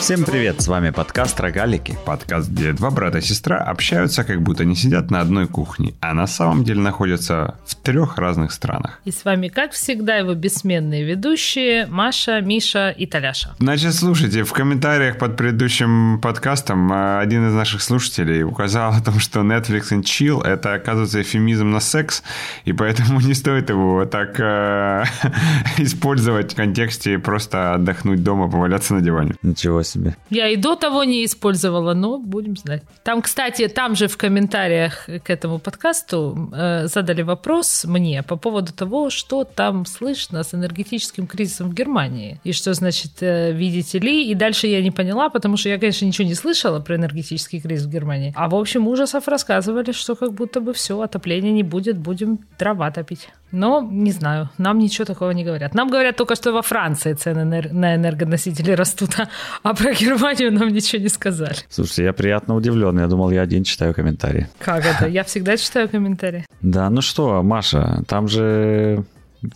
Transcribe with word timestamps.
Всем 0.00 0.24
привет, 0.24 0.62
с 0.62 0.66
вами 0.66 0.88
подкаст 0.90 1.38
«Рогалики». 1.40 1.96
Подкаст, 2.06 2.48
где 2.48 2.72
два 2.72 2.90
брата 2.90 3.18
и 3.18 3.20
сестра 3.20 3.58
общаются, 3.58 4.24
как 4.24 4.40
будто 4.40 4.62
они 4.62 4.74
сидят 4.74 5.10
на 5.10 5.20
одной 5.20 5.46
кухне, 5.46 5.92
а 6.00 6.14
на 6.14 6.26
самом 6.26 6.64
деле 6.64 6.80
находятся 6.80 7.58
в 7.66 7.74
трех 7.74 8.16
разных 8.16 8.50
странах. 8.52 8.98
И 9.04 9.10
с 9.10 9.26
вами, 9.26 9.48
как 9.48 9.72
всегда, 9.72 10.16
его 10.16 10.32
бессменные 10.32 11.04
ведущие 11.04 11.86
Маша, 11.86 12.40
Миша 12.40 12.88
и 12.88 13.06
Таляша. 13.06 13.54
Значит, 13.58 13.94
слушайте, 13.94 14.42
в 14.42 14.52
комментариях 14.54 15.18
под 15.18 15.36
предыдущим 15.36 16.18
подкастом 16.20 16.90
э, 16.90 17.20
один 17.20 17.46
из 17.48 17.52
наших 17.52 17.82
слушателей 17.82 18.42
указал 18.42 18.94
о 18.94 19.00
том, 19.02 19.20
что 19.20 19.40
Netflix 19.40 19.92
and 19.92 20.02
Chill— 20.02 20.42
это, 20.44 20.72
оказывается, 20.72 21.20
эфемизм 21.20 21.70
на 21.70 21.80
секс, 21.80 22.22
и 22.64 22.72
поэтому 22.72 23.20
не 23.26 23.34
стоит 23.34 23.68
его 23.68 24.06
так 24.06 24.40
э, 24.40 25.04
использовать 25.76 26.54
в 26.54 26.56
контексте 26.56 27.18
просто 27.18 27.74
отдохнуть 27.74 28.24
дома, 28.24 28.50
поваляться 28.50 28.94
на 28.94 29.02
диване. 29.02 29.34
Ничего 29.42 29.82
себе 29.82 29.89
себе. 29.90 30.16
Я 30.30 30.48
и 30.48 30.56
до 30.56 30.76
того 30.76 31.04
не 31.04 31.24
использовала, 31.24 31.94
но 31.94 32.18
будем 32.18 32.56
знать. 32.56 32.82
Там, 33.02 33.22
кстати, 33.22 33.68
там 33.68 33.94
же 33.94 34.06
в 34.08 34.16
комментариях 34.16 35.06
к 35.06 35.30
этому 35.30 35.58
подкасту 35.58 36.50
э, 36.52 36.86
задали 36.86 37.22
вопрос 37.22 37.84
мне 37.84 38.22
по 38.22 38.36
поводу 38.36 38.72
того, 38.72 39.10
что 39.10 39.44
там 39.44 39.86
слышно 39.86 40.42
с 40.42 40.54
энергетическим 40.54 41.26
кризисом 41.26 41.70
в 41.70 41.74
Германии. 41.74 42.40
И 42.44 42.52
что 42.52 42.74
значит, 42.74 43.22
э, 43.22 43.52
видите 43.52 43.98
ли? 43.98 44.30
И 44.30 44.34
дальше 44.34 44.66
я 44.66 44.82
не 44.82 44.90
поняла, 44.90 45.28
потому 45.28 45.56
что 45.56 45.68
я, 45.68 45.78
конечно, 45.78 46.06
ничего 46.06 46.28
не 46.28 46.34
слышала 46.34 46.80
про 46.80 46.96
энергетический 46.96 47.60
кризис 47.60 47.86
в 47.86 47.90
Германии. 47.90 48.32
А 48.36 48.48
в 48.48 48.54
общем 48.54 48.86
ужасов 48.88 49.28
рассказывали, 49.28 49.92
что 49.92 50.14
как 50.14 50.32
будто 50.32 50.60
бы 50.60 50.72
все, 50.72 51.00
отопления 51.00 51.52
не 51.52 51.62
будет, 51.62 51.98
будем 51.98 52.38
дрова 52.58 52.90
топить. 52.90 53.28
Но 53.52 53.80
не 53.82 54.12
знаю, 54.12 54.48
нам 54.58 54.78
ничего 54.78 55.04
такого 55.04 55.32
не 55.32 55.44
говорят. 55.44 55.74
Нам 55.74 55.88
говорят 55.88 56.16
только, 56.16 56.36
что 56.36 56.52
во 56.52 56.62
Франции 56.62 57.14
цены 57.14 57.44
на 57.44 57.94
энергоносители 57.96 58.72
растут, 58.72 59.16
а 59.62 59.74
про 59.80 59.92
Германию 59.94 60.52
нам 60.52 60.68
ничего 60.68 61.02
не 61.02 61.08
сказали. 61.08 61.56
Слушайте, 61.68 62.04
я 62.04 62.12
приятно 62.12 62.54
удивлен. 62.54 62.98
Я 62.98 63.06
думал, 63.06 63.30
я 63.30 63.42
один 63.42 63.64
читаю 63.64 63.94
комментарии. 63.94 64.48
Как 64.58 64.84
это? 64.84 65.06
Я 65.06 65.24
всегда 65.24 65.56
читаю 65.56 65.88
комментарии. 65.88 66.44
Да, 66.60 66.90
ну 66.90 67.00
что, 67.00 67.42
Маша, 67.42 68.02
там 68.06 68.28
же, 68.28 69.04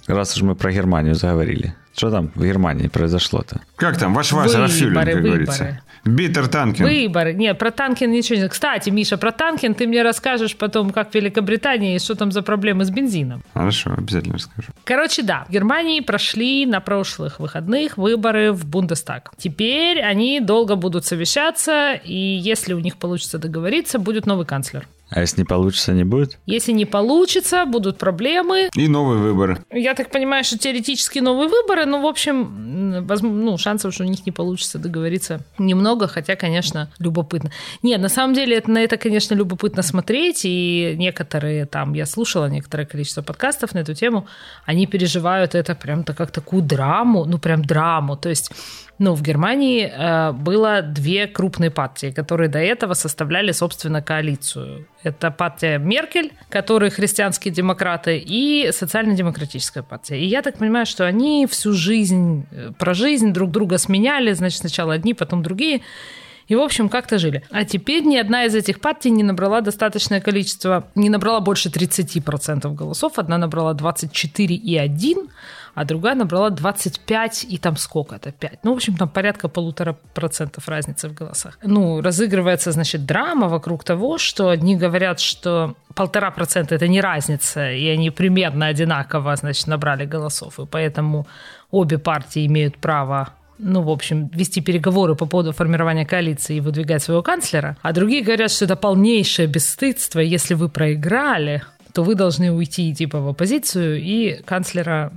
раз 0.06 0.36
уж 0.36 0.42
мы 0.42 0.54
про 0.54 0.72
Германию 0.72 1.14
заговорили, 1.14 1.74
что 1.96 2.10
там 2.10 2.30
в 2.34 2.42
Германии 2.44 2.88
произошло-то? 2.88 3.60
Как 3.76 3.98
там? 3.98 4.14
Ваш 4.14 4.32
Вася 4.32 4.58
Рафюлин, 4.60 4.94
как 4.94 5.06
выборы. 5.06 5.22
говорится. 5.22 5.80
Битер 6.04 6.48
Танкин. 6.48 6.84
Выборы. 6.84 7.32
Нет, 7.32 7.58
про 7.58 7.70
Танкин 7.70 8.10
ничего 8.10 8.38
не... 8.38 8.48
Кстати, 8.48 8.90
Миша, 8.90 9.16
про 9.16 9.32
Танкин 9.32 9.74
ты 9.74 9.86
мне 9.86 10.02
расскажешь 10.02 10.56
потом, 10.56 10.90
как 10.90 11.10
в 11.10 11.14
Великобритании, 11.14 11.98
что 11.98 12.14
там 12.14 12.30
за 12.30 12.42
проблемы 12.42 12.84
с 12.84 12.90
бензином. 12.90 13.42
Хорошо, 13.54 13.94
обязательно 13.96 14.34
расскажу. 14.34 14.68
Короче, 14.84 15.22
да, 15.22 15.44
в 15.48 15.52
Германии 15.52 16.00
прошли 16.00 16.66
на 16.66 16.80
прошлых 16.80 17.40
выходных 17.40 17.96
выборы 17.96 18.52
в 18.52 18.66
Бундестаг. 18.66 19.32
Теперь 19.38 20.00
они 20.02 20.40
долго 20.40 20.76
будут 20.76 21.06
совещаться, 21.06 21.92
и 21.92 22.14
если 22.14 22.74
у 22.74 22.80
них 22.80 22.96
получится 22.96 23.38
договориться, 23.38 23.98
будет 23.98 24.26
новый 24.26 24.46
канцлер. 24.46 24.86
А 25.10 25.20
если 25.20 25.42
не 25.42 25.44
получится, 25.44 25.92
не 25.92 26.04
будет? 26.04 26.38
Если 26.46 26.72
не 26.72 26.86
получится, 26.86 27.66
будут 27.66 27.98
проблемы. 27.98 28.68
И 28.74 28.88
новые 28.88 29.20
выборы. 29.20 29.58
Я 29.70 29.94
так 29.94 30.10
понимаю, 30.10 30.44
что 30.44 30.58
теоретически 30.58 31.18
новые 31.20 31.48
выборы, 31.48 31.84
но, 31.84 32.00
в 32.00 32.06
общем, 32.06 33.04
ну, 33.04 33.58
шансов, 33.58 33.94
что 33.94 34.04
у 34.04 34.06
них 34.06 34.26
не 34.26 34.32
получится 34.32 34.78
договориться 34.78 35.40
немного, 35.58 36.08
хотя, 36.08 36.36
конечно, 36.36 36.90
любопытно. 36.98 37.50
Нет, 37.82 38.00
на 38.00 38.08
самом 38.08 38.34
деле, 38.34 38.56
это, 38.56 38.70
на 38.70 38.78
это, 38.78 38.96
конечно, 38.96 39.34
любопытно 39.34 39.82
смотреть, 39.82 40.40
и 40.44 40.94
некоторые 40.96 41.66
там, 41.66 41.94
я 41.94 42.06
слушала 42.06 42.46
некоторое 42.46 42.86
количество 42.86 43.22
подкастов 43.22 43.74
на 43.74 43.80
эту 43.80 43.94
тему, 43.94 44.26
они 44.64 44.86
переживают 44.86 45.54
это 45.54 45.74
прям-то 45.74 46.14
как 46.14 46.30
такую 46.30 46.62
драму, 46.62 47.24
ну, 47.24 47.38
прям 47.38 47.64
драму, 47.64 48.16
то 48.16 48.30
есть 48.30 48.50
ну, 48.98 49.14
в 49.14 49.22
Германии 49.22 49.90
э, 49.92 50.32
было 50.32 50.80
две 50.82 51.26
крупные 51.26 51.70
партии, 51.70 52.12
которые 52.12 52.48
до 52.48 52.60
этого 52.60 52.94
составляли, 52.94 53.50
собственно, 53.52 54.02
коалицию. 54.02 54.86
Это 55.02 55.32
партия 55.32 55.78
Меркель, 55.78 56.32
которые 56.48 56.90
христианские 56.90 57.52
демократы, 57.52 58.18
и 58.18 58.70
социально-демократическая 58.72 59.82
партия. 59.82 60.20
И 60.20 60.26
я 60.26 60.42
так 60.42 60.58
понимаю, 60.58 60.86
что 60.86 61.06
они 61.06 61.46
всю 61.50 61.72
жизнь, 61.72 62.46
э, 62.52 62.70
про 62.78 62.94
жизнь 62.94 63.32
друг 63.32 63.50
друга 63.50 63.78
сменяли, 63.78 64.32
значит, 64.32 64.60
сначала 64.60 64.94
одни, 64.94 65.12
потом 65.12 65.42
другие. 65.42 65.80
И, 66.46 66.54
в 66.54 66.60
общем, 66.60 66.88
как-то 66.88 67.18
жили. 67.18 67.42
А 67.50 67.64
теперь 67.64 68.04
ни 68.04 68.16
одна 68.16 68.44
из 68.44 68.54
этих 68.54 68.80
партий 68.80 69.10
не 69.10 69.22
набрала 69.22 69.60
достаточное 69.60 70.20
количество, 70.20 70.86
не 70.94 71.08
набрала 71.08 71.40
больше 71.40 71.68
30% 71.68 72.72
голосов. 72.74 73.18
Одна 73.18 73.38
набрала 73.38 73.74
24,1%, 73.74 75.28
а 75.74 75.84
другая 75.84 76.14
набрала 76.14 76.50
25 76.50 77.46
и 77.48 77.58
там 77.58 77.76
сколько 77.76 78.16
это, 78.16 78.32
5. 78.32 78.60
Ну, 78.62 78.72
в 78.72 78.76
общем, 78.76 78.96
там 78.96 79.08
порядка 79.08 79.48
полутора 79.48 79.96
процентов 80.14 80.68
разницы 80.68 81.08
в 81.08 81.14
голосах. 81.14 81.58
Ну, 81.62 82.00
разыгрывается, 82.00 82.72
значит, 82.72 83.06
драма 83.06 83.48
вокруг 83.48 83.84
того, 83.84 84.18
что 84.18 84.48
одни 84.48 84.76
говорят, 84.76 85.20
что 85.20 85.74
полтора 85.94 86.30
процента 86.30 86.74
это 86.74 86.88
не 86.88 87.00
разница, 87.00 87.70
и 87.70 87.86
они 87.88 88.10
примерно 88.10 88.66
одинаково, 88.66 89.36
значит, 89.36 89.66
набрали 89.66 90.06
голосов, 90.06 90.58
и 90.58 90.66
поэтому 90.66 91.26
обе 91.70 91.98
партии 91.98 92.46
имеют 92.46 92.78
право 92.78 93.28
ну, 93.58 93.82
в 93.82 93.90
общем, 93.90 94.28
вести 94.34 94.60
переговоры 94.60 95.14
по 95.14 95.26
поводу 95.26 95.52
формирования 95.52 96.04
коалиции 96.04 96.56
и 96.56 96.60
выдвигать 96.60 97.02
своего 97.02 97.22
канцлера, 97.22 97.76
а 97.82 97.92
другие 97.92 98.22
говорят, 98.22 98.50
что 98.50 98.64
это 98.64 98.74
полнейшее 98.74 99.46
бесстыдство, 99.46 100.18
если 100.18 100.54
вы 100.54 100.68
проиграли, 100.68 101.62
то 101.92 102.02
вы 102.02 102.16
должны 102.16 102.50
уйти 102.50 102.92
типа 102.92 103.20
в 103.20 103.28
оппозицию 103.28 104.02
и 104.02 104.42
канцлера 104.44 105.12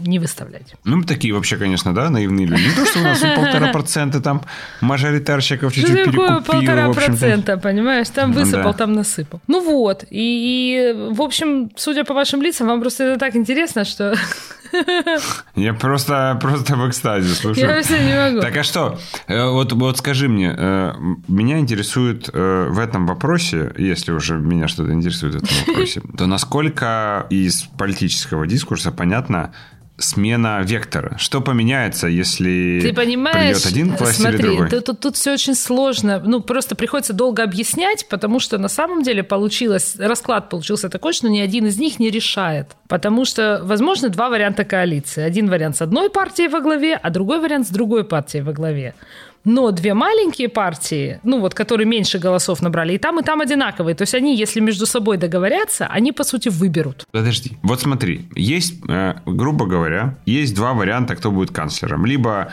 не 0.00 0.18
выставлять. 0.18 0.74
Ну, 0.84 0.98
мы 0.98 1.04
такие 1.04 1.34
вообще, 1.34 1.56
конечно, 1.56 1.94
да, 1.94 2.10
наивные 2.10 2.46
люди. 2.46 2.62
Не 2.62 2.74
то, 2.74 2.86
что 2.86 3.00
у 3.00 3.02
нас 3.02 3.20
полтора 3.36 3.72
процента 3.72 4.20
там 4.20 4.42
мажоритарщиков 4.80 5.72
чуть-чуть 5.72 6.06
ну, 6.06 6.12
перекупил. 6.12 6.42
полтора 6.42 6.92
процента, 6.92 7.56
понимаешь? 7.58 8.08
Там 8.08 8.32
ну 8.32 8.40
высыпал, 8.40 8.74
там 8.74 8.92
насыпал. 8.92 9.40
Ну 9.46 9.62
вот, 9.62 10.04
и, 10.10 10.94
в 11.10 11.22
общем, 11.22 11.70
судя 11.76 12.04
по 12.04 12.14
вашим 12.14 12.42
лицам, 12.42 12.68
вам 12.68 12.80
просто 12.80 13.04
это 13.04 13.18
так 13.18 13.36
интересно, 13.36 13.84
что... 13.84 14.14
Я 15.54 15.74
просто, 15.74 16.38
просто 16.40 16.76
в 16.76 16.88
экстазе, 16.88 17.34
слушай. 17.34 17.60
Я 17.60 17.68
вообще 17.68 17.98
не 18.00 18.14
могу. 18.14 18.40
Так 18.40 18.56
а 18.56 18.62
что? 18.62 18.98
Э, 19.26 19.48
вот, 19.48 19.72
вот 19.72 19.98
скажи 19.98 20.28
мне, 20.28 20.54
э, 20.56 20.92
меня 21.26 21.58
интересует 21.58 22.28
э, 22.32 22.68
в 22.68 22.78
этом 22.78 23.06
вопросе, 23.06 23.72
если 23.78 24.12
уже 24.12 24.38
меня 24.38 24.68
что-то 24.68 24.92
интересует 24.92 25.34
в 25.34 25.36
этом 25.38 25.56
вопросе, 25.66 26.02
то 26.18 26.26
насколько 26.26 27.26
из 27.30 27.62
политического 27.62 28.46
дискурса 28.46 28.92
понятно, 28.92 29.52
смена 29.98 30.62
вектора. 30.62 31.16
Что 31.18 31.40
поменяется, 31.40 32.06
если 32.06 32.80
Ты 32.80 32.92
понимаешь, 32.92 33.62
придет 33.62 33.66
один 33.66 33.94
к 33.94 34.00
власти 34.00 34.20
смотри, 34.20 34.38
или 34.38 34.46
другой? 34.46 34.70
Тут, 34.70 34.84
тут, 34.84 35.00
тут 35.00 35.16
все 35.16 35.32
очень 35.32 35.54
сложно. 35.54 36.22
Ну, 36.24 36.40
просто 36.40 36.76
приходится 36.76 37.12
долго 37.12 37.42
объяснять, 37.42 38.06
потому 38.08 38.40
что 38.40 38.58
на 38.58 38.68
самом 38.68 39.02
деле 39.02 39.22
получилось, 39.22 39.96
расклад 39.98 40.48
получился 40.48 40.88
такой, 40.88 41.12
что 41.12 41.28
ни 41.28 41.40
один 41.40 41.66
из 41.66 41.78
них 41.78 41.98
не 41.98 42.10
решает. 42.10 42.76
Потому 42.88 43.24
что, 43.24 43.60
возможно, 43.64 44.08
два 44.08 44.30
варианта 44.30 44.64
коалиции. 44.64 45.22
Один 45.22 45.50
вариант 45.50 45.76
с 45.76 45.82
одной 45.82 46.10
партией 46.10 46.48
во 46.48 46.60
главе, 46.60 46.94
а 46.94 47.10
другой 47.10 47.40
вариант 47.40 47.66
с 47.66 47.70
другой 47.70 48.04
партией 48.04 48.42
во 48.42 48.52
главе. 48.52 48.94
Но 49.44 49.70
две 49.70 49.94
маленькие 49.94 50.48
партии, 50.48 51.20
ну 51.22 51.40
вот, 51.40 51.54
которые 51.54 51.86
меньше 51.86 52.18
голосов 52.18 52.62
набрали, 52.62 52.94
и 52.94 52.98
там, 52.98 53.20
и 53.20 53.22
там 53.22 53.40
одинаковые. 53.40 53.94
То 53.94 54.02
есть 54.02 54.14
они, 54.14 54.36
если 54.36 54.60
между 54.60 54.86
собой 54.86 55.16
договорятся, 55.16 55.86
они, 55.86 56.12
по 56.12 56.24
сути, 56.24 56.48
выберут. 56.48 57.06
Подожди. 57.10 57.56
Вот 57.62 57.80
смотри, 57.80 58.28
есть, 58.34 58.74
э, 58.88 59.14
грубо 59.24 59.66
говоря, 59.66 60.18
есть 60.26 60.54
два 60.54 60.74
варианта, 60.74 61.16
кто 61.16 61.30
будет 61.30 61.50
канцлером. 61.50 62.06
Либо 62.06 62.52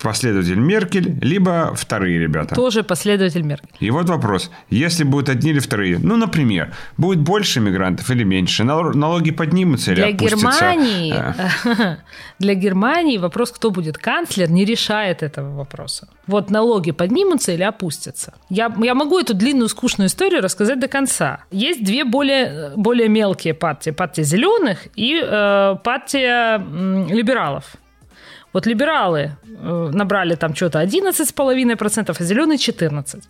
последователь 0.00 0.58
Меркель, 0.58 1.18
либо 1.22 1.74
вторые 1.74 2.18
ребята. 2.18 2.54
Тоже 2.54 2.82
последователь 2.82 3.42
Меркель. 3.42 3.68
И 3.80 3.90
вот 3.90 4.08
вопрос. 4.08 4.50
Если 4.70 5.04
будут 5.04 5.28
одни 5.28 5.50
или 5.50 5.58
вторые, 5.58 5.98
ну, 5.98 6.16
например, 6.16 6.72
будет 6.96 7.20
больше 7.20 7.60
мигрантов 7.60 8.10
или 8.10 8.24
меньше, 8.24 8.64
налоги 8.64 9.30
поднимутся 9.30 9.92
или 9.92 10.00
для 10.00 10.08
опустятся? 10.08 10.36
Германии, 10.36 11.14
а. 11.14 11.98
Для 12.38 12.54
Германии 12.54 13.18
вопрос, 13.18 13.50
кто 13.50 13.70
будет 13.70 13.96
канцлер, 13.98 14.50
не 14.50 14.64
решает 14.64 15.22
этого 15.22 15.56
вопроса. 15.56 16.08
Вот 16.26 16.50
налоги 16.50 16.90
поднимутся 16.90 17.52
или 17.52 17.62
опустятся. 17.62 18.34
Я, 18.50 18.74
я 18.82 18.94
могу 18.94 19.18
эту 19.18 19.34
длинную 19.34 19.68
скучную 19.68 20.08
историю 20.08 20.42
рассказать 20.42 20.78
до 20.80 20.88
конца. 20.88 21.44
Есть 21.50 21.84
две 21.84 22.04
более, 22.04 22.72
более 22.76 23.08
мелкие 23.08 23.54
партии. 23.54 23.90
Партия 23.90 24.24
зеленых 24.24 24.86
и 24.96 25.18
э, 25.22 25.76
партия 25.82 26.58
э, 26.58 27.06
либералов. 27.08 27.76
Вот 28.56 28.66
либералы 28.66 29.36
э, 29.44 29.90
набрали 29.92 30.34
там 30.34 30.54
что-то 30.54 30.82
11,5%, 30.82 32.16
а 32.18 32.24
зеленые 32.24 32.56
14%. 32.56 33.22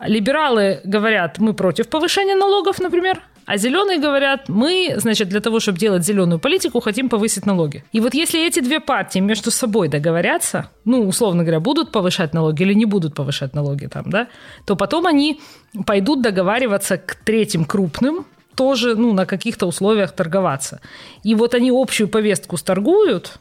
Либералы 0.00 0.80
говорят, 0.84 1.38
мы 1.38 1.52
против 1.52 1.86
повышения 1.86 2.34
налогов, 2.34 2.80
например, 2.80 3.20
а 3.46 3.56
зеленые 3.56 4.00
говорят, 4.00 4.48
мы, 4.48 4.94
значит, 4.96 5.28
для 5.28 5.40
того, 5.40 5.60
чтобы 5.60 5.78
делать 5.78 6.04
зеленую 6.04 6.40
политику, 6.40 6.80
хотим 6.80 7.08
повысить 7.08 7.46
налоги. 7.46 7.84
И 7.92 8.00
вот 8.00 8.14
если 8.14 8.44
эти 8.44 8.58
две 8.58 8.80
партии 8.80 9.20
между 9.20 9.52
собой 9.52 9.88
договорятся, 9.88 10.64
ну, 10.84 11.06
условно 11.08 11.44
говоря, 11.44 11.60
будут 11.60 11.92
повышать 11.92 12.34
налоги 12.34 12.62
или 12.64 12.74
не 12.74 12.86
будут 12.86 13.14
повышать 13.14 13.54
налоги 13.54 13.86
там, 13.86 14.10
да, 14.10 14.26
то 14.66 14.74
потом 14.74 15.06
они 15.06 15.40
пойдут 15.86 16.20
договариваться 16.20 16.96
к 16.96 17.14
третьим 17.24 17.64
крупным, 17.64 18.26
тоже, 18.56 18.96
ну, 18.96 19.12
на 19.12 19.24
каких-то 19.24 19.66
условиях 19.66 20.10
торговаться. 20.10 20.80
И 21.22 21.36
вот 21.36 21.54
они 21.54 21.70
общую 21.70 22.08
повестку 22.08 22.56
сторгуют, 22.56 23.38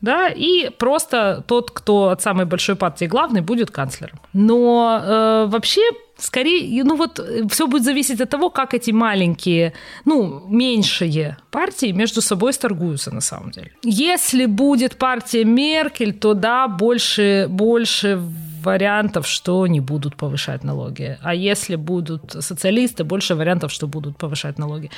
да, 0.00 0.28
и 0.28 0.70
просто 0.70 1.42
тот, 1.46 1.70
кто 1.70 2.10
от 2.10 2.22
самой 2.22 2.46
большой 2.46 2.76
партии 2.76 3.06
главный, 3.06 3.40
будет 3.40 3.70
канцлером. 3.70 4.20
Но 4.32 5.00
э, 5.02 5.46
вообще 5.48 5.82
Скорее, 6.20 6.82
ну 6.82 6.96
вот 6.96 7.20
все 7.48 7.66
будет 7.68 7.84
зависеть 7.84 8.20
от 8.20 8.28
того, 8.28 8.50
как 8.50 8.74
эти 8.74 8.90
маленькие, 8.90 9.72
ну, 10.04 10.42
меньшие 10.48 11.36
партии 11.52 11.92
между 11.92 12.20
собой 12.22 12.52
сторгуются 12.52 13.14
на 13.14 13.20
самом 13.20 13.52
деле. 13.52 13.70
Если 13.84 14.46
будет 14.46 14.96
партия 14.96 15.44
Меркель, 15.44 16.12
то 16.12 16.34
да, 16.34 16.66
больше, 16.66 17.46
больше 17.48 18.20
вариантов, 18.62 19.26
что 19.26 19.66
не 19.66 19.80
будут 19.80 20.16
повышать 20.16 20.64
налоги. 20.64 21.18
А 21.22 21.34
если 21.34 21.76
будут 21.76 22.36
социалисты, 22.40 23.04
больше 23.04 23.34
вариантов, 23.34 23.72
что 23.72 23.86
будут 23.86 24.16
повышать 24.16 24.58
налоги. 24.58 24.90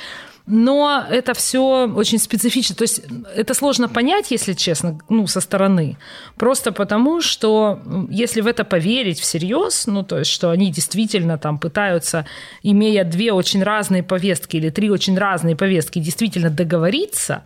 Но 0.47 1.05
это 1.09 1.33
все 1.33 1.87
очень 1.87 2.17
специфично. 2.17 2.75
То 2.75 2.83
есть 2.83 3.01
это 3.35 3.53
сложно 3.53 3.87
понять, 3.89 4.31
если 4.31 4.53
честно, 4.53 4.99
ну, 5.09 5.27
со 5.27 5.39
стороны. 5.41 5.97
Просто 6.35 6.71
потому, 6.71 7.21
что 7.21 7.79
если 8.09 8.41
в 8.41 8.47
это 8.47 8.63
поверить 8.63 9.19
всерьез, 9.19 9.87
ну, 9.87 10.03
то 10.03 10.19
есть, 10.19 10.31
что 10.31 10.49
они 10.49 10.71
действительно 10.71 11.37
там 11.37 11.59
пытаются, 11.59 12.25
имея 12.63 13.03
две 13.03 13.33
очень 13.33 13.63
разные 13.63 14.03
повестки 14.03 14.57
или 14.57 14.69
три 14.69 14.89
очень 14.89 15.17
разные 15.17 15.55
повестки, 15.55 15.99
действительно 15.99 16.49
договориться, 16.49 17.43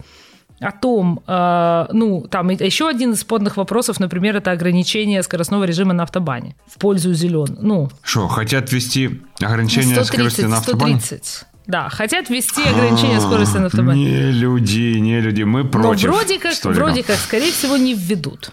о 0.60 0.72
том, 0.72 1.22
э, 1.28 1.86
ну, 1.92 2.26
там 2.30 2.50
еще 2.50 2.88
один 2.88 3.12
из 3.12 3.22
спорных 3.22 3.58
вопросов, 3.58 4.00
например, 4.00 4.38
это 4.38 4.52
ограничение 4.52 5.22
скоростного 5.24 5.66
режима 5.66 5.94
на 5.94 6.04
автобане 6.04 6.56
в 6.68 6.80
пользу 6.80 7.14
зеленых. 7.14 7.60
Ну, 7.62 7.90
что, 8.02 8.28
хотят 8.28 8.72
ввести 8.72 9.22
ограничение 9.42 9.96
130, 9.96 10.14
скорости 10.14 10.42
на 10.42 10.58
автобане? 10.58 11.00
130. 11.00 11.46
Да, 11.68 11.90
хотят 11.90 12.30
ввести 12.30 12.64
ограничение 12.64 13.20
скорости 13.20 13.58
на 13.58 13.66
автобане. 13.68 14.04
Не 14.04 14.32
люди, 14.32 14.98
не 15.00 15.20
люди, 15.20 15.44
мы 15.44 15.66
против. 15.66 16.10
Но 16.10 16.14
вроде 16.14 16.40
как, 16.40 16.54
вроде 16.64 17.04
как, 17.04 17.18
скорее 17.18 17.52
всего, 17.52 17.76
не 17.76 17.94
введут. 17.96 18.52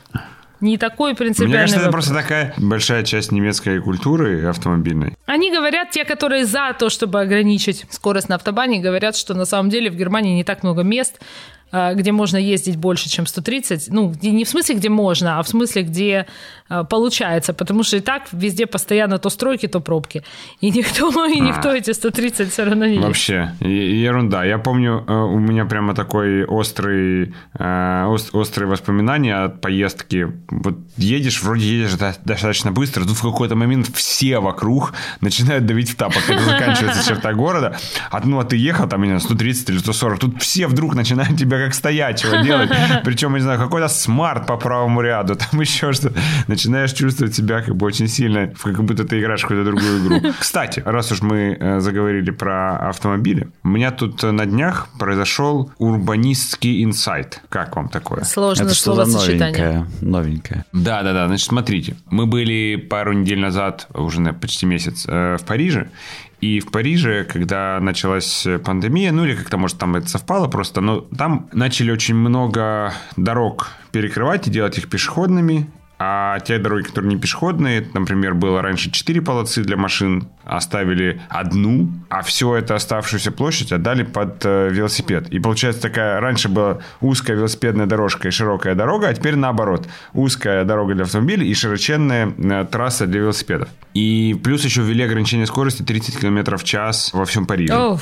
Не 0.62 0.78
такой 0.78 1.16
принципиальный 1.16 1.56
Мне 1.56 1.62
кажется, 1.62 1.84
вопрос. 1.84 2.04
это 2.04 2.12
просто 2.12 2.28
такая 2.28 2.54
большая 2.56 3.02
часть 3.02 3.32
немецкой 3.32 3.80
культуры 3.80 4.46
автомобильной. 4.46 5.16
Они 5.26 5.50
говорят, 5.50 5.90
те, 5.90 6.04
которые 6.04 6.46
за 6.46 6.72
то, 6.78 6.88
чтобы 6.88 7.20
ограничить 7.20 7.84
скорость 7.90 8.28
на 8.28 8.36
автобане, 8.36 8.78
говорят, 8.78 9.16
что 9.16 9.34
на 9.34 9.44
самом 9.44 9.70
деле 9.70 9.90
в 9.90 9.96
Германии 9.96 10.36
не 10.36 10.44
так 10.44 10.62
много 10.62 10.84
мест, 10.84 11.18
а, 11.18 11.51
где 11.72 12.12
можно 12.12 12.36
ездить 12.36 12.76
больше, 12.76 13.08
чем 13.08 13.26
130. 13.26 13.88
Ну, 13.90 14.12
не 14.20 14.44
в 14.44 14.48
смысле, 14.48 14.74
где 14.74 14.88
можно, 14.88 15.38
а 15.38 15.42
в 15.42 15.48
смысле, 15.48 15.82
где 15.82 16.26
получается. 16.88 17.52
Потому 17.52 17.82
что 17.82 17.96
и 17.96 18.00
так 18.00 18.22
везде 18.32 18.66
постоянно 18.66 19.18
то 19.18 19.30
стройки, 19.30 19.68
то 19.68 19.80
пробки. 19.80 20.22
И 20.60 20.70
никто, 20.70 21.26
и 21.26 21.40
никто 21.40 21.70
а. 21.70 21.76
эти 21.76 21.92
130 21.92 22.50
все 22.50 22.64
равно 22.64 22.86
не 22.86 22.98
Вообще, 22.98 23.52
ерунда. 23.60 24.44
Я 24.44 24.58
помню, 24.58 25.04
э, 25.06 25.12
у 25.12 25.38
меня 25.38 25.64
прямо 25.64 25.94
такой 25.94 26.44
острый, 26.44 27.34
э, 27.58 28.04
острые 28.32 28.68
воспоминания 28.68 29.44
от 29.44 29.60
поездки. 29.60 30.32
Вот 30.50 30.76
едешь, 30.96 31.42
вроде 31.42 31.66
едешь 31.66 31.98
достаточно 32.24 32.72
быстро, 32.72 33.04
тут 33.04 33.16
в 33.16 33.22
какой-то 33.22 33.54
момент 33.54 33.88
все 33.94 34.38
вокруг 34.38 34.92
начинают 35.20 35.66
давить 35.66 35.90
в 35.90 35.96
тапок. 35.96 36.22
Это 36.28 36.42
заканчивается 36.42 37.08
черта 37.08 37.32
города. 37.32 37.76
А, 38.10 38.20
ну, 38.24 38.38
а 38.38 38.44
ты 38.44 38.56
ехал, 38.56 38.88
там, 38.88 39.02
не 39.02 39.08
знаю, 39.08 39.20
130 39.20 39.70
или 39.70 39.78
140, 39.78 40.18
тут 40.18 40.42
все 40.42 40.66
вдруг 40.66 40.94
начинают 40.94 41.38
тебя 41.38 41.58
как 41.64 41.74
стоячего 41.74 42.42
делать. 42.42 42.70
Причем, 43.04 43.34
не 43.34 43.40
знаю, 43.40 43.58
какой-то 43.58 43.88
смарт 43.88 44.46
по 44.46 44.56
правому 44.56 45.00
ряду, 45.00 45.36
там 45.36 45.60
еще 45.60 45.92
что-то. 45.92 46.18
Начинаешь 46.62 46.92
чувствовать 46.92 47.34
себя 47.34 47.60
как 47.60 47.74
бы 47.74 47.86
очень 47.86 48.06
сильно, 48.06 48.46
как 48.46 48.84
будто 48.84 49.04
ты 49.04 49.18
играешь 49.18 49.40
в 49.40 49.48
какую-то 49.48 49.68
другую 49.68 50.20
игру. 50.20 50.32
Кстати, 50.38 50.80
раз 50.86 51.10
уж 51.10 51.20
мы 51.20 51.56
э, 51.58 51.80
заговорили 51.80 52.30
про 52.30 52.88
автомобили, 52.88 53.48
у 53.64 53.68
меня 53.68 53.90
тут 53.90 54.22
на 54.22 54.46
днях 54.46 54.86
произошел 54.96 55.72
урбанистский 55.78 56.84
инсайт. 56.84 57.42
Как 57.48 57.74
вам 57.74 57.88
такое? 57.88 58.22
Сложное 58.22 58.66
Это 58.66 58.76
словосочетание. 58.76 59.86
Новенькое. 60.00 60.64
Да, 60.72 61.02
да, 61.02 61.12
да. 61.12 61.26
Значит, 61.26 61.48
смотрите. 61.48 61.96
Мы 62.10 62.26
были 62.26 62.76
пару 62.76 63.12
недель 63.12 63.40
назад, 63.40 63.88
уже 63.92 64.20
на 64.20 64.32
почти 64.32 64.64
месяц, 64.64 65.04
э, 65.08 65.38
в 65.38 65.44
Париже, 65.44 65.88
и 66.40 66.60
в 66.60 66.70
Париже, 66.70 67.24
когда 67.24 67.80
началась 67.80 68.46
пандемия, 68.64 69.10
ну 69.10 69.24
или 69.24 69.34
как-то, 69.34 69.56
может, 69.56 69.78
там 69.78 69.96
это 69.96 70.08
совпало 70.08 70.46
просто, 70.46 70.80
но 70.80 71.00
там 71.00 71.48
начали 71.52 71.90
очень 71.90 72.14
много 72.14 72.94
дорог 73.16 73.70
перекрывать 73.90 74.46
и 74.46 74.50
делать 74.50 74.78
их 74.78 74.88
пешеходными. 74.88 75.68
А 76.04 76.40
те 76.40 76.58
дороги, 76.58 76.84
которые 76.84 77.14
не 77.14 77.20
пешеходные, 77.20 77.86
например, 77.94 78.34
было 78.34 78.60
раньше 78.60 78.90
4 78.90 79.20
полосы 79.22 79.62
для 79.62 79.76
машин, 79.76 80.28
оставили 80.44 81.20
одну, 81.28 81.92
а 82.08 82.22
всю 82.22 82.54
эту 82.54 82.74
оставшуюся 82.74 83.30
площадь 83.30 83.70
отдали 83.70 84.02
под 84.02 84.44
э, 84.44 84.68
велосипед. 84.70 85.28
И 85.28 85.38
получается 85.38 85.82
такая, 85.82 86.20
раньше 86.20 86.48
была 86.48 86.78
узкая 87.00 87.36
велосипедная 87.36 87.86
дорожка 87.86 88.28
и 88.28 88.30
широкая 88.32 88.74
дорога, 88.74 89.08
а 89.08 89.14
теперь 89.14 89.36
наоборот. 89.36 89.62
Наоборот, 89.62 89.86
дорога 90.64 90.94
для 90.94 91.04
автомобилей 91.04 91.48
и 91.48 91.54
широченная 91.54 92.32
э, 92.36 92.66
трасса 92.70 93.06
для 93.06 93.20
велосипедов. 93.20 93.68
И 93.94 94.38
плюс 94.42 94.64
еще 94.64 94.82
ввели 94.82 95.04
ограничение 95.04 95.46
скорости 95.46 95.82
30 95.82 96.18
км 96.18 96.56
в 96.56 96.64
час 96.64 97.12
во 97.12 97.24
всем 97.24 97.46
Париже. 97.46 97.72
Oh. 97.72 98.00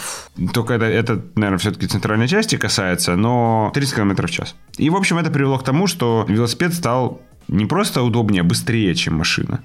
Только 0.52 0.74
это, 0.74 0.86
это, 0.86 1.20
наверное, 1.34 1.58
все-таки 1.58 1.86
центральной 1.86 2.28
части 2.28 2.56
касается, 2.56 3.16
но 3.16 3.70
30 3.74 3.94
км 3.94 4.26
в 4.26 4.30
час. 4.30 4.54
И, 4.78 4.88
в 4.88 4.96
общем, 4.96 5.18
это 5.18 5.30
привело 5.30 5.58
к 5.58 5.64
тому, 5.64 5.86
что 5.86 6.24
велосипед 6.28 6.72
стал 6.74 7.20
не 7.50 7.66
просто 7.66 8.02
удобнее, 8.02 8.40
а 8.40 8.44
быстрее, 8.44 8.94
чем 8.94 9.14
машина. 9.14 9.60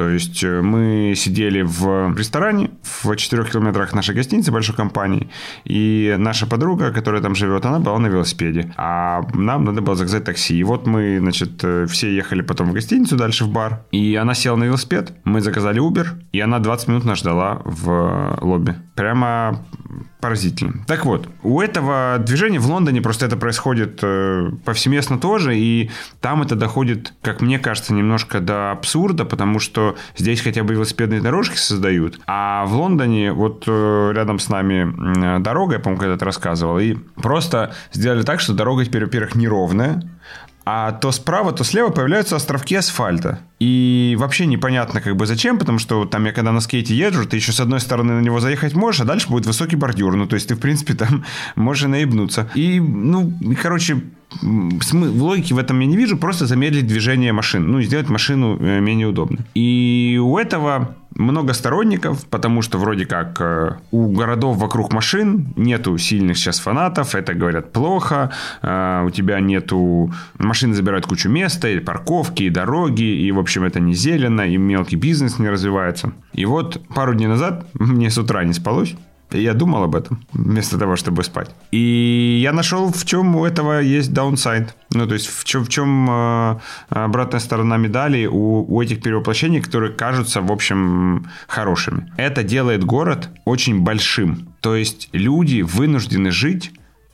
То 0.00 0.08
есть 0.08 0.42
э, 0.42 0.62
мы 0.62 1.12
сидели 1.14 1.60
в 1.60 2.16
ресторане 2.16 2.70
в 2.82 3.14
4 3.14 3.44
километрах 3.44 3.92
нашей 3.92 4.14
гостиницы, 4.14 4.50
большой 4.50 4.74
компании, 4.74 5.28
и 5.66 6.14
наша 6.16 6.46
подруга, 6.46 6.90
которая 6.90 7.20
там 7.20 7.34
живет, 7.34 7.66
она 7.66 7.80
была 7.80 7.98
на 7.98 8.06
велосипеде, 8.06 8.72
а 8.78 9.20
нам 9.34 9.64
надо 9.64 9.82
было 9.82 9.96
заказать 9.96 10.24
такси. 10.24 10.56
И 10.56 10.64
вот 10.64 10.86
мы, 10.86 11.18
значит, 11.18 11.62
э, 11.64 11.84
все 11.86 12.14
ехали 12.14 12.40
потом 12.40 12.70
в 12.70 12.72
гостиницу, 12.72 13.14
дальше 13.18 13.44
в 13.44 13.50
бар, 13.50 13.84
и 13.92 14.14
она 14.14 14.32
села 14.32 14.56
на 14.56 14.64
велосипед, 14.64 15.12
мы 15.24 15.42
заказали 15.42 15.82
Uber, 15.82 16.06
и 16.32 16.40
она 16.40 16.60
20 16.60 16.88
минут 16.88 17.04
нас 17.04 17.18
ждала 17.18 17.60
в 17.66 18.38
лобби. 18.40 18.76
Прямо 18.94 19.62
поразительно. 20.20 20.84
Так 20.86 21.04
вот, 21.04 21.28
у 21.42 21.60
этого 21.60 22.18
движения 22.18 22.58
в 22.58 22.66
Лондоне 22.66 23.00
просто 23.00 23.26
это 23.26 23.36
происходит 23.36 24.00
э, 24.02 24.50
повсеместно 24.64 25.18
тоже, 25.18 25.58
и 25.58 25.90
там 26.20 26.42
это 26.42 26.56
доходит, 26.56 27.14
как 27.22 27.40
мне 27.40 27.58
кажется, 27.58 27.94
немножко 27.94 28.40
до 28.40 28.72
абсурда, 28.72 29.24
потому 29.24 29.58
что 29.58 29.89
здесь 30.16 30.40
хотя 30.40 30.62
бы 30.62 30.74
велосипедные 30.74 31.20
дорожки 31.20 31.56
создают, 31.56 32.20
а 32.26 32.64
в 32.66 32.74
Лондоне 32.74 33.32
вот 33.32 33.64
э, 33.66 34.12
рядом 34.14 34.38
с 34.38 34.48
нами 34.48 35.40
дорога, 35.40 35.74
я, 35.74 35.78
по-моему, 35.80 36.00
когда-то 36.00 36.24
рассказывал, 36.24 36.78
и 36.78 36.94
просто 37.16 37.74
сделали 37.92 38.22
так, 38.22 38.40
что 38.40 38.52
дорога 38.52 38.84
теперь, 38.84 39.04
во-первых, 39.04 39.34
неровная, 39.34 40.02
а 40.64 40.92
то 40.92 41.10
справа, 41.10 41.52
то 41.52 41.64
слева 41.64 41.90
появляются 41.90 42.36
островки 42.36 42.76
асфальта. 42.76 43.40
И 43.58 44.14
вообще 44.18 44.46
непонятно 44.46 45.00
как 45.00 45.16
бы 45.16 45.26
зачем, 45.26 45.58
потому 45.58 45.78
что 45.78 46.04
там 46.04 46.24
я 46.26 46.32
когда 46.32 46.52
на 46.52 46.60
скейте 46.60 46.94
езжу, 46.94 47.26
ты 47.26 47.36
еще 47.36 47.52
с 47.52 47.60
одной 47.60 47.80
стороны 47.80 48.14
на 48.14 48.20
него 48.20 48.40
заехать 48.40 48.74
можешь, 48.74 49.00
а 49.00 49.04
дальше 49.04 49.28
будет 49.28 49.46
высокий 49.46 49.76
бордюр. 49.76 50.14
Ну, 50.14 50.26
то 50.26 50.34
есть 50.34 50.48
ты, 50.48 50.54
в 50.54 50.60
принципе, 50.60 50.94
там 50.94 51.24
можешь 51.56 51.88
наебнуться. 51.88 52.48
И, 52.54 52.78
ну, 52.78 53.32
короче, 53.60 54.02
логики 54.42 55.52
в 55.52 55.58
этом 55.58 55.80
я 55.80 55.86
не 55.86 55.96
вижу, 55.96 56.16
просто 56.16 56.46
замедлить 56.46 56.86
движение 56.86 57.32
машин, 57.32 57.70
ну, 57.70 57.78
и 57.78 57.84
сделать 57.84 58.08
машину 58.08 58.56
э, 58.60 58.80
менее 58.80 59.08
удобной. 59.08 59.40
И 59.54 60.20
у 60.22 60.38
этого 60.38 60.94
много 61.16 61.54
сторонников, 61.54 62.26
потому 62.26 62.62
что 62.62 62.78
вроде 62.78 63.06
как 63.06 63.40
э, 63.40 63.76
у 63.90 64.12
городов 64.12 64.56
вокруг 64.56 64.92
машин 64.92 65.52
нету 65.56 65.98
сильных 65.98 66.38
сейчас 66.38 66.60
фанатов, 66.60 67.14
это 67.14 67.34
говорят 67.34 67.72
плохо, 67.72 68.30
э, 68.62 69.04
у 69.06 69.10
тебя 69.10 69.40
нету... 69.40 70.12
Машины 70.38 70.74
забирают 70.74 71.06
кучу 71.06 71.28
места, 71.28 71.68
и 71.68 71.80
парковки, 71.80 72.44
и 72.44 72.50
дороги, 72.50 73.02
и, 73.02 73.32
в 73.32 73.38
общем, 73.38 73.64
это 73.64 73.80
не 73.80 73.94
зелено, 73.94 74.42
и 74.42 74.56
мелкий 74.56 74.96
бизнес 74.96 75.38
не 75.38 75.48
развивается. 75.48 76.12
И 76.32 76.44
вот 76.44 76.80
пару 76.94 77.14
дней 77.14 77.26
назад 77.26 77.66
мне 77.74 78.10
с 78.10 78.18
утра 78.18 78.44
не 78.44 78.52
спалось, 78.52 78.94
я 79.32 79.54
думал 79.54 79.84
об 79.84 79.94
этом, 79.94 80.24
вместо 80.32 80.78
того, 80.78 80.96
чтобы 80.96 81.24
спать. 81.24 81.50
И 81.70 82.40
я 82.42 82.52
нашел, 82.52 82.92
в 82.92 83.04
чем 83.04 83.36
у 83.36 83.44
этого 83.44 83.80
есть 83.80 84.12
даунсайд. 84.12 84.74
Ну, 84.92 85.06
то 85.06 85.14
есть, 85.14 85.26
в 85.26 85.44
чем, 85.44 85.64
в 85.64 85.68
чем 85.68 86.08
э, 86.10 86.58
обратная 86.88 87.40
сторона 87.40 87.76
медали 87.76 88.26
у, 88.26 88.64
у 88.68 88.82
этих 88.82 89.02
перевоплощений, 89.02 89.60
которые 89.60 89.92
кажутся, 89.92 90.40
в 90.40 90.50
общем, 90.50 91.26
хорошими. 91.46 92.12
Это 92.16 92.42
делает 92.42 92.84
город 92.84 93.30
очень 93.44 93.80
большим. 93.80 94.48
То 94.60 94.74
есть, 94.74 95.08
люди 95.12 95.62
вынуждены 95.62 96.30
жить 96.30 96.72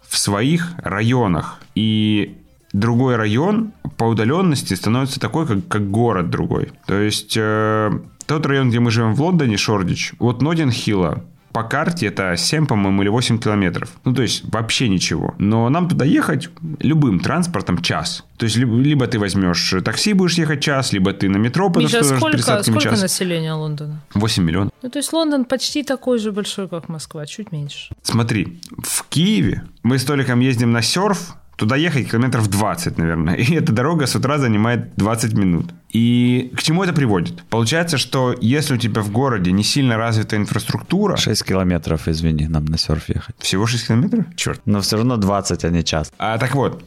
в 0.09 0.17
своих 0.19 0.73
районах. 0.79 1.61
И 1.75 2.37
другой 2.73 3.17
район 3.17 3.73
по 3.97 4.05
удаленности 4.05 4.75
становится 4.75 5.21
такой, 5.21 5.47
как, 5.47 5.69
как 5.69 5.91
город 5.91 6.31
другой. 6.31 6.71
То 6.87 7.01
есть, 7.01 7.35
э, 7.37 7.91
тот 8.27 8.47
район, 8.47 8.71
где 8.71 8.81
мы 8.81 8.91
живем 8.91 9.15
в 9.15 9.23
Лондоне, 9.23 9.57
Шордич, 9.57 10.13
от 10.19 10.43
Нодинхилла 10.43 11.25
по 11.57 11.63
карте 11.63 12.09
это 12.09 12.37
7, 12.37 12.67
по-моему, 12.67 13.01
или 13.01 13.09
8 13.09 13.39
километров. 13.39 13.89
Ну, 14.05 14.13
то 14.13 14.21
есть 14.21 14.45
вообще 14.53 14.91
ничего. 14.91 15.35
Но 15.39 15.71
нам 15.71 15.89
туда 15.89 16.05
ехать 16.05 16.51
любым 16.81 17.19
транспортом 17.19 17.81
час. 17.81 18.25
То 18.37 18.45
есть 18.45 18.57
либо 18.57 19.07
ты 19.07 19.19
возьмешь 19.19 19.75
такси, 19.83 20.13
будешь 20.13 20.35
ехать 20.35 20.61
час, 20.61 20.93
либо 20.93 21.15
ты 21.15 21.31
на 21.31 21.39
метро 21.39 21.73
Миша, 21.75 22.05
сколько, 22.05 22.63
сколько 22.63 22.81
час. 22.81 23.01
населения 23.01 23.55
Лондона? 23.55 24.03
8 24.13 24.45
миллионов. 24.45 24.73
Ну, 24.83 24.91
то 24.91 24.99
есть 24.99 25.15
Лондон 25.15 25.47
почти 25.47 25.83
такой 25.83 26.19
же 26.19 26.31
большой, 26.31 26.69
как 26.69 26.91
Москва, 26.91 27.25
чуть 27.25 27.53
меньше. 27.53 27.95
Смотри, 28.03 28.61
в 28.77 29.07
Киеве 29.09 29.63
мы 29.83 29.99
с 29.99 30.05
Толиком 30.05 30.41
ездим 30.41 30.73
на 30.73 30.83
серф 30.83 31.37
туда 31.57 31.77
ехать 31.77 32.11
километров 32.11 32.49
20, 32.49 32.99
наверное. 32.99 33.35
И 33.47 33.55
эта 33.55 33.73
дорога 33.73 34.07
с 34.07 34.15
утра 34.15 34.39
занимает 34.39 34.95
20 34.97 35.35
минут. 35.35 35.73
И 35.91 36.53
к 36.57 36.63
чему 36.63 36.85
это 36.85 36.93
приводит? 36.93 37.43
Получается, 37.49 37.99
что 37.99 38.35
если 38.41 38.75
у 38.75 38.79
тебя 38.79 39.03
в 39.03 39.11
городе 39.11 39.53
не 39.53 39.63
сильно 39.63 39.97
развита 39.97 40.37
инфраструктура... 40.37 41.17
6 41.17 41.45
километров, 41.45 42.09
извини, 42.09 42.49
нам 42.49 42.67
на 42.67 42.79
серф 42.79 43.09
ехать. 43.09 43.37
Всего 43.39 43.67
6 43.67 43.87
километров? 43.87 44.25
Черт. 44.37 44.61
Но 44.67 44.81
все 44.81 44.97
равно 44.97 45.17
20, 45.17 45.65
а 45.65 45.71
не 45.71 45.83
час. 45.83 46.13
А, 46.19 46.39
так 46.39 46.55
вот, 46.55 46.85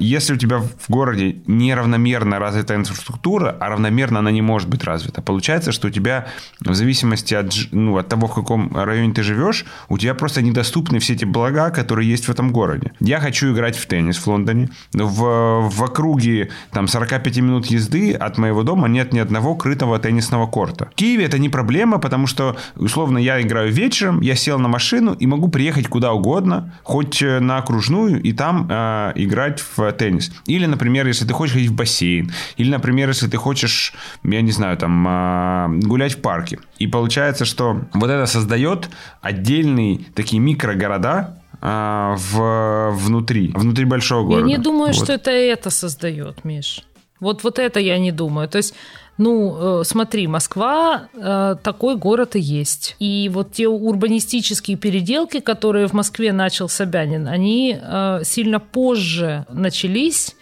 если 0.00 0.34
у 0.34 0.36
тебя 0.36 0.58
в 0.58 0.88
городе 0.88 1.36
неравномерно 1.46 2.38
развита 2.38 2.74
инфраструктура, 2.74 3.56
а 3.60 3.68
равномерно 3.68 4.18
она 4.18 4.30
не 4.30 4.42
может 4.42 4.68
быть 4.68 4.84
развита, 4.84 5.22
получается, 5.22 5.72
что 5.72 5.88
у 5.88 5.90
тебя 5.90 6.26
в 6.60 6.74
зависимости 6.74 7.34
от, 7.34 7.52
ну, 7.72 7.96
от 7.96 8.08
того, 8.08 8.26
в 8.26 8.34
каком 8.34 8.76
районе 8.76 9.12
ты 9.12 9.22
живешь, 9.22 9.64
у 9.88 9.98
тебя 9.98 10.14
просто 10.14 10.42
недоступны 10.42 10.98
все 10.98 11.14
эти 11.14 11.24
блага, 11.24 11.70
которые 11.70 12.08
есть 12.08 12.26
в 12.26 12.30
этом 12.30 12.52
городе. 12.52 12.92
Я 13.00 13.20
хочу 13.20 13.52
играть 13.52 13.76
в 13.76 13.86
теннис 13.86 14.18
в 14.18 14.26
Лондоне, 14.26 14.68
в, 14.92 15.68
в 15.68 15.82
округе 15.82 16.50
там 16.72 16.88
45 16.88 17.38
минут 17.38 17.66
езды 17.66 18.12
от 18.12 18.38
моего 18.38 18.62
дома 18.62 18.88
нет 18.88 19.12
ни 19.12 19.18
одного 19.18 19.54
крытого 19.54 19.98
теннисного 19.98 20.46
корта. 20.46 20.90
В 20.92 20.94
Киеве 20.94 21.24
это 21.24 21.38
не 21.38 21.48
проблема, 21.48 21.98
потому 21.98 22.26
что, 22.26 22.56
условно, 22.76 23.18
я 23.18 23.40
играю 23.40 23.72
вечером, 23.72 24.20
я 24.20 24.34
сел 24.34 24.58
на 24.58 24.68
машину 24.68 25.12
и 25.12 25.26
могу 25.26 25.48
приехать 25.48 25.88
куда 25.88 26.12
угодно, 26.12 26.74
хоть 26.82 27.22
э, 27.22 27.40
на 27.40 27.58
окружную, 27.58 28.20
и 28.22 28.32
там 28.32 28.66
играть 29.14 29.60
в 29.60 29.92
теннис. 29.92 30.32
Или, 30.46 30.66
например, 30.66 31.06
если 31.06 31.26
ты 31.26 31.32
хочешь 31.32 31.54
ходить 31.54 31.70
в 31.70 31.74
бассейн. 31.74 32.32
Или, 32.56 32.70
например, 32.70 33.08
если 33.08 33.28
ты 33.28 33.36
хочешь, 33.36 33.94
я 34.24 34.42
не 34.42 34.52
знаю, 34.52 34.76
там, 34.76 35.04
а, 35.08 35.68
гулять 35.68 36.14
в 36.14 36.20
парке. 36.20 36.58
И 36.78 36.86
получается, 36.86 37.44
что 37.44 37.82
вот 37.94 38.10
это 38.10 38.26
создает 38.26 38.88
отдельные 39.20 40.00
такие 40.14 40.40
микрогорода, 40.40 41.40
а, 41.62 42.16
в, 42.16 42.90
внутри, 42.92 43.52
внутри 43.54 43.84
большого 43.84 44.26
города. 44.26 44.48
Я 44.48 44.56
не 44.56 44.62
думаю, 44.62 44.92
вот. 44.92 44.94
что 44.94 45.12
это 45.12 45.30
это 45.30 45.70
создает, 45.70 46.44
Миш. 46.44 46.84
Вот, 47.20 47.44
вот 47.44 47.58
это 47.58 47.80
я 47.80 47.98
не 47.98 48.12
думаю. 48.12 48.48
То 48.48 48.58
есть 48.58 48.74
ну, 49.20 49.80
э, 49.80 49.84
смотри, 49.84 50.26
Москва 50.26 51.10
э, 51.12 51.56
такой 51.62 51.96
город 51.96 52.36
и 52.36 52.40
есть. 52.40 52.96
И 52.98 53.30
вот 53.30 53.52
те 53.52 53.68
урбанистические 53.68 54.78
переделки, 54.78 55.40
которые 55.40 55.88
в 55.88 55.92
Москве 55.92 56.32
начал 56.32 56.70
Собянин, 56.70 57.28
они 57.28 57.78
э, 57.78 58.20
сильно 58.24 58.60
позже 58.60 59.44
начались, 59.52 60.34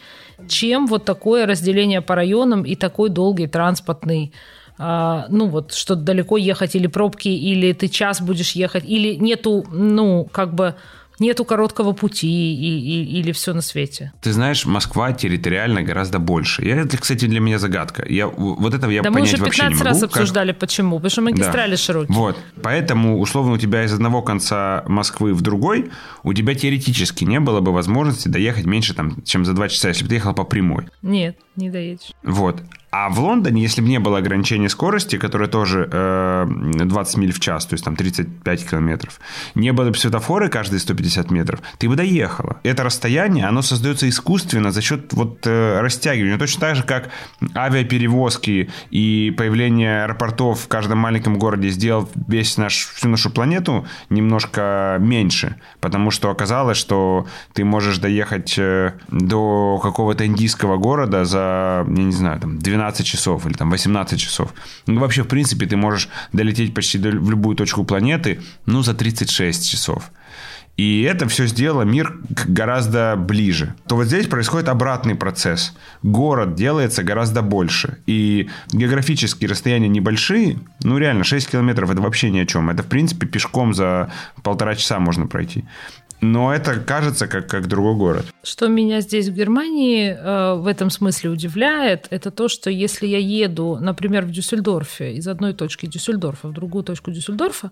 чем 0.46 0.86
вот 0.86 1.04
такое 1.04 1.44
разделение 1.44 2.02
по 2.02 2.14
районам 2.14 2.62
и 2.62 2.76
такой 2.76 3.10
долгий 3.10 3.48
транспортный 3.48 4.32
ну 4.80 5.48
вот, 5.48 5.74
что 5.74 5.96
далеко 5.96 6.36
ехать 6.36 6.76
или 6.76 6.86
пробки, 6.86 7.26
или 7.26 7.72
ты 7.72 7.88
час 7.88 8.20
будешь 8.20 8.52
ехать, 8.52 8.84
или 8.86 9.16
нету, 9.16 9.66
ну, 9.72 10.24
как 10.30 10.54
бы 10.54 10.76
нету 11.20 11.44
короткого 11.44 11.92
пути 11.92 12.28
и, 12.28 12.78
и, 12.78 13.20
или 13.20 13.32
все 13.32 13.52
на 13.52 13.60
свете. 13.60 14.12
Ты 14.20 14.32
знаешь, 14.32 14.66
Москва 14.66 15.12
территориально 15.12 15.82
гораздо 15.82 16.18
больше. 16.18 16.64
Я, 16.64 16.76
это, 16.76 16.96
кстати, 16.98 17.26
для 17.26 17.40
меня 17.40 17.58
загадка. 17.58 18.04
Я, 18.08 18.26
вот 18.28 18.74
этого 18.74 18.90
я 18.90 19.02
да 19.02 19.10
понять 19.10 19.32
мы 19.32 19.38
уже 19.38 19.44
15 19.44 19.46
вообще 19.46 19.62
не 19.68 19.74
могу. 19.74 19.84
раз 19.84 20.02
обсуждали, 20.02 20.52
как... 20.52 20.60
почему. 20.60 20.96
Потому 20.96 21.10
что 21.10 21.22
магистрали 21.22 21.72
да. 21.72 21.76
широкие. 21.76 22.16
Вот. 22.16 22.38
Поэтому, 22.62 23.18
условно, 23.20 23.52
у 23.52 23.58
тебя 23.58 23.84
из 23.84 23.92
одного 23.92 24.22
конца 24.22 24.84
Москвы 24.86 25.34
в 25.34 25.40
другой, 25.40 25.90
у 26.22 26.32
тебя 26.32 26.54
теоретически 26.54 27.24
не 27.24 27.40
было 27.40 27.60
бы 27.60 27.72
возможности 27.72 28.28
доехать 28.28 28.66
меньше, 28.66 28.94
там, 28.94 29.22
чем 29.24 29.44
за 29.44 29.52
2 29.52 29.68
часа, 29.68 29.88
если 29.88 30.04
бы 30.04 30.08
ты 30.08 30.16
ехал 30.16 30.34
по 30.34 30.44
прямой. 30.44 30.88
Нет, 31.02 31.36
не 31.58 31.70
доедешь. 31.70 32.12
Вот. 32.22 32.62
А 32.90 33.10
в 33.10 33.20
Лондоне, 33.20 33.60
если 33.60 33.82
бы 33.82 33.88
не 33.88 33.98
было 33.98 34.18
ограничения 34.18 34.70
скорости, 34.70 35.18
которое 35.18 35.46
тоже 35.46 35.88
э, 35.92 36.46
20 36.48 37.16
миль 37.18 37.32
в 37.32 37.40
час, 37.40 37.66
то 37.66 37.74
есть 37.74 37.84
там 37.84 37.96
35 37.96 38.70
километров, 38.70 39.20
не 39.54 39.72
было 39.72 39.90
бы 39.90 39.94
светофоры 39.94 40.48
каждые 40.48 40.80
150 40.80 41.30
метров, 41.30 41.60
ты 41.76 41.88
бы 41.88 41.96
доехала. 41.96 42.60
Это 42.62 42.84
расстояние, 42.84 43.44
оно 43.44 43.60
создается 43.60 44.08
искусственно 44.08 44.70
за 44.70 44.80
счет 44.80 45.12
вот 45.12 45.46
э, 45.46 45.80
растягивания. 45.80 46.38
Точно 46.38 46.60
так 46.60 46.76
же, 46.76 46.82
как 46.82 47.10
авиаперевозки 47.54 48.70
и 48.90 49.34
появление 49.36 50.04
аэропортов 50.04 50.60
в 50.60 50.68
каждом 50.68 50.98
маленьком 50.98 51.38
городе 51.38 51.68
сделал 51.68 52.08
весь 52.26 52.56
наш, 52.56 52.86
всю 52.94 53.08
нашу 53.08 53.30
планету 53.30 53.86
немножко 54.08 54.96
меньше, 54.98 55.56
потому 55.80 56.10
что 56.10 56.30
оказалось, 56.30 56.78
что 56.78 57.26
ты 57.52 57.66
можешь 57.66 57.98
доехать 57.98 58.58
э, 58.58 58.94
до 59.08 59.78
какого-то 59.82 60.24
индийского 60.24 60.78
города 60.78 61.26
за, 61.26 61.47
я 61.86 62.02
не 62.04 62.12
знаю, 62.12 62.40
там 62.40 62.58
12 62.58 62.88
12 62.88 63.06
часов 63.06 63.46
или 63.46 63.52
там 63.52 63.70
18 63.70 64.18
часов. 64.18 64.54
Ну, 64.86 65.00
вообще, 65.00 65.22
в 65.22 65.28
принципе, 65.28 65.66
ты 65.66 65.76
можешь 65.76 66.08
долететь 66.32 66.74
почти 66.74 66.98
до, 66.98 67.10
в 67.10 67.30
любую 67.30 67.56
точку 67.56 67.84
планеты, 67.84 68.40
ну, 68.66 68.82
за 68.82 68.94
36 68.94 69.70
часов. 69.70 70.10
И 70.76 71.02
это 71.02 71.26
все 71.26 71.46
сделало 71.46 71.82
мир 71.82 72.14
гораздо 72.46 73.16
ближе. 73.16 73.74
То 73.88 73.96
вот 73.96 74.06
здесь 74.06 74.28
происходит 74.28 74.68
обратный 74.68 75.16
процесс. 75.16 75.74
Город 76.04 76.54
делается 76.54 77.02
гораздо 77.02 77.42
больше. 77.42 77.98
И 78.06 78.48
географические 78.72 79.50
расстояния 79.50 79.88
небольшие. 79.88 80.60
Ну, 80.84 80.98
реально, 80.98 81.24
6 81.24 81.50
километров– 81.50 81.90
это 81.92 82.00
вообще 82.00 82.30
ни 82.30 82.38
о 82.38 82.46
чем. 82.46 82.70
Это, 82.70 82.84
в 82.84 82.86
принципе, 82.86 83.26
пешком 83.26 83.74
за 83.74 84.12
полтора 84.44 84.76
часа 84.76 85.00
можно 85.00 85.26
пройти 85.26 85.64
но 86.20 86.52
это 86.54 86.80
кажется 86.80 87.26
как, 87.26 87.46
как 87.46 87.68
другой 87.68 87.94
город. 87.94 88.26
Что 88.42 88.68
меня 88.68 89.00
здесь 89.00 89.28
в 89.28 89.34
Германии 89.34 90.10
э, 90.10 90.54
в 90.54 90.66
этом 90.66 90.90
смысле 90.90 91.30
удивляет, 91.30 92.06
это 92.10 92.30
то, 92.30 92.48
что 92.48 92.70
если 92.70 93.06
я 93.06 93.18
еду, 93.18 93.78
например, 93.80 94.24
в 94.24 94.30
Дюссельдорфе, 94.30 95.14
из 95.14 95.28
одной 95.28 95.54
точки 95.54 95.86
Дюссельдорфа 95.86 96.48
в 96.48 96.52
другую 96.52 96.84
точку 96.84 97.10
Дюссельдорфа, 97.10 97.70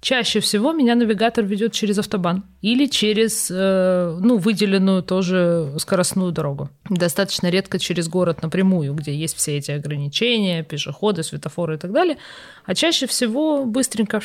чаще 0.00 0.40
всего 0.40 0.72
меня 0.72 0.94
навигатор 0.94 1.44
ведет 1.44 1.72
через 1.72 1.98
автобан 1.98 2.44
или 2.60 2.86
через 2.86 3.50
э, 3.50 4.18
ну, 4.20 4.36
выделенную 4.36 5.02
тоже 5.02 5.74
скоростную 5.78 6.32
дорогу. 6.32 6.70
Достаточно 6.90 7.48
редко 7.48 7.78
через 7.78 8.08
город 8.08 8.42
напрямую, 8.42 8.94
где 8.94 9.14
есть 9.14 9.36
все 9.36 9.58
эти 9.58 9.70
ограничения, 9.70 10.64
пешеходы, 10.64 11.22
светофоры 11.22 11.76
и 11.76 11.78
так 11.78 11.92
далее. 11.92 12.18
А 12.64 12.74
чаще 12.74 13.06
всего 13.06 13.64
быстренько 13.64 14.20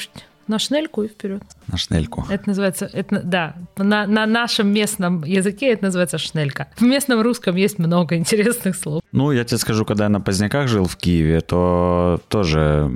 на 0.47 0.59
шнельку 0.59 1.03
и 1.03 1.07
вперед. 1.07 1.41
На 1.67 1.77
шнельку. 1.77 2.25
Это 2.29 2.47
называется, 2.47 2.89
это, 2.91 3.21
да, 3.23 3.55
на, 3.77 4.07
на 4.07 4.25
нашем 4.25 4.71
местном 4.73 5.23
языке 5.23 5.73
это 5.73 5.85
называется 5.85 6.17
шнелька. 6.17 6.67
В 6.77 6.81
местном 6.81 7.21
русском 7.21 7.55
есть 7.55 7.79
много 7.79 8.15
интересных 8.17 8.75
слов. 8.75 9.01
Ну, 9.11 9.31
я 9.31 9.43
тебе 9.43 9.57
скажу, 9.57 9.85
когда 9.85 10.05
я 10.05 10.09
на 10.09 10.21
Поздняках 10.21 10.67
жил 10.67 10.85
в 10.85 10.95
Киеве, 10.97 11.41
то 11.41 12.19
тоже 12.27 12.91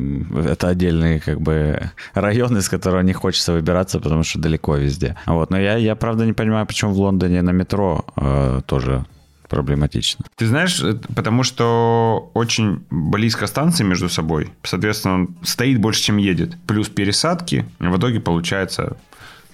это 0.46 0.67
отдельный 0.67 1.20
как 1.20 1.41
бы 1.41 1.91
район, 2.13 2.58
из 2.58 2.70
которого 2.70 3.01
не 3.01 3.13
хочется 3.13 3.53
выбираться, 3.53 4.00
потому 4.00 4.24
что 4.24 4.39
далеко 4.39 4.75
везде. 4.75 5.17
Вот, 5.25 5.50
но 5.50 5.60
я, 5.60 5.75
я 5.77 5.96
правда 5.96 6.25
не 6.25 6.34
понимаю, 6.34 6.65
почему 6.65 6.91
в 6.91 7.00
Лондоне 7.00 7.41
на 7.41 7.51
метро 7.51 8.05
э, 8.15 8.62
тоже 8.65 9.05
проблематично. 9.51 10.25
Ты 10.38 10.48
знаешь, 10.48 10.81
потому 11.13 11.43
что 11.43 12.31
очень 12.34 12.86
близко 12.89 13.48
станции 13.48 13.84
между 13.84 14.08
собой. 14.08 14.50
Соответственно, 14.63 15.15
он 15.15 15.36
стоит 15.43 15.77
больше, 15.77 16.01
чем 16.03 16.17
едет. 16.17 16.55
Плюс 16.65 16.88
пересадки. 16.88 17.65
В 17.79 17.98
итоге 17.98 18.22
получается 18.22 18.96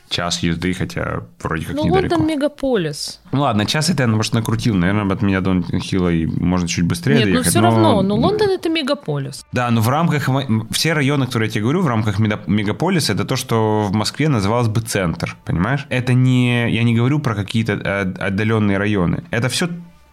час 0.10 0.44
езды, 0.44 0.74
хотя 0.74 1.24
вроде 1.42 1.66
как 1.66 1.76
ну, 1.76 1.86
недалеко. 1.86 2.16
Лондон 2.16 2.36
мегаполис. 2.36 3.20
Ну 3.32 3.42
ладно, 3.42 3.66
час 3.66 3.90
это 3.90 4.04
я, 4.04 4.08
может, 4.08 4.34
накрутил. 4.34 4.76
Наверное, 4.76 5.14
от 5.14 5.22
меня 5.22 5.42
до 5.42 5.62
Хилла 5.80 6.10
и 6.10 6.26
можно 6.26 6.68
чуть 6.68 6.86
быстрее 6.86 7.16
Нет, 7.16 7.24
доехать. 7.26 7.46
ну 7.46 7.50
все 7.52 7.62
но... 7.62 7.68
равно, 7.68 8.02
но 8.02 8.16
Лондон 8.16 8.50
это 8.50 8.70
мегаполис. 8.70 9.46
Да, 9.52 9.70
но 9.72 9.82
в 9.82 9.90
рамках... 9.90 10.30
Все 10.72 10.94
районы, 10.94 11.26
которые 11.26 11.48
я 11.48 11.54
тебе 11.54 11.64
говорю, 11.64 11.82
в 11.82 11.88
рамках 11.88 12.20
мегаполиса, 12.20 13.14
это 13.14 13.26
то, 13.26 13.36
что 13.36 13.84
в 13.84 13.94
Москве 13.94 14.30
называлось 14.30 14.68
бы 14.68 14.82
центр, 14.82 15.36
понимаешь? 15.46 15.86
Это 15.90 16.14
не... 16.14 16.72
Я 16.72 16.84
не 16.84 16.96
говорю 16.96 17.20
про 17.20 17.36
какие-то 17.36 17.74
отдаленные 18.20 18.78
районы. 18.78 19.24
Это 19.32 19.50
все 19.50 19.70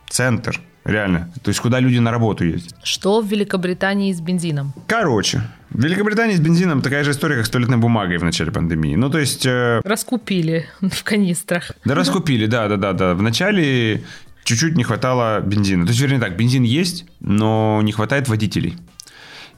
центр. 0.09 0.61
Реально. 0.85 1.31
То 1.43 1.49
есть, 1.49 1.61
куда 1.61 1.81
люди 1.81 1.99
на 1.99 2.11
работу 2.11 2.45
ездят. 2.45 2.75
Что 2.83 3.21
в 3.21 3.26
Великобритании 3.26 4.12
с 4.12 4.21
бензином? 4.21 4.75
Короче, 4.87 5.43
в 5.71 5.83
Великобритании 5.83 6.35
с 6.35 6.41
бензином 6.41 6.83
такая 6.83 7.05
же 7.05 7.12
история, 7.12 7.37
как 7.37 7.47
с 7.47 7.50
туалетной 7.50 7.79
бумагой 7.79 8.19
в 8.19 8.25
начале 8.25 8.53
пандемии. 8.53 8.95
Ну, 8.95 9.11
то 9.11 9.19
есть... 9.19 9.47
Э... 9.47 9.81
Раскупили 9.83 10.67
в 10.81 11.03
канистрах. 11.03 11.73
Да, 11.85 11.95
раскупили, 11.95 12.47
да, 12.47 12.69
да, 12.69 12.76
да, 12.76 12.93
да. 12.93 13.14
В 13.14 13.23
начале 13.23 14.05
чуть-чуть 14.45 14.76
не 14.76 14.85
хватало 14.85 15.41
бензина. 15.41 15.87
То 15.87 15.91
есть, 15.91 16.00
вернее 16.00 16.21
так, 16.21 16.37
бензин 16.37 16.62
есть, 16.62 17.07
но 17.21 17.81
не 17.83 17.93
хватает 17.93 18.29
водителей. 18.29 18.76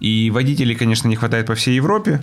И 0.00 0.30
водителей, 0.30 0.74
конечно, 0.74 1.08
не 1.08 1.16
хватает 1.16 1.46
по 1.46 1.54
всей 1.54 1.76
Европе, 1.76 2.22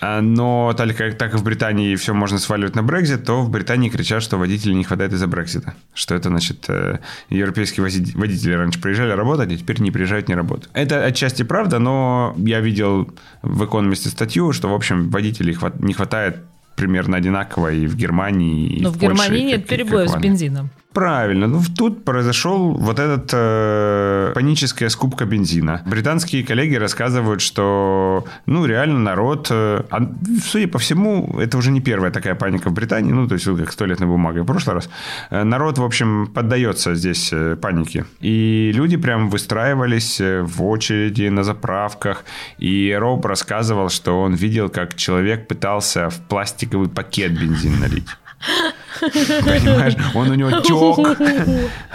а, 0.00 0.20
но 0.20 0.72
так 0.76 0.96
как, 0.96 1.18
так 1.18 1.32
как 1.32 1.40
в 1.40 1.44
Британии 1.44 1.96
все 1.96 2.14
можно 2.14 2.38
сваливать 2.38 2.76
на 2.76 2.82
Брекзит, 2.82 3.24
то 3.24 3.42
в 3.42 3.50
Британии 3.50 3.88
кричат, 3.88 4.22
что 4.22 4.36
водителей 4.36 4.74
не 4.74 4.84
хватает 4.84 5.12
из-за 5.12 5.26
Брексита. 5.26 5.74
Что 5.94 6.14
это, 6.14 6.28
значит, 6.28 6.66
э, 6.68 6.98
европейские 7.30 7.82
водители 7.82 8.52
раньше 8.52 8.80
приезжали 8.80 9.10
работать, 9.10 9.52
а 9.52 9.56
теперь 9.56 9.80
не 9.80 9.90
приезжают, 9.90 10.28
не 10.28 10.34
работают. 10.34 10.70
Это 10.72 11.04
отчасти 11.04 11.42
правда, 11.42 11.80
но 11.80 12.34
я 12.38 12.60
видел 12.60 13.10
в 13.42 13.64
«Экономисте» 13.64 14.08
статью, 14.10 14.52
что, 14.52 14.68
в 14.68 14.74
общем, 14.74 15.10
водителей 15.10 15.56
не 15.80 15.94
хватает 15.94 16.36
примерно 16.76 17.16
одинаково 17.16 17.72
и 17.72 17.86
в 17.86 17.96
Германии, 17.96 18.68
и 18.68 18.82
Но 18.82 18.90
в, 18.90 18.96
в 18.96 19.00
Польше, 19.00 19.22
Германии 19.24 19.46
нет 19.46 19.62
как, 19.62 19.70
перебоев 19.70 20.12
как 20.12 20.20
с 20.20 20.22
бензином. 20.22 20.70
Правильно. 20.92 21.46
Ну, 21.46 21.62
тут 21.76 22.04
произошел 22.04 22.72
вот 22.72 22.98
этот 22.98 23.30
э, 23.32 24.32
паническая 24.34 24.88
скупка 24.88 25.26
бензина. 25.26 25.82
Британские 25.86 26.42
коллеги 26.42 26.76
рассказывают, 26.76 27.42
что, 27.42 28.24
ну, 28.46 28.64
реально 28.64 28.98
народ... 28.98 29.48
Э, 29.50 29.82
а, 29.90 30.00
судя 30.42 30.66
по 30.66 30.78
всему, 30.78 31.38
это 31.38 31.58
уже 31.58 31.70
не 31.70 31.82
первая 31.82 32.10
такая 32.10 32.34
паника 32.34 32.70
в 32.70 32.72
Британии, 32.72 33.12
ну, 33.12 33.28
то 33.28 33.34
есть, 33.34 33.44
как 33.44 33.70
с 33.70 33.76
туалетной 33.76 34.06
бумагой 34.06 34.42
в 34.42 34.46
прошлый 34.46 34.76
раз. 34.76 34.88
Э, 35.30 35.44
народ, 35.44 35.76
в 35.78 35.84
общем, 35.84 36.26
поддается 36.26 36.94
здесь 36.94 37.32
э, 37.32 37.56
панике. 37.56 38.06
И 38.20 38.72
люди 38.74 38.96
прям 38.96 39.28
выстраивались 39.28 40.20
э, 40.22 40.40
в 40.42 40.64
очереди 40.64 41.28
на 41.28 41.44
заправках. 41.44 42.24
И 42.56 42.96
Роб 42.98 43.26
рассказывал, 43.26 43.90
что 43.90 44.22
он 44.22 44.34
видел, 44.34 44.70
как 44.70 44.94
человек 44.94 45.48
пытался 45.48 46.08
в 46.08 46.18
пластиковый 46.28 46.88
пакет 46.88 47.38
бензин 47.38 47.78
налить. 47.78 48.08
Понимаешь? 49.00 49.94
Он 50.14 50.30
у 50.30 50.34
него 50.34 50.50
тек. 50.60 51.18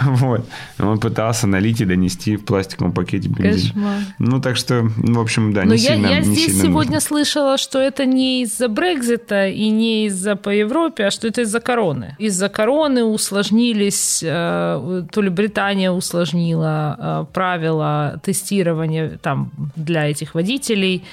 Вот. 0.00 0.46
Он 0.78 0.98
пытался 0.98 1.46
налить 1.46 1.80
и 1.80 1.84
донести 1.84 2.36
в 2.36 2.44
пластиковом 2.44 2.92
пакете 2.92 3.28
бензин. 3.28 3.72
Кошмар. 3.72 4.00
Ну, 4.18 4.40
так 4.40 4.56
что, 4.56 4.82
в 4.96 5.18
общем, 5.18 5.52
да, 5.52 5.64
Но 5.64 5.74
не 5.74 5.80
я, 5.80 5.94
сильно 5.94 6.06
я 6.06 6.18
не 6.20 6.24
здесь 6.24 6.46
сильно 6.46 6.62
сегодня 6.62 6.94
нужно. 6.94 7.08
слышала, 7.08 7.58
что 7.58 7.78
это 7.78 8.06
не 8.06 8.42
из-за 8.42 8.68
Брекзита 8.68 9.48
и 9.48 9.68
не 9.70 10.06
из-за 10.06 10.36
по 10.36 10.50
Европе, 10.50 11.06
а 11.06 11.10
что 11.10 11.28
это 11.28 11.42
из-за 11.42 11.60
короны. 11.60 12.16
Из-за 12.18 12.48
короны 12.48 13.04
усложнились, 13.04 14.22
э, 14.22 15.04
то 15.10 15.22
ли 15.22 15.28
Британия 15.30 15.90
усложнила 15.90 16.96
э, 16.98 17.32
правила 17.32 18.20
тестирования 18.22 19.18
там 19.22 19.50
для 19.76 20.10
этих 20.10 20.34
водителей, 20.34 21.04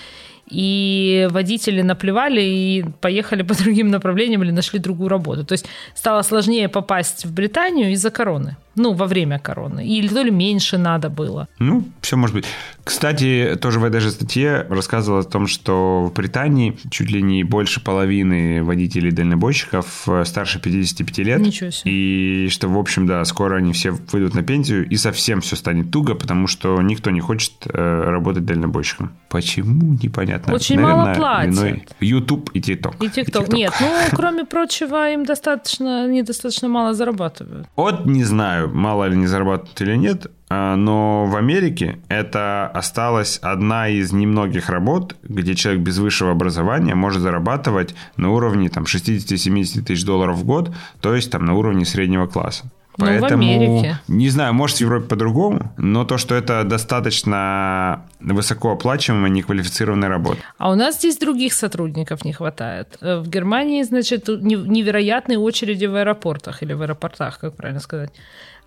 и 0.51 1.27
водители 1.31 1.81
наплевали 1.81 2.41
и 2.41 2.86
поехали 3.00 3.41
по 3.48 3.55
другим 3.55 3.89
направлениям 3.89 4.43
или 4.43 4.51
нашли 4.51 4.79
другую 4.79 5.10
работу. 5.10 5.46
То 5.46 5.53
есть 5.53 5.65
стало 5.96 6.22
сложнее 6.22 6.70
попасть 6.70 7.25
в 7.25 7.34
Британию 7.34 7.91
из-за 7.91 8.12
короны. 8.12 8.58
Ну, 8.75 8.93
во 8.93 9.05
время 9.05 9.39
короны. 9.39 9.85
Или 9.85 10.07
то 10.07 10.21
ли 10.21 10.31
меньше 10.31 10.77
надо 10.77 11.09
было. 11.09 11.47
Ну, 11.59 11.83
все 12.01 12.17
может 12.17 12.35
быть. 12.35 12.45
Кстати, 12.83 13.57
тоже 13.61 13.79
в 13.79 13.83
этой 13.83 13.99
же 13.99 14.11
статье 14.11 14.65
рассказывал 14.69 15.19
о 15.19 15.23
том, 15.23 15.47
что 15.47 16.05
в 16.05 16.13
Британии 16.13 16.77
чуть 16.89 17.11
ли 17.11 17.21
не 17.21 17.43
больше 17.43 17.83
половины 17.83 18.63
водителей-дальнобойщиков 18.63 20.07
э, 20.07 20.25
старше 20.25 20.59
55 20.59 21.17
лет. 21.19 21.39
Ничего 21.39 21.69
себе. 21.69 21.91
И 21.91 22.49
что, 22.49 22.69
в 22.69 22.77
общем, 22.77 23.07
да, 23.07 23.23
скоро 23.25 23.57
они 23.57 23.73
все 23.73 23.91
выйдут 24.11 24.33
на 24.33 24.43
пенсию, 24.43 24.87
и 24.87 24.97
совсем 24.97 25.41
все 25.41 25.55
станет 25.55 25.91
туго, 25.91 26.15
потому 26.15 26.47
что 26.47 26.81
никто 26.81 27.11
не 27.11 27.19
хочет 27.19 27.53
э, 27.65 28.03
работать 28.05 28.45
дальнобойщиком. 28.45 29.11
Почему? 29.29 29.97
Непонятно. 30.01 30.53
Очень 30.53 30.79
мало 30.79 31.13
платят. 31.13 31.93
YouTube 31.99 32.49
и 32.53 32.59
TikTok. 32.59 32.95
И 33.05 33.09
ТикТок. 33.09 33.49
Нет, 33.49 33.73
ну, 33.79 33.91
кроме 34.11 34.45
прочего, 34.45 35.11
им 35.11 35.25
достаточно, 35.25 36.05
они 36.05 36.23
достаточно 36.23 36.67
мало 36.67 36.93
зарабатывают. 36.93 37.67
Вот 37.75 38.05
не 38.05 38.23
знаю, 38.23 38.61
мало 38.68 39.06
ли 39.06 39.18
не 39.18 39.27
зарабатывают 39.27 39.80
или 39.82 39.96
нет, 39.96 40.27
а, 40.50 40.75
но 40.75 41.25
в 41.25 41.36
Америке 41.36 42.00
это 42.10 42.68
осталась 42.68 43.39
одна 43.41 43.88
из 43.88 44.12
немногих 44.12 44.70
работ, 44.70 45.15
где 45.24 45.56
человек 45.56 45.82
без 45.82 45.98
высшего 45.98 46.32
образования 46.32 46.96
может 46.96 47.22
зарабатывать 47.22 47.96
на 48.18 48.32
уровне 48.32 48.70
там, 48.70 48.84
60-70 48.84 49.82
тысяч 49.82 50.03
долларов 50.03 50.38
в 50.38 50.46
год, 50.46 50.74
то 51.00 51.15
есть 51.15 51.32
там 51.32 51.46
на 51.46 51.53
уровне 51.53 51.86
среднего 51.86 52.27
класса. 52.27 52.70
Ну, 52.98 53.06
в 53.06 53.08
Поэтому, 53.08 53.44
Америке. 53.44 54.00
не 54.10 54.30
знаю, 54.30 54.53
может, 54.53 54.77
в 54.77 54.82
Европе 54.82 55.08
по-другому, 55.08 55.72
но 55.77 56.03
то, 56.03 56.18
что 56.18 56.36
это 56.36 56.63
достаточно 56.65 58.03
высокооплачиваемая, 58.20 59.32
неквалифицированная 59.32 60.10
работа. 60.10 60.39
А 60.58 60.70
у 60.70 60.75
нас 60.75 60.98
здесь 60.98 61.18
других 61.18 61.53
сотрудников 61.53 62.25
не 62.25 62.34
хватает. 62.34 62.98
Э, 63.00 63.20
В 63.20 63.30
Германии, 63.30 63.82
значит, 63.84 64.27
невероятные 64.27 65.39
очереди 65.39 65.86
в 65.86 65.96
аэропортах 65.96 66.63
или 66.63 66.74
в 66.74 66.82
аэропортах, 66.82 67.39
как 67.39 67.56
правильно 67.56 67.80
сказать. 67.80 68.12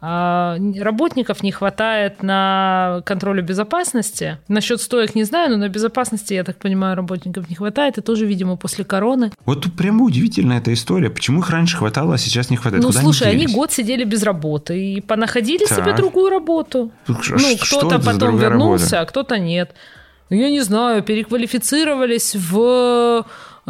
А 0.00 0.56
Работников 0.80 1.42
не 1.42 1.50
хватает 1.50 2.22
на 2.22 3.00
контроле 3.06 3.40
безопасности. 3.42 4.38
Насчет 4.48 4.80
стоек 4.80 5.14
не 5.14 5.24
знаю, 5.24 5.50
но 5.52 5.56
на 5.56 5.68
безопасности, 5.68 6.34
я 6.34 6.44
так 6.44 6.56
понимаю, 6.58 6.94
работников 6.96 7.48
не 7.48 7.56
хватает. 7.56 7.96
И 7.98 8.02
тоже, 8.02 8.26
видимо, 8.26 8.56
после 8.56 8.84
короны. 8.84 9.32
Вот 9.46 9.62
тут 9.62 9.76
прямо 9.76 10.04
удивительная 10.04 10.58
эта 10.58 10.72
история. 10.74 11.08
Почему 11.08 11.40
их 11.40 11.48
раньше 11.50 11.78
хватало, 11.78 12.14
а 12.14 12.18
сейчас 12.18 12.50
не 12.50 12.56
хватает? 12.56 12.82
Ну, 12.82 12.90
Куда 12.90 13.00
слушай, 13.00 13.28
они 13.30 13.40
делись? 13.40 13.54
год 13.54 13.72
сидели 13.72 14.04
без 14.04 14.22
работы 14.22 14.78
и 14.94 15.00
понаходили 15.00 15.64
Так. 15.64 15.78
себе 15.78 15.92
другую 15.94 16.28
работу. 16.30 16.92
Ну, 17.08 17.22
ш- 17.22 17.36
Ну, 17.38 17.56
что 17.56 17.78
кто-то 17.78 17.98
потом 17.98 18.36
вернулся, 18.36 18.84
работа? 18.96 19.00
а 19.00 19.06
кто-то 19.06 19.38
нет. 19.38 19.74
Ну, 20.30 20.36
Я 20.36 20.50
не 20.50 20.60
знаю, 20.60 21.02
переквалифицировались 21.02 22.34
в 22.36 23.24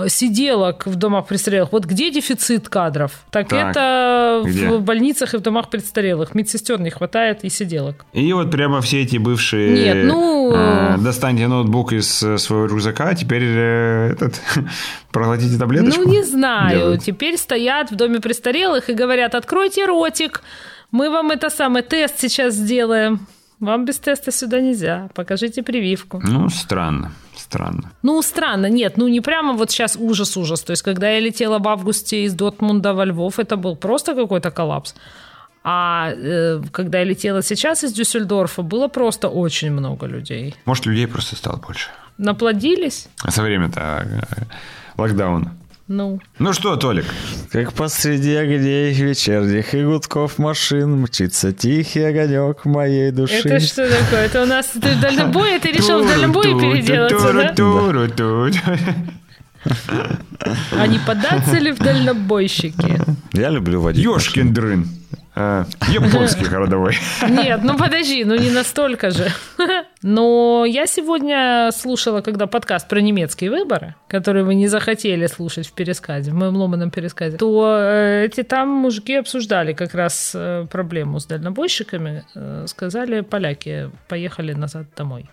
сиделок 0.09 0.87
в 0.87 0.97
домах 0.97 1.27
престарелых. 1.27 1.73
Вот 1.73 1.85
где 1.85 2.11
дефицит 2.11 2.69
кадров? 2.69 3.13
Так, 3.31 3.49
Так, 3.49 3.71
это 3.71 4.43
где? 4.45 4.69
в 4.69 4.83
больницах 4.83 5.35
и 5.35 5.37
в 5.37 5.41
домах 5.41 5.71
престарелых. 5.71 6.35
Медсестер 6.35 6.81
не 6.81 6.91
хватает 6.91 7.45
и 7.45 7.49
сиделок. 7.49 8.05
И 8.13 8.33
вот 8.33 8.51
прямо 8.51 8.81
все 8.81 9.03
эти 9.03 9.17
бывшие... 9.19 9.71
Нет, 9.73 10.07
ну- 10.13 10.53
э, 10.55 10.97
достаньте 10.99 11.47
ноутбук 11.47 11.93
из 11.93 12.23
э, 12.23 12.39
своего 12.39 12.67
рюкзака, 12.67 13.15
теперь 13.15 13.45
э, 13.45 14.13
этот... 14.13 14.41
проглотите 15.13 15.57
таблеточку. 15.59 16.03
Ну, 16.03 16.09
не 16.11 16.23
знаю. 16.25 16.79
делают. 16.79 17.03
Теперь 17.03 17.37
стоят 17.37 17.91
в 17.91 17.95
доме 17.97 18.21
престарелых 18.21 18.91
и 18.91 18.95
говорят, 18.95 19.35
откройте 19.35 19.87
ротик, 19.87 20.43
мы 20.91 21.11
вам 21.11 21.31
это 21.31 21.51
самый 21.51 21.83
тест 21.83 22.21
сейчас 22.21 22.55
сделаем. 22.55 23.27
Вам 23.61 23.85
без 23.85 23.99
теста 23.99 24.33
сюда 24.33 24.61
нельзя. 24.61 25.09
Покажите 25.15 25.63
прививку. 25.63 26.21
Ну, 26.25 26.49
странно, 26.49 27.13
странно. 27.45 27.93
Ну, 28.03 28.23
странно, 28.23 28.71
нет, 28.71 28.97
ну 28.97 29.09
не 29.09 29.21
прямо 29.21 29.53
вот 29.53 29.71
сейчас 29.71 29.97
ужас-ужас. 29.97 30.63
То 30.63 30.73
есть, 30.73 30.83
когда 30.83 31.11
я 31.11 31.21
летела 31.21 31.59
в 31.59 31.69
августе 31.69 32.25
из 32.25 32.35
Дортмунда 32.35 32.95
во 32.95 33.05
Львов, 33.05 33.39
это 33.39 33.57
был 33.57 33.77
просто 33.77 34.15
какой-то 34.15 34.51
коллапс. 34.51 34.95
А 35.63 36.11
э, 36.11 36.63
когда 36.73 36.99
я 36.99 37.05
летела 37.05 37.43
сейчас 37.43 37.85
из 37.85 37.93
Дюссельдорфа, 37.93 38.63
было 38.63 38.89
просто 38.89 39.29
очень 39.29 39.71
много 39.71 40.07
людей. 40.07 40.55
Может, 40.67 40.87
людей 40.87 41.07
просто 41.07 41.37
стало 41.37 41.57
больше. 41.57 41.89
Наплодились? 42.19 43.09
А 43.23 43.31
со 43.31 43.43
времени-то 43.43 43.81
э, 43.81 44.45
локдауна. 44.99 45.57
Ну, 45.87 46.19
Ну 46.39 46.53
что, 46.55 46.77
Толик, 46.77 47.05
Как 47.53 47.75
посреди 47.75 48.35
огней 48.35 48.93
вечерних 48.95 49.75
и 49.75 49.85
гудков 49.85 50.39
машин 50.39 51.03
Мчится 51.03 51.53
тихий 51.53 52.01
огонек 52.01 52.65
моей 52.65 53.11
души. 53.11 53.43
это 53.45 53.61
что 53.61 53.87
такое? 53.89 54.21
Это 54.27 54.43
у 54.43 54.47
нас 54.47 54.67
ты 54.69 54.95
в 54.95 55.01
дальнобое, 55.01 55.61
ты 55.61 55.73
решил 55.73 56.03
в 56.03 56.09
дальнобое 56.09 56.59
переделаться, 56.59 57.33
да? 57.33 57.53
А 60.73 60.87
не 60.87 60.99
податься 60.99 61.59
ли 61.59 61.73
в 61.73 61.79
дальнобойщики? 61.79 63.01
Я 63.33 63.51
люблю 63.51 63.81
водить. 63.81 64.05
Ёшкин 64.05 64.53
дрын. 64.53 64.89
Э, 65.35 65.65
Японский 65.89 66.45
городовой. 66.45 66.97
Нет, 67.29 67.61
ну 67.63 67.77
подожди, 67.77 68.25
ну 68.25 68.37
не 68.37 68.51
настолько 68.51 69.11
же. 69.11 69.29
Но 70.03 70.67
я 70.67 70.87
сегодня 70.87 71.71
слушала, 71.73 72.21
когда 72.21 72.47
подкаст 72.47 72.89
про 72.89 73.01
немецкие 73.01 73.51
выборы, 73.51 73.95
который 74.07 74.45
вы 74.45 74.55
не 74.55 74.69
захотели 74.69 75.27
слушать 75.27 75.67
в 75.67 75.73
пересказе, 75.73 76.31
в 76.31 76.35
моем 76.35 76.57
ломаном 76.57 76.91
пересказе, 76.91 77.39
то 77.39 77.77
э, 77.79 78.27
эти 78.27 78.43
там 78.43 78.69
мужики 78.69 79.15
обсуждали 79.15 79.73
как 79.73 79.95
раз 79.95 80.33
э, 80.35 80.67
проблему 80.71 81.21
с 81.21 81.27
дальнобойщиками. 81.27 82.25
Э, 82.35 82.67
Сказали, 82.67 83.23
поляки 83.23 83.91
поехали 84.09 84.53
назад 84.53 84.87
домой 84.97 85.31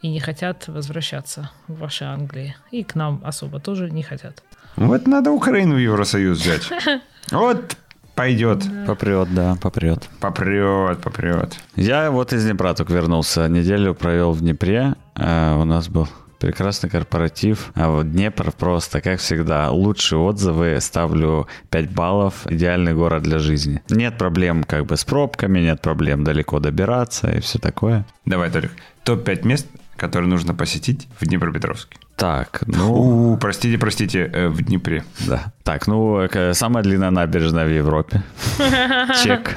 и 0.00 0.08
не 0.08 0.20
хотят 0.20 0.68
возвращаться 0.68 1.50
в 1.68 1.78
ваши 1.78 2.04
Англии. 2.04 2.56
И 2.70 2.82
к 2.82 2.94
нам 2.94 3.20
особо 3.24 3.60
тоже 3.60 3.90
не 3.90 4.02
хотят. 4.02 4.42
Вот 4.76 5.06
надо 5.06 5.30
Украину 5.30 5.74
в 5.74 5.78
Евросоюз 5.78 6.38
взять. 6.40 6.70
Вот 7.30 7.76
пойдет. 8.14 8.64
Попрет, 8.86 9.32
да, 9.34 9.56
попрет. 9.60 10.08
Попрет, 10.20 11.00
попрет. 11.00 11.56
Я 11.76 12.10
вот 12.10 12.32
из 12.32 12.44
Днепра 12.44 12.74
только 12.74 12.92
вернулся. 12.92 13.48
Неделю 13.48 13.94
провел 13.94 14.32
в 14.32 14.40
Днепре. 14.40 14.94
А, 15.14 15.58
У 15.60 15.64
нас 15.64 15.88
был 15.88 16.08
прекрасный 16.38 16.90
корпоратив. 16.90 17.70
А 17.74 17.88
вот 17.90 18.12
Днепр 18.12 18.52
просто, 18.52 19.00
как 19.00 19.20
всегда, 19.20 19.70
лучшие 19.70 20.18
отзывы. 20.18 20.78
Ставлю 20.80 21.48
5 21.70 21.90
баллов. 21.90 22.46
Идеальный 22.46 22.94
город 22.94 23.22
для 23.22 23.38
жизни. 23.38 23.82
Нет 23.88 24.18
проблем 24.18 24.64
как 24.64 24.86
бы 24.86 24.96
с 24.96 25.04
пробками, 25.04 25.60
нет 25.60 25.80
проблем 25.80 26.24
далеко 26.24 26.60
добираться 26.60 27.30
и 27.30 27.40
все 27.40 27.58
такое. 27.58 28.04
Давай, 28.26 28.50
Толик. 28.50 28.72
Топ-5 29.04 29.46
мест, 29.46 29.66
которые 29.96 30.28
нужно 30.28 30.54
посетить 30.54 31.08
в 31.18 31.26
Днепропетровске. 31.26 31.98
Так, 32.16 32.62
ну... 32.66 33.32
У, 33.32 33.36
простите, 33.36 33.76
простите, 33.76 34.30
э, 34.32 34.48
в 34.48 34.62
Днепре. 34.62 35.02
Да. 35.26 35.52
Так, 35.64 35.88
ну, 35.88 36.20
э, 36.20 36.54
самая 36.54 36.84
длинная 36.84 37.10
набережная 37.10 37.66
в 37.66 37.70
Европе. 37.70 38.22
Чек. 39.24 39.56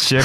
Чек. 0.00 0.24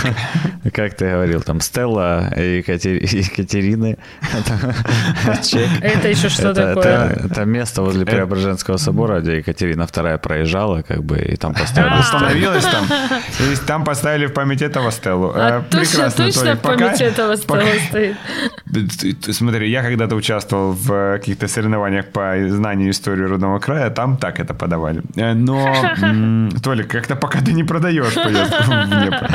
Как 0.74 0.94
ты 0.96 1.10
говорил, 1.12 1.42
там 1.42 1.60
Стелла 1.60 2.32
и 2.38 2.60
Екатери- 2.62 3.04
Екатерины. 3.04 3.98
Это 4.22 5.44
Чек. 5.44 5.68
Это 5.82 6.08
еще 6.08 6.30
что 6.30 6.54
такое? 6.54 7.10
это- 7.26 7.46
место 7.46 7.82
возле 7.82 8.06
Преображенского 8.06 8.78
собора, 8.78 9.20
где 9.20 9.38
Екатерина 9.38 9.84
II 9.84 10.18
проезжала, 10.20 10.82
как 10.82 11.04
бы, 11.04 11.18
и 11.18 11.36
там 11.36 11.54
поставили 11.54 11.92
А. 11.94 12.00
Остановилась 12.00 12.66
там. 12.66 12.86
И 12.86 13.56
там 13.68 13.84
поставили 13.84 14.28
в 14.28 14.34
память 14.34 14.62
этого 14.62 14.92
Стеллу. 14.92 15.34
А 15.36 15.60
Э, 15.60 15.64
точно, 15.70 16.10
прекрасно, 16.10 16.26
точно 16.26 16.56
в 16.56 16.60
памяти 16.60 16.92
Пока- 16.92 17.04
этого 17.04 17.36
пока- 17.48 17.66
стоит. 17.90 18.16
Смотри, 19.36 19.70
я 19.70 19.82
когда-то 19.82 20.16
участвовал 20.16 20.72
в 20.72 21.01
в 21.10 21.20
каких-то 21.20 21.48
соревнованиях 21.48 22.06
по 22.12 22.36
знанию 22.50 22.90
истории 22.90 23.24
родного 23.24 23.60
края, 23.60 23.90
там 23.90 24.18
так 24.18 24.40
это 24.40 24.54
подавали. 24.54 25.02
Э, 25.16 25.34
но, 25.34 26.50
Толик, 26.64 26.88
как-то 26.88 27.16
пока 27.16 27.40
ты 27.40 27.54
не 27.54 27.64
продаешь 27.64 28.16
поездку 28.16 28.64
в 28.64 28.90
Днепр. 28.90 29.30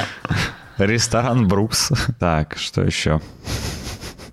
Ресторан 0.78 1.48
Брукс. 1.48 1.92
Так, 2.18 2.56
что 2.58 2.82
еще? 2.82 3.20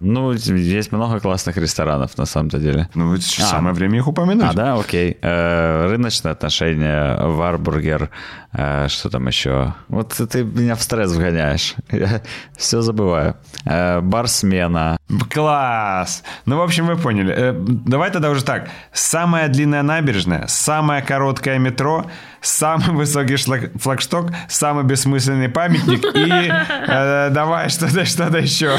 Ну, 0.03 0.33
есть 0.33 0.91
много 0.91 1.19
классных 1.19 1.57
ресторанов, 1.57 2.17
на 2.17 2.25
самом-то 2.25 2.59
деле. 2.59 2.89
Ну, 2.93 3.13
а, 3.13 3.19
самое 3.19 3.73
время 3.73 3.97
их 3.97 4.07
упомянуть. 4.07 4.49
А, 4.49 4.53
да, 4.53 4.75
окей. 4.75 5.17
Э, 5.21 5.87
рыночные 5.87 6.33
отношения, 6.33 7.17
Варбургер, 7.17 8.09
э, 8.51 8.87
что 8.89 9.09
там 9.09 9.27
еще? 9.27 9.73
Вот 9.87 10.13
ты 10.13 10.43
меня 10.43 10.75
в 10.75 10.81
стресс 10.83 11.11
вгоняешь. 11.13 11.75
Я 11.91 12.21
все 12.57 12.81
забываю. 12.81 13.37
Э, 13.65 14.01
барсмена. 14.01 14.97
Класс! 15.29 16.23
Ну, 16.45 16.57
в 16.57 16.61
общем, 16.61 16.87
вы 16.87 16.97
поняли. 16.97 17.33
Э, 17.35 17.53
давай 17.57 18.11
тогда 18.11 18.29
уже 18.29 18.43
так. 18.43 18.69
Самая 18.91 19.47
длинная 19.47 19.83
набережная, 19.83 20.47
самое 20.47 21.01
короткое 21.01 21.59
метро— 21.59 22.05
самый 22.43 22.95
высокий 22.95 23.37
флагшток, 23.77 24.31
самый 24.47 24.83
бессмысленный 24.83 25.49
памятник 25.49 26.03
и 26.15 26.51
э, 26.51 27.29
давай 27.31 27.69
что-то 27.69 28.05
что-то 28.05 28.37
еще. 28.37 28.77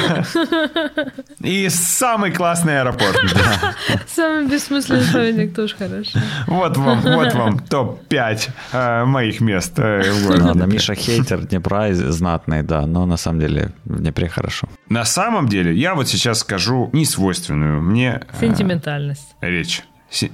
И 1.41 1.69
самый 1.69 2.31
классный 2.31 2.81
аэропорт. 2.81 3.17
Самый 4.07 4.49
бессмысленный 4.49 5.05
памятник 5.13 5.55
тоже 5.55 5.75
хорошо. 5.77 6.19
Вот 6.47 6.77
вам, 6.77 7.01
вот 7.01 7.35
вам 7.35 7.59
топ-5 7.59 8.49
э, 8.73 9.05
моих 9.05 9.41
мест 9.41 9.79
э, 9.79 10.03
в 10.03 10.27
городе. 10.27 10.43
Ладно, 10.43 10.65
Миша 10.65 10.95
хейтер 10.95 11.47
Днепра 11.47 11.93
знатный, 11.93 12.63
да, 12.63 12.87
но 12.87 13.07
на 13.07 13.17
самом 13.17 13.41
деле 13.41 13.73
в 13.85 13.99
Днепре 13.99 14.29
хорошо. 14.29 14.69
На 14.89 15.05
самом 15.05 15.49
деле, 15.49 15.75
я 15.75 15.95
вот 15.95 16.09
сейчас 16.09 16.41
скажу 16.41 16.91
несвойственную 16.93 17.83
мне... 17.83 18.21
Сентиментальность. 18.41 19.35
Речь. 19.41 19.83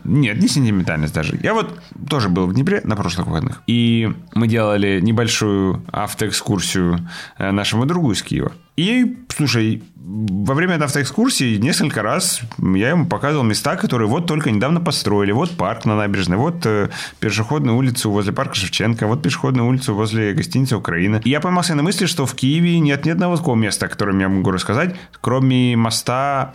Нет, 0.05 0.41
не 0.41 0.49
сентиментальность 0.49 1.15
даже. 1.15 1.39
Я 1.43 1.55
вот 1.55 1.81
тоже 2.09 2.29
был 2.29 2.47
в 2.47 2.55
Днепре 2.55 2.81
на 2.85 2.97
прошлых 2.97 3.27
выходных. 3.27 3.63
И 3.67 4.13
мы 4.35 4.47
делали 4.47 5.01
небольшую 5.01 5.83
автоэкскурсию 5.93 7.09
э, 7.39 7.51
нашему 7.51 7.87
другу 7.87 8.13
из 8.13 8.23
Киева. 8.23 8.53
И, 8.81 9.15
слушай, 9.29 9.83
во 9.95 10.55
время 10.55 10.83
автоэкскурсии 10.83 11.59
несколько 11.59 12.01
раз 12.01 12.41
я 12.59 12.89
ему 12.89 13.05
показывал 13.05 13.45
места, 13.45 13.77
которые 13.77 14.09
вот 14.09 14.27
только 14.27 14.51
недавно 14.51 14.81
построили. 14.81 15.33
Вот 15.33 15.51
парк 15.51 15.85
на 15.85 15.97
набережной, 15.97 16.39
вот 16.39 16.65
э, 16.65 16.89
пешеходную 17.19 17.77
улицу 17.77 18.11
возле 18.11 18.33
парка 18.33 18.55
Шевченко, 18.55 19.07
вот 19.07 19.23
пешеходную 19.23 19.69
улицу 19.69 19.95
возле 19.95 20.33
гостиницы 20.33 20.77
Украина. 20.77 21.21
И 21.23 21.29
я 21.29 21.41
поймался 21.41 21.75
на 21.75 21.83
мысли, 21.83 22.07
что 22.07 22.25
в 22.25 22.35
Киеве 22.35 22.79
нет 22.79 23.05
ни 23.05 23.11
одного 23.11 23.37
такого 23.37 23.55
места, 23.55 23.85
о 23.85 23.89
котором 23.91 24.19
я 24.19 24.31
могу 24.31 24.51
рассказать, 24.51 24.97
кроме 25.21 25.77
моста 25.77 26.55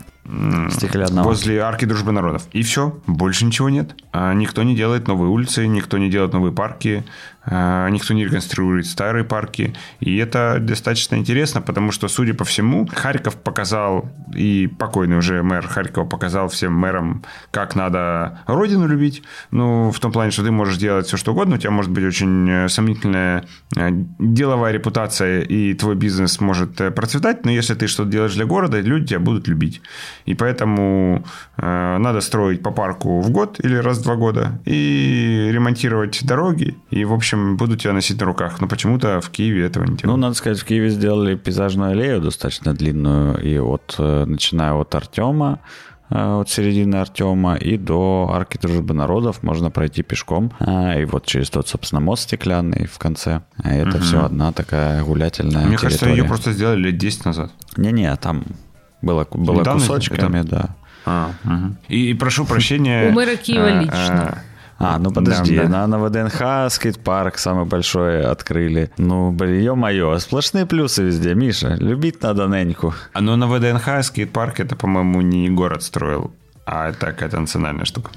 Стеклянного. 0.71 1.27
возле 1.27 1.59
арки 1.59 1.85
Дружбы 1.85 2.11
Народов. 2.11 2.47
И 2.51 2.63
все, 2.63 2.99
больше 3.05 3.45
ничего 3.45 3.69
нет. 3.69 3.95
А 4.11 4.33
никто 4.33 4.63
не 4.63 4.75
делает 4.75 5.07
новые 5.07 5.29
улицы, 5.29 5.67
никто 5.67 5.99
не 5.99 6.09
делает 6.09 6.33
новые 6.33 6.51
парки, 6.51 7.05
никто 7.47 8.13
не 8.13 8.25
реконструирует 8.25 8.87
старые 8.87 9.23
парки. 9.23 9.75
И 9.99 10.17
это 10.17 10.57
достаточно 10.59 11.15
интересно, 11.15 11.61
потому 11.61 11.91
что, 11.91 12.07
судя 12.07 12.33
по 12.33 12.43
всему, 12.45 12.87
Харьков 12.87 13.35
показал, 13.35 14.09
и 14.33 14.67
покойный 14.67 15.17
уже 15.17 15.43
мэр 15.43 15.67
Харькова 15.67 16.05
показал 16.05 16.47
всем 16.47 16.73
мэрам, 16.73 17.23
как 17.51 17.75
надо 17.75 18.39
родину 18.47 18.87
любить. 18.87 19.23
Ну, 19.51 19.91
в 19.91 19.99
том 19.99 20.11
плане, 20.11 20.31
что 20.31 20.43
ты 20.43 20.51
можешь 20.51 20.77
делать 20.77 21.07
все, 21.07 21.17
что 21.17 21.33
угодно, 21.33 21.55
у 21.55 21.57
тебя 21.57 21.71
может 21.71 21.91
быть 21.91 22.03
очень 22.03 22.49
э, 22.49 22.69
сомнительная 22.69 23.45
э, 23.75 23.89
деловая 24.19 24.71
репутация, 24.71 25.41
и 25.41 25.73
твой 25.73 25.95
бизнес 25.95 26.39
может 26.39 26.79
э, 26.81 26.91
процветать, 26.91 27.45
но 27.45 27.51
если 27.51 27.73
ты 27.75 27.87
что-то 27.87 28.09
делаешь 28.09 28.35
для 28.35 28.45
города, 28.45 28.79
люди 28.79 29.07
тебя 29.07 29.19
будут 29.19 29.47
любить. 29.47 29.81
И 30.25 30.33
поэтому 30.33 31.25
э, 31.57 31.97
надо 31.97 32.21
строить 32.21 32.63
по 32.63 32.71
парку 32.71 33.21
в 33.21 33.29
год 33.29 33.59
или 33.63 33.75
раз 33.75 33.99
в 33.99 34.03
два 34.03 34.15
года, 34.15 34.59
и 34.65 35.49
ремонтировать 35.51 36.25
дороги, 36.25 36.77
и, 36.89 37.05
в 37.05 37.13
общем, 37.13 37.34
общем, 37.35 37.57
буду 37.57 37.75
тебя 37.77 37.93
носить 37.93 38.19
на 38.19 38.25
руках. 38.25 38.61
Но 38.61 38.67
почему-то 38.67 39.21
в 39.21 39.29
Киеве 39.29 39.65
этого 39.65 39.83
не 39.83 39.97
делают. 39.97 40.05
Ну, 40.05 40.17
надо 40.17 40.35
сказать, 40.35 40.59
в 40.59 40.65
Киеве 40.65 40.89
сделали 40.89 41.35
пейзажную 41.35 41.91
аллею 41.91 42.21
достаточно 42.21 42.73
длинную. 42.73 43.41
И 43.41 43.57
вот, 43.59 43.95
э, 43.97 44.25
начиная 44.25 44.73
от 44.73 44.95
Артема, 44.95 45.59
э, 46.09 46.15
от 46.15 46.49
середины 46.49 46.95
Артема 46.95 47.55
и 47.55 47.77
до 47.77 48.31
арки 48.33 48.57
дружбы 48.57 48.93
народов 48.93 49.43
можно 49.43 49.71
пройти 49.71 50.03
пешком. 50.03 50.51
А, 50.59 50.97
и 50.99 51.05
вот 51.05 51.25
через 51.25 51.49
тот, 51.49 51.67
собственно, 51.67 52.01
мост 52.01 52.23
стеклянный 52.23 52.87
в 52.87 52.97
конце. 52.97 53.41
А 53.57 53.73
это 53.73 53.97
угу. 53.97 54.03
все 54.03 54.23
одна 54.23 54.51
такая 54.51 55.03
гулятельная 55.03 55.65
Мне 55.65 55.77
территория. 55.77 55.81
кажется, 55.81 56.09
ее 56.09 56.23
просто 56.23 56.53
сделали 56.53 56.87
лет 56.87 56.97
10 56.97 57.25
назад. 57.25 57.51
Не-не, 57.77 58.15
там 58.15 58.43
было, 59.01 59.27
было 59.31 59.63
кусочками, 59.63 60.39
это... 60.39 60.49
да. 60.49 60.75
А, 61.07 61.31
угу. 61.43 61.75
и, 61.87 62.11
и 62.11 62.13
прошу 62.15 62.45
прощения. 62.45 63.09
У 63.09 63.11
мэра 63.11 63.35
Киева 63.35 63.67
а, 63.67 63.81
лично. 63.81 64.43
А, 64.77 64.99
ну 64.99 65.11
подожди, 65.11 65.55
да, 65.57 65.63
да. 65.63 65.69
На, 65.69 65.87
на 65.87 65.99
ВДНХ 65.99 66.69
скейт-парк 66.69 67.37
самый 67.37 67.65
большой 67.65 68.23
открыли. 68.23 68.91
Ну, 68.97 69.31
блин, 69.31 69.61
ё-моё, 69.61 70.19
сплошные 70.19 70.65
плюсы 70.65 71.03
везде, 71.03 71.33
Миша. 71.33 71.75
Любить 71.79 72.21
надо 72.21 72.47
неньку. 72.47 72.93
А 73.13 73.21
ну 73.21 73.35
на 73.35 73.47
ВДНХ 73.47 74.03
скейт-парк 74.03 74.59
это, 74.59 74.75
по-моему, 74.75 75.21
не 75.21 75.49
город 75.49 75.83
строил, 75.83 76.33
а 76.65 76.89
это 76.89 77.07
какая-то 77.07 77.39
национальная 77.39 77.85
штука. 77.85 78.11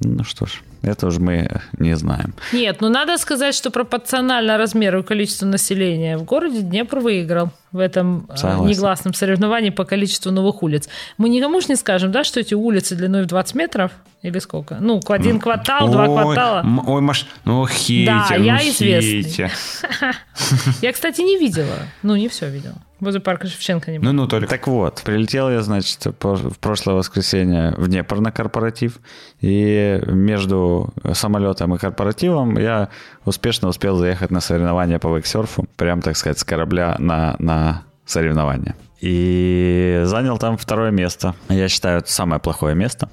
Ну 0.00 0.24
что 0.24 0.46
ж, 0.46 0.62
это 0.82 1.06
уже 1.06 1.20
мы 1.20 1.60
не 1.78 1.94
знаем. 1.94 2.32
Нет, 2.52 2.78
ну 2.80 2.88
надо 2.88 3.18
сказать, 3.18 3.54
что 3.54 3.70
пропорционально 3.70 4.56
размеру 4.56 5.00
и 5.00 5.02
количеству 5.02 5.46
населения 5.46 6.16
в 6.16 6.24
городе 6.24 6.62
Днепр 6.62 7.00
выиграл 7.00 7.50
в 7.72 7.78
этом 7.78 8.26
э, 8.28 8.36
Согласен. 8.36 8.66
негласном 8.66 9.14
соревновании 9.14 9.70
по 9.70 9.84
количеству 9.84 10.32
новых 10.32 10.62
улиц. 10.62 10.88
Мы 11.18 11.28
никому 11.28 11.60
же 11.60 11.68
не 11.68 11.76
скажем, 11.76 12.10
да, 12.10 12.24
что 12.24 12.40
эти 12.40 12.54
улицы 12.54 12.96
длиной 12.96 13.22
в 13.22 13.26
20 13.26 13.54
метров 13.54 13.92
или 14.22 14.38
сколько? 14.38 14.78
Ну, 14.80 15.00
один 15.08 15.38
квартал, 15.38 15.86
ой, 15.86 15.92
два 15.92 16.06
квартала. 16.06 16.64
Ой, 16.86 17.00
Маш, 17.00 17.26
ну 17.44 17.66
хейте, 17.66 18.06
Да, 18.06 18.26
ну, 18.36 18.44
я 18.44 18.58
известный. 18.68 19.50
Я, 20.82 20.92
кстати, 20.92 21.20
не 21.20 21.38
видела. 21.38 21.76
Ну, 22.02 22.16
не 22.16 22.28
все 22.28 22.48
видела. 22.48 22.76
Возле 22.98 23.20
парка 23.20 23.46
Шевченко 23.46 23.90
не 23.90 23.98
было. 23.98 24.12
Ну, 24.12 24.22
ну, 24.22 24.28
только. 24.28 24.48
Так 24.48 24.66
вот, 24.66 25.02
прилетел 25.04 25.48
я, 25.50 25.62
значит, 25.62 26.04
в 26.04 26.58
прошлое 26.58 26.96
воскресенье 26.96 27.74
в 27.76 27.88
Днепр 27.88 28.20
на 28.20 28.30
корпоратив, 28.30 28.98
и 29.40 30.00
между 30.06 30.92
самолетом 31.14 31.74
и 31.74 31.78
корпоративом 31.78 32.58
я 32.58 32.90
успешно 33.24 33.68
успел 33.68 33.96
заехать 33.96 34.30
на 34.30 34.40
соревнования 34.40 34.98
по 34.98 35.14
вейксерфу, 35.14 35.66
прям, 35.76 36.02
так 36.02 36.16
сказать, 36.16 36.38
с 36.38 36.44
корабля 36.44 36.96
на, 36.98 37.36
на 37.38 37.82
соревнования. 38.04 38.76
И 39.00 40.02
занял 40.04 40.38
там 40.38 40.56
второе 40.56 40.90
место. 40.90 41.34
Я 41.48 41.68
считаю, 41.68 41.98
это 41.98 42.12
самое 42.12 42.40
плохое 42.40 42.74
место. 42.74 43.08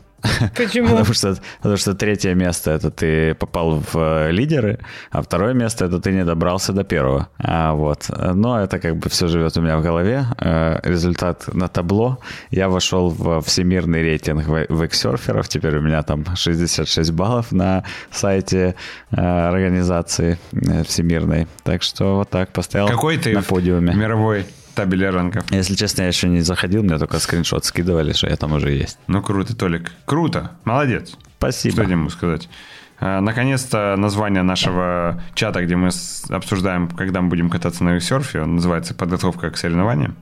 Почему? 0.56 0.89
Потому 0.89 1.13
что, 1.13 1.38
потому 1.58 1.77
что 1.77 1.93
третье 1.93 2.34
место 2.34 2.71
это 2.71 2.89
ты 2.89 3.36
попал 3.36 3.80
в 3.80 3.95
э, 3.95 4.32
лидеры, 4.32 4.80
а 5.12 5.21
второе 5.21 5.53
место 5.53 5.86
это 5.86 5.99
ты 5.99 6.12
не 6.12 6.25
добрался 6.25 6.73
до 6.73 6.84
первого. 6.84 7.27
А, 7.39 7.73
вот. 7.73 8.10
Но 8.10 8.60
это 8.60 8.80
как 8.80 8.97
бы 8.97 9.10
все 9.10 9.27
живет 9.27 9.58
у 9.58 9.62
меня 9.62 9.77
в 9.77 9.84
голове. 9.84 10.25
Э, 10.39 10.80
результат 10.84 11.53
на 11.53 11.67
табло. 11.67 12.17
Я 12.49 12.67
вошел 12.69 13.10
в 13.10 13.41
всемирный 13.41 14.01
рейтинг 14.01 14.47
вейксерферов. 14.47 15.47
Теперь 15.47 15.77
у 15.77 15.82
меня 15.82 16.01
там 16.03 16.25
66 16.36 17.12
баллов 17.12 17.51
на 17.51 17.84
сайте 18.12 18.75
э, 19.12 19.21
организации 19.21 20.38
всемирной. 20.88 21.47
Так 21.63 21.84
что 21.84 22.15
вот 22.17 22.30
так 22.30 22.51
постоял 22.51 22.88
Какой 22.88 23.17
ты 23.17 23.34
на 23.34 23.43
подиуме. 23.43 23.93
мировой 23.93 24.45
табеля 24.78 25.12
рангов. 25.12 25.44
Если 25.50 25.74
честно, 25.74 26.04
я 26.04 26.08
еще 26.08 26.30
не 26.30 26.42
заходил, 26.42 26.84
мне 26.84 27.00
только 27.00 27.18
скриншот 27.20 27.66
скидывали, 27.66 28.13
что 28.13 28.30
я 28.30 28.36
там 28.36 28.54
уже 28.54 28.72
есть. 28.72 29.00
Ну, 29.08 29.24
круто, 29.24 29.56
Толик. 29.56 29.92
Круто. 30.06 30.52
Молодец. 30.66 31.18
Спасибо. 31.40 31.82
Что 31.82 31.90
я 31.90 31.98
могу 31.98 32.12
сказать? 32.12 32.48
А, 33.00 33.20
наконец-то 33.20 33.96
название 33.98 34.44
нашего 34.44 35.20
чата, 35.34 35.66
где 35.66 35.76
мы 35.76 35.90
обсуждаем, 36.30 36.90
когда 36.90 37.22
мы 37.22 37.30
будем 37.30 37.50
кататься 37.50 37.84
на 37.84 38.00
серфе, 38.00 38.42
он 38.42 38.56
называется 38.56 38.94
«Подготовка 38.94 39.50
к 39.50 39.58
соревнованиям». 39.58 40.16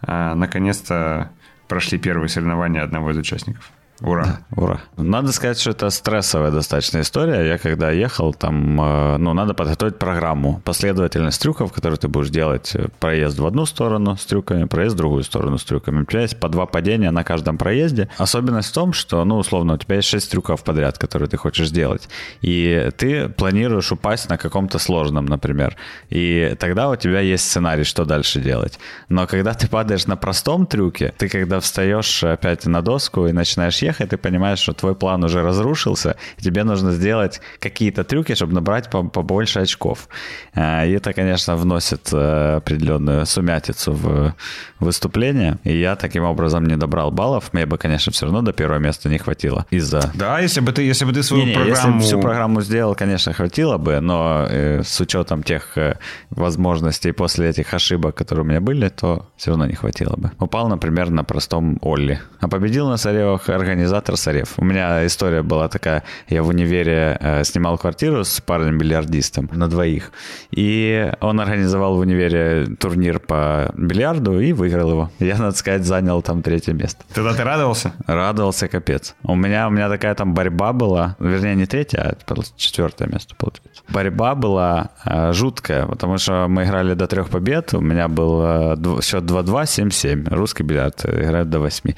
А, 0.00 0.34
наконец-то 0.34 1.30
прошли 1.68 1.96
первые 1.96 2.28
соревнования 2.28 2.82
одного 2.82 3.12
из 3.12 3.16
участников. 3.16 3.70
Ура. 4.02 4.24
Да, 4.24 4.40
ура. 4.60 4.80
Надо 4.96 5.30
сказать, 5.32 5.60
что 5.60 5.70
это 5.70 5.88
стрессовая 5.90 6.50
достаточно 6.50 7.00
история. 7.00 7.46
Я 7.46 7.58
когда 7.58 7.92
ехал, 7.92 8.34
там, 8.34 8.80
э, 8.80 9.16
ну, 9.18 9.32
надо 9.32 9.54
подготовить 9.54 9.98
программу, 9.98 10.60
последовательность 10.64 11.40
трюков, 11.40 11.72
которые 11.72 11.98
ты 11.98 12.08
будешь 12.08 12.30
делать. 12.30 12.74
Проезд 12.98 13.38
в 13.38 13.46
одну 13.46 13.64
сторону 13.64 14.16
с 14.16 14.26
трюками, 14.26 14.64
проезд 14.64 14.94
в 14.94 14.98
другую 14.98 15.22
сторону 15.22 15.56
с 15.56 15.64
трюками. 15.64 16.00
У 16.00 16.04
тебя 16.04 16.22
есть 16.22 16.40
по 16.40 16.48
два 16.48 16.66
падения 16.66 17.12
на 17.12 17.22
каждом 17.22 17.58
проезде. 17.58 18.08
Особенность 18.18 18.70
в 18.70 18.74
том, 18.74 18.92
что, 18.92 19.24
ну, 19.24 19.36
условно, 19.36 19.74
у 19.74 19.76
тебя 19.78 19.96
есть 19.96 20.08
шесть 20.08 20.30
трюков 20.32 20.64
подряд, 20.64 20.98
которые 20.98 21.28
ты 21.28 21.36
хочешь 21.36 21.68
сделать. 21.68 22.08
И 22.40 22.90
ты 22.96 23.28
планируешь 23.28 23.92
упасть 23.92 24.28
на 24.28 24.36
каком-то 24.36 24.80
сложном, 24.80 25.26
например. 25.26 25.76
И 26.10 26.56
тогда 26.58 26.90
у 26.90 26.96
тебя 26.96 27.20
есть 27.20 27.48
сценарий, 27.48 27.84
что 27.84 28.04
дальше 28.04 28.40
делать. 28.40 28.80
Но 29.08 29.28
когда 29.28 29.54
ты 29.54 29.68
падаешь 29.68 30.06
на 30.06 30.16
простом 30.16 30.66
трюке, 30.66 31.14
ты 31.16 31.28
когда 31.28 31.60
встаешь 31.60 32.24
опять 32.24 32.66
на 32.66 32.82
доску 32.82 33.28
и 33.28 33.32
начинаешь 33.32 33.78
ехать, 33.78 33.91
уехать, 33.92 34.10
ты 34.10 34.16
понимаешь, 34.16 34.58
что 34.58 34.72
твой 34.72 34.94
план 34.94 35.24
уже 35.24 35.42
разрушился, 35.42 36.16
и 36.38 36.42
тебе 36.42 36.64
нужно 36.64 36.92
сделать 36.92 37.40
какие-то 37.60 38.04
трюки, 38.04 38.34
чтобы 38.34 38.54
набрать 38.54 38.90
побольше 38.90 39.60
очков. 39.60 40.08
А, 40.54 40.84
и 40.84 40.92
это, 40.92 41.12
конечно, 41.12 41.56
вносит 41.56 42.12
э, 42.12 42.56
определенную 42.56 43.26
сумятицу 43.26 43.92
в 43.92 44.34
выступление. 44.80 45.58
И 45.64 45.80
я 45.80 45.96
таким 45.96 46.24
образом 46.24 46.66
не 46.66 46.76
добрал 46.76 47.10
баллов. 47.10 47.52
Мне 47.52 47.66
бы, 47.66 47.78
конечно, 47.78 48.12
все 48.12 48.26
равно 48.26 48.42
до 48.42 48.52
первого 48.52 48.78
места 48.78 49.08
не 49.08 49.18
хватило 49.18 49.66
из-за... 49.70 50.10
Да, 50.14 50.40
если 50.40 50.60
бы 50.60 50.72
ты, 50.72 50.82
если 50.82 51.06
бы 51.06 51.12
ты 51.12 51.22
свою 51.22 51.44
не, 51.44 51.50
не, 51.50 51.54
программу... 51.54 51.96
Если 51.96 52.06
всю 52.06 52.20
программу 52.20 52.62
сделал, 52.62 52.94
конечно, 52.94 53.32
хватило 53.32 53.78
бы, 53.78 54.00
но 54.00 54.46
э, 54.50 54.82
с 54.82 55.00
учетом 55.00 55.42
тех 55.42 55.78
э, 55.78 55.96
возможностей 56.30 57.12
после 57.12 57.48
этих 57.48 57.74
ошибок, 57.74 58.14
которые 58.14 58.44
у 58.44 58.48
меня 58.48 58.60
были, 58.60 58.88
то 58.88 59.26
все 59.36 59.50
равно 59.50 59.66
не 59.66 59.74
хватило 59.74 60.16
бы. 60.16 60.30
Упал, 60.38 60.68
например, 60.68 61.10
на 61.10 61.24
простом 61.24 61.78
Олли. 61.82 62.20
А 62.40 62.48
победил 62.48 62.88
на 62.88 62.96
Саревах 62.96 63.48
организатор 63.82 64.16
Сарев. 64.16 64.54
У 64.58 64.64
меня 64.64 65.04
история 65.06 65.42
была 65.42 65.68
такая. 65.68 66.04
Я 66.28 66.42
в 66.42 66.48
универе 66.48 67.16
э, 67.20 67.44
снимал 67.44 67.78
квартиру 67.78 68.24
с 68.24 68.40
парнем-бильярдистом 68.40 69.50
на 69.52 69.68
двоих. 69.68 70.12
И 70.52 71.10
он 71.20 71.40
организовал 71.40 71.96
в 71.96 71.98
универе 71.98 72.66
турнир 72.78 73.18
по 73.18 73.72
бильярду 73.76 74.40
и 74.40 74.52
выиграл 74.52 74.90
его. 74.90 75.10
Я, 75.18 75.36
надо 75.38 75.56
сказать, 75.56 75.84
занял 75.84 76.22
там 76.22 76.42
третье 76.42 76.74
место. 76.74 77.04
Тогда 77.12 77.34
ты 77.34 77.42
радовался? 77.42 77.92
Радовался, 78.06 78.68
капец. 78.68 79.14
У 79.24 79.34
меня, 79.34 79.66
у 79.66 79.70
меня 79.70 79.88
такая 79.88 80.14
там 80.14 80.32
борьба 80.32 80.72
была. 80.72 81.16
Вернее, 81.18 81.56
не 81.56 81.66
третье, 81.66 81.98
а 81.98 82.16
четвертое 82.56 83.08
место, 83.08 83.34
получается. 83.36 83.71
Борьба 83.88 84.34
была 84.34 84.90
э, 85.04 85.32
жуткая, 85.32 85.86
потому 85.86 86.18
что 86.18 86.46
мы 86.48 86.64
играли 86.64 86.94
до 86.94 87.06
трех 87.06 87.28
побед. 87.28 87.74
У 87.74 87.80
меня 87.80 88.08
был 88.08 89.00
счет 89.02 89.24
2-2, 89.24 89.62
7-7. 89.64 90.34
Русский 90.34 90.62
бильярд 90.62 91.04
играют 91.04 91.50
до 91.50 91.60
8. 91.60 91.92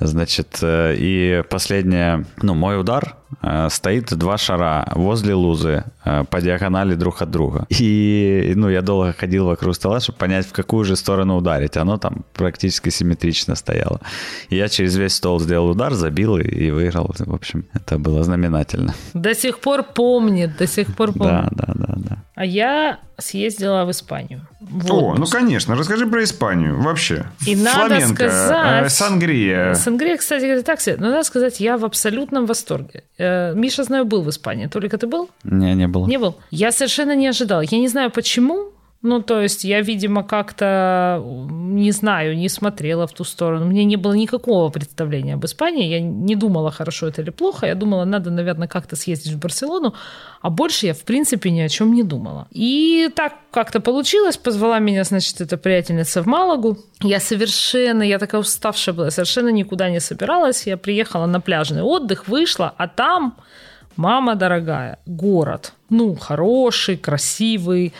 Значит, 0.00 0.58
э, 0.62 0.94
и 0.96 1.42
последнее, 1.48 2.24
ну, 2.42 2.54
мой 2.54 2.80
удар 2.80 3.17
стоит 3.68 4.14
два 4.16 4.38
шара 4.38 4.90
возле 4.94 5.34
лузы 5.34 5.84
э, 6.04 6.24
по 6.24 6.40
диагонали 6.40 6.94
друг 6.94 7.22
от 7.22 7.30
друга. 7.30 7.66
И, 7.68 8.52
ну, 8.56 8.68
я 8.68 8.82
долго 8.82 9.12
ходил 9.12 9.46
вокруг 9.46 9.74
стола, 9.74 10.00
чтобы 10.00 10.18
понять, 10.18 10.46
в 10.46 10.52
какую 10.52 10.84
же 10.84 10.96
сторону 10.96 11.36
ударить. 11.36 11.76
Оно 11.76 11.98
там 11.98 12.24
практически 12.34 12.90
симметрично 12.90 13.54
стояло. 13.54 14.00
И 14.48 14.56
я 14.56 14.68
через 14.68 14.96
весь 14.96 15.14
стол 15.14 15.40
сделал 15.40 15.70
удар, 15.70 15.94
забил 15.94 16.38
и, 16.38 16.42
и 16.42 16.70
выиграл. 16.70 17.14
В 17.18 17.34
общем, 17.34 17.64
это 17.74 17.98
было 17.98 18.22
знаменательно. 18.22 18.94
До 19.14 19.34
сих 19.34 19.58
пор 19.60 19.82
помнит, 19.82 20.56
до 20.56 20.66
сих 20.66 20.94
пор 20.96 21.12
помнит. 21.12 21.48
Да, 21.52 21.66
да, 21.66 21.72
да, 21.74 21.94
да. 21.96 22.16
А 22.38 22.44
я 22.44 23.00
съездила 23.16 23.84
в 23.84 23.90
Испанию. 23.90 24.46
В 24.60 24.92
О, 24.92 25.16
ну 25.16 25.26
конечно, 25.26 25.74
расскажи 25.74 26.06
про 26.06 26.22
Испанию 26.22 26.80
вообще. 26.80 27.26
И 27.44 27.56
надо 27.56 27.96
Фламенко, 27.96 28.14
сказать... 28.14 28.86
Э, 28.86 28.88
сангрия. 28.88 29.74
Сангрия, 29.74 30.16
кстати, 30.16 30.44
это 30.44 30.62
так 30.62 30.80
себе. 30.80 30.98
Но 31.00 31.10
надо 31.10 31.24
сказать, 31.24 31.58
я 31.58 31.76
в 31.76 31.84
абсолютном 31.84 32.46
восторге. 32.46 33.02
Э, 33.18 33.54
Миша, 33.54 33.82
знаю, 33.82 34.04
был 34.04 34.22
в 34.22 34.30
Испании. 34.30 34.68
Только 34.68 34.98
ты 34.98 35.08
был? 35.08 35.30
Не, 35.42 35.74
не 35.74 35.88
был. 35.88 36.06
Не 36.06 36.18
был. 36.18 36.36
Я 36.52 36.70
совершенно 36.70 37.16
не 37.16 37.26
ожидал. 37.26 37.60
Я 37.60 37.78
не 37.78 37.88
знаю, 37.88 38.12
почему, 38.12 38.70
ну, 39.00 39.22
то 39.22 39.40
есть 39.40 39.62
я, 39.62 39.80
видимо, 39.80 40.24
как-то, 40.24 41.22
не 41.50 41.92
знаю, 41.92 42.36
не 42.36 42.48
смотрела 42.48 43.06
в 43.06 43.12
ту 43.12 43.22
сторону. 43.22 43.66
Мне 43.66 43.84
не 43.84 43.94
было 43.94 44.12
никакого 44.14 44.70
представления 44.70 45.34
об 45.34 45.44
Испании. 45.44 45.86
Я 45.86 46.00
не 46.00 46.34
думала, 46.34 46.72
хорошо 46.72 47.06
это 47.06 47.22
или 47.22 47.30
плохо. 47.30 47.66
Я 47.66 47.76
думала, 47.76 48.04
надо, 48.04 48.32
наверное, 48.32 48.66
как-то 48.66 48.96
съездить 48.96 49.34
в 49.34 49.38
Барселону. 49.38 49.94
А 50.42 50.50
больше 50.50 50.86
я, 50.86 50.94
в 50.94 51.04
принципе, 51.04 51.50
ни 51.50 51.60
о 51.60 51.68
чем 51.68 51.94
не 51.94 52.02
думала. 52.02 52.48
И 52.50 53.08
так 53.14 53.34
как-то 53.52 53.78
получилось. 53.78 54.36
Позвала 54.36 54.80
меня, 54.80 55.04
значит, 55.04 55.40
эта 55.40 55.56
приятельница 55.56 56.20
в 56.24 56.26
Малагу. 56.26 56.78
Я 57.00 57.20
совершенно, 57.20 58.02
я 58.02 58.18
такая 58.18 58.40
уставшая 58.40 58.96
была, 58.96 59.10
совершенно 59.10 59.50
никуда 59.50 59.90
не 59.90 60.00
собиралась. 60.00 60.66
Я 60.66 60.76
приехала 60.76 61.26
на 61.26 61.40
пляжный 61.40 61.82
отдых, 61.82 62.26
вышла, 62.26 62.74
а 62.76 62.88
там, 62.88 63.36
мама 63.94 64.34
дорогая, 64.34 64.98
город. 65.06 65.72
Ну, 65.88 66.16
хороший, 66.16 66.96
красивый 66.96 67.92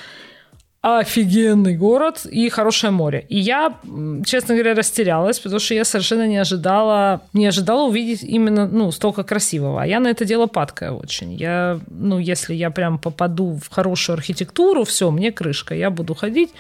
офигенный 0.97 1.77
город 1.77 2.25
и 2.25 2.49
хорошее 2.49 2.91
море. 2.91 3.27
И 3.29 3.39
я, 3.39 3.79
честно 4.25 4.55
говоря, 4.55 4.75
растерялась, 4.75 5.39
потому 5.39 5.61
что 5.61 5.75
я 5.75 5.85
совершенно 5.85 6.27
не 6.27 6.39
ожидала, 6.39 7.21
не 7.35 7.47
ожидала 7.47 7.89
увидеть 7.89 8.23
именно, 8.23 8.67
ну, 8.67 8.91
столько 8.91 9.23
красивого. 9.23 9.83
А 9.83 9.87
я 9.87 10.01
на 10.01 10.09
это 10.09 10.25
дело 10.25 10.47
падкая 10.47 10.93
очень. 10.93 11.35
Я, 11.35 11.79
ну, 11.91 12.19
если 12.19 12.55
я 12.55 12.71
прям 12.71 12.99
попаду 12.99 13.61
в 13.63 13.69
хорошую 13.71 14.15
архитектуру, 14.15 14.85
все, 14.85 15.11
мне 15.11 15.31
крышка. 15.31 15.75
Я 15.75 15.91
буду 15.91 16.15
ходить 16.15 16.51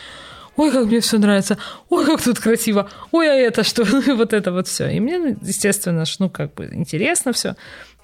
ой, 0.58 0.72
как 0.72 0.86
мне 0.86 1.00
все 1.00 1.18
нравится, 1.18 1.56
ой, 1.88 2.04
как 2.04 2.20
тут 2.20 2.38
красиво, 2.40 2.90
ой, 3.12 3.30
а 3.30 3.34
это 3.34 3.62
что, 3.62 3.82
и 3.82 4.12
вот 4.12 4.32
это 4.32 4.52
вот 4.52 4.66
все. 4.66 4.88
И 4.88 5.00
мне, 5.00 5.36
естественно, 5.40 6.04
ну, 6.18 6.28
как 6.28 6.54
бы 6.54 6.68
интересно 6.72 7.32
все. 7.32 7.54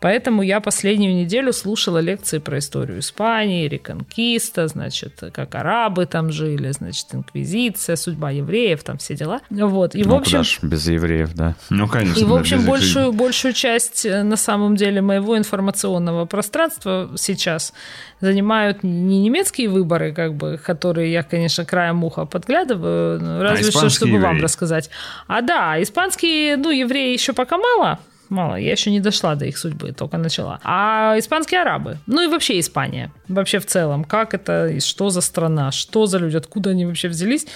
Поэтому 0.05 0.43
я 0.43 0.61
последнюю 0.61 1.15
неделю 1.15 1.51
слушала 1.55 1.97
лекции 1.97 2.37
про 2.37 2.59
историю 2.59 2.99
Испании, 2.99 3.67
реконкиста, 3.67 4.69
значит, 4.69 5.19
как 5.33 5.55
арабы 5.55 6.05
там 6.05 6.31
жили, 6.31 6.71
значит, 6.73 7.07
инквизиция, 7.15 7.97
судьба 7.97 8.31
евреев, 8.31 8.85
там 8.85 8.99
все 8.99 9.17
дела. 9.17 9.41
Вот. 9.49 9.95
И, 9.95 10.05
ну, 10.05 10.11
в 10.11 10.15
общем, 10.19 10.31
куда 10.33 10.43
ж 10.43 10.59
без 10.61 10.87
евреев, 10.89 11.33
да. 11.33 11.55
Ну, 11.71 11.89
конечно. 11.89 12.21
И, 12.21 12.25
в 12.25 12.35
общем, 12.35 12.67
большую, 12.67 13.15
большую 13.15 13.55
часть, 13.55 14.05
э, 14.05 14.23
на 14.23 14.37
самом 14.37 14.77
деле, 14.77 15.01
моего 15.01 15.39
информационного 15.39 16.27
пространства 16.27 17.11
сейчас 17.17 17.73
занимают 18.21 18.83
не 18.83 19.23
немецкие 19.23 19.71
выборы, 19.71 20.13
как 20.13 20.35
бы, 20.35 20.61
которые 20.63 21.13
я, 21.13 21.23
конечно, 21.23 21.65
краем 21.65 22.05
уха 22.05 22.27
подглядываю, 22.27 23.23
ну, 23.23 23.43
разве 23.43 23.69
а 23.69 23.71
что, 23.71 23.89
чтобы 23.89 24.13
евреи. 24.13 24.27
вам 24.27 24.43
рассказать. 24.43 24.91
А 25.29 25.41
да, 25.41 25.83
испанские, 25.83 26.59
ну, 26.59 26.69
евреи 26.69 27.15
еще 27.15 27.33
пока 27.33 27.57
мало, 27.57 28.01
мало. 28.29 28.57
Я 28.57 28.73
еще 28.73 28.91
не 28.91 29.01
дошла 29.01 29.35
до 29.35 29.45
их 29.45 29.59
судьбы, 29.59 29.93
только 29.93 30.19
начала. 30.19 30.61
А 30.65 31.15
испанские 31.19 31.61
арабы. 31.63 31.99
Ну 32.07 32.23
и 32.23 32.27
вообще 32.29 32.59
Испания. 32.61 33.11
Вообще 33.29 33.59
в 33.59 33.67
целом. 33.67 34.05
Как 34.05 34.35
это 34.35 34.67
и 34.69 34.81
что 34.81 35.11
за 35.11 35.21
страна? 35.21 35.71
Что 35.73 36.07
за 36.07 36.19
люди? 36.19 36.37
Откуда 36.37 36.71
они 36.71 36.87
вообще 36.87 37.09
взялись? 37.09 37.47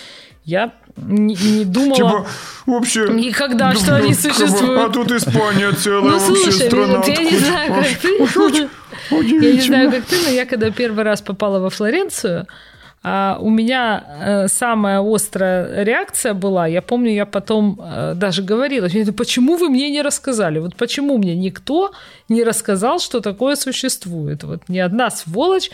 Я 0.44 0.72
не, 0.96 1.34
не 1.34 1.64
думала 1.66 1.94
Типа, 1.96 2.26
вообще... 2.64 3.06
никогда, 3.10 3.74
что 3.74 3.96
они 3.96 4.14
существуют. 4.14 4.80
А 4.80 4.88
тут 4.88 5.12
Испания 5.12 5.72
целая 5.72 6.02
Ну, 6.02 6.18
вообще 6.18 6.50
слушай, 6.50 6.66
страна. 6.68 6.96
вот 6.98 7.08
я 7.08 7.22
не 7.22 7.36
знаю, 7.36 7.74
как 7.74 7.98
ты. 7.98 8.16
Я 9.10 9.52
не 9.52 9.60
знаю, 9.60 9.90
как 9.90 10.04
ты, 10.06 10.16
но 10.24 10.30
я 10.30 10.46
когда 10.46 10.70
первый 10.70 11.04
раз 11.04 11.20
попала 11.20 11.58
во 11.60 11.68
Флоренцию, 11.68 12.46
а 13.10 13.38
у 13.40 13.48
меня 13.48 14.04
э, 14.04 14.48
самая 14.48 15.00
острая 15.00 15.82
реакция 15.82 16.34
была, 16.34 16.66
я 16.66 16.82
помню, 16.82 17.10
я 17.10 17.24
потом 17.24 17.80
э, 17.82 18.12
даже 18.14 18.42
говорила, 18.42 18.86
почему 19.16 19.56
вы 19.56 19.70
мне 19.70 19.88
не 19.90 20.02
рассказали? 20.02 20.58
Вот 20.58 20.76
почему 20.76 21.16
мне 21.16 21.34
никто 21.34 21.92
не 22.28 22.44
рассказал, 22.44 22.98
что 22.98 23.20
такое 23.20 23.56
существует? 23.56 24.44
Вот 24.44 24.68
ни 24.68 24.78
одна 24.78 25.08
сволочь 25.08 25.70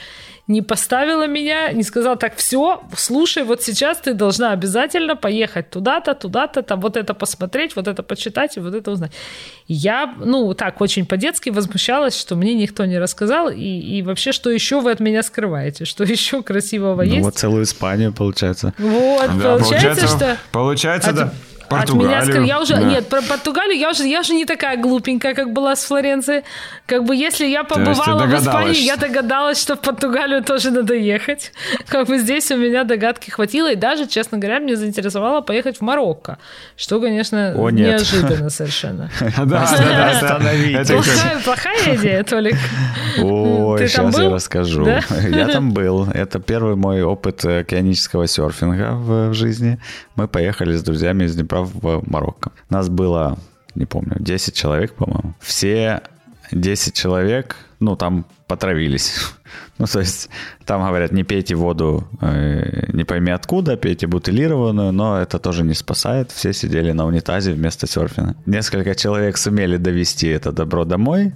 не 0.46 0.60
поставила 0.60 1.26
меня, 1.26 1.72
не 1.72 1.82
сказала, 1.82 2.16
так, 2.16 2.36
все, 2.36 2.82
слушай, 2.96 3.44
вот 3.44 3.62
сейчас 3.62 3.98
ты 3.98 4.12
должна 4.12 4.52
обязательно 4.52 5.16
поехать 5.16 5.70
туда-то, 5.70 6.14
туда-то, 6.14 6.62
там 6.62 6.80
вот 6.80 6.96
это 6.96 7.14
посмотреть, 7.14 7.76
вот 7.76 7.88
это 7.88 8.02
почитать 8.02 8.58
и 8.58 8.60
вот 8.60 8.74
это 8.74 8.90
узнать. 8.90 9.12
Я, 9.66 10.14
ну, 10.18 10.52
так, 10.52 10.82
очень 10.82 11.06
по-детски 11.06 11.48
возмущалась, 11.48 12.20
что 12.20 12.36
мне 12.36 12.54
никто 12.54 12.84
не 12.84 12.98
рассказал, 12.98 13.48
и, 13.48 13.98
и 13.98 14.02
вообще, 14.02 14.32
что 14.32 14.50
еще 14.50 14.80
вы 14.80 14.90
от 14.90 15.00
меня 15.00 15.22
скрываете, 15.22 15.86
что 15.86 16.04
еще 16.04 16.42
красивого 16.42 17.02
Ну, 17.02 17.14
есть. 17.14 17.23
Вот 17.24 17.36
целую 17.36 17.64
Испанию, 17.64 18.12
получается. 18.12 18.72
Вот, 18.78 19.30
Да, 19.38 19.56
получается, 19.58 20.06
что... 20.06 20.38
Получается, 20.52 21.10
А 21.10 21.12
да. 21.12 21.32
Ты- 21.76 21.82
От 21.82 21.90
меня 21.92 22.08
Португалию. 22.20 22.34
скры- 22.42 22.46
я 22.46 22.60
уже 22.60 22.74
да. 22.74 22.82
нет 22.82 23.08
про 23.08 23.22
Португалию 23.22 23.78
я 23.78 23.90
уже 23.90 24.04
я 24.06 24.22
же 24.22 24.34
не 24.34 24.44
такая 24.44 24.76
глупенькая 24.76 25.34
как 25.34 25.52
была 25.52 25.76
с 25.76 25.84
Флоренцией 25.84 26.42
как 26.86 27.04
бы 27.04 27.14
если 27.16 27.46
я 27.46 27.64
побывала 27.64 28.24
в 28.26 28.34
Испании 28.34 28.80
я 28.84 28.96
догадалась 28.96 29.60
что 29.60 29.76
в 29.76 29.80
Португалию 29.80 30.42
тоже 30.42 30.70
надо 30.70 30.94
ехать 30.94 31.52
как 31.88 32.06
бы 32.06 32.18
здесь 32.18 32.50
у 32.50 32.56
меня 32.56 32.84
догадки 32.84 33.30
хватило 33.30 33.72
и 33.72 33.76
даже 33.76 34.06
честно 34.06 34.38
говоря 34.38 34.60
мне 34.60 34.76
заинтересовало 34.76 35.40
поехать 35.40 35.78
в 35.78 35.80
Марокко 35.82 36.38
что 36.76 37.00
конечно 37.00 37.54
О, 37.56 37.70
нет. 37.70 37.88
неожиданно 38.00 38.50
совершенно 38.50 39.10
Да, 39.44 39.66
как- 40.84 41.42
плохая 41.44 41.96
идея 41.96 42.22
Толик 42.24 42.56
Ой, 43.20 43.86
сейчас 43.88 44.18
я 44.18 44.30
расскажу. 44.30 44.86
Я 44.86 45.48
там 45.48 45.72
был. 45.72 46.08
Это 46.12 46.38
первый 46.40 46.74
мой 46.76 47.02
опыт 47.02 47.44
э, 47.44 47.60
океанического 47.60 48.26
серфинга 48.26 48.92
в 48.94 49.32
жизни. 49.34 49.78
Мы 50.16 50.26
поехали 50.28 50.74
с 50.76 50.82
друзьями 50.82 51.24
из 51.24 51.34
Днепра 51.36 51.63
в 51.64 52.02
Марокко. 52.08 52.52
Нас 52.70 52.88
было, 52.88 53.38
не 53.74 53.86
помню, 53.86 54.16
10 54.18 54.54
человек, 54.54 54.94
по-моему. 54.94 55.34
Все 55.40 56.02
10 56.52 56.94
человек, 56.94 57.56
ну, 57.80 57.96
там 57.96 58.26
потравились. 58.46 59.14
Ну, 59.76 59.86
то 59.86 59.98
есть 59.98 60.30
там 60.66 60.86
говорят, 60.86 61.12
не 61.12 61.24
пейте 61.24 61.54
воду, 61.54 62.04
э, 62.20 62.86
не 62.92 63.04
пойми 63.04 63.30
откуда, 63.30 63.76
пейте 63.76 64.06
бутылированную, 64.06 64.92
но 64.92 65.20
это 65.20 65.38
тоже 65.38 65.64
не 65.64 65.74
спасает. 65.74 66.30
Все 66.30 66.52
сидели 66.52 66.92
на 66.92 67.06
унитазе 67.06 67.52
вместо 67.52 67.86
серфинга. 67.86 68.34
Несколько 68.46 68.94
человек 68.94 69.36
сумели 69.36 69.76
довести 69.76 70.28
это 70.28 70.52
добро 70.52 70.84
домой. 70.84 71.32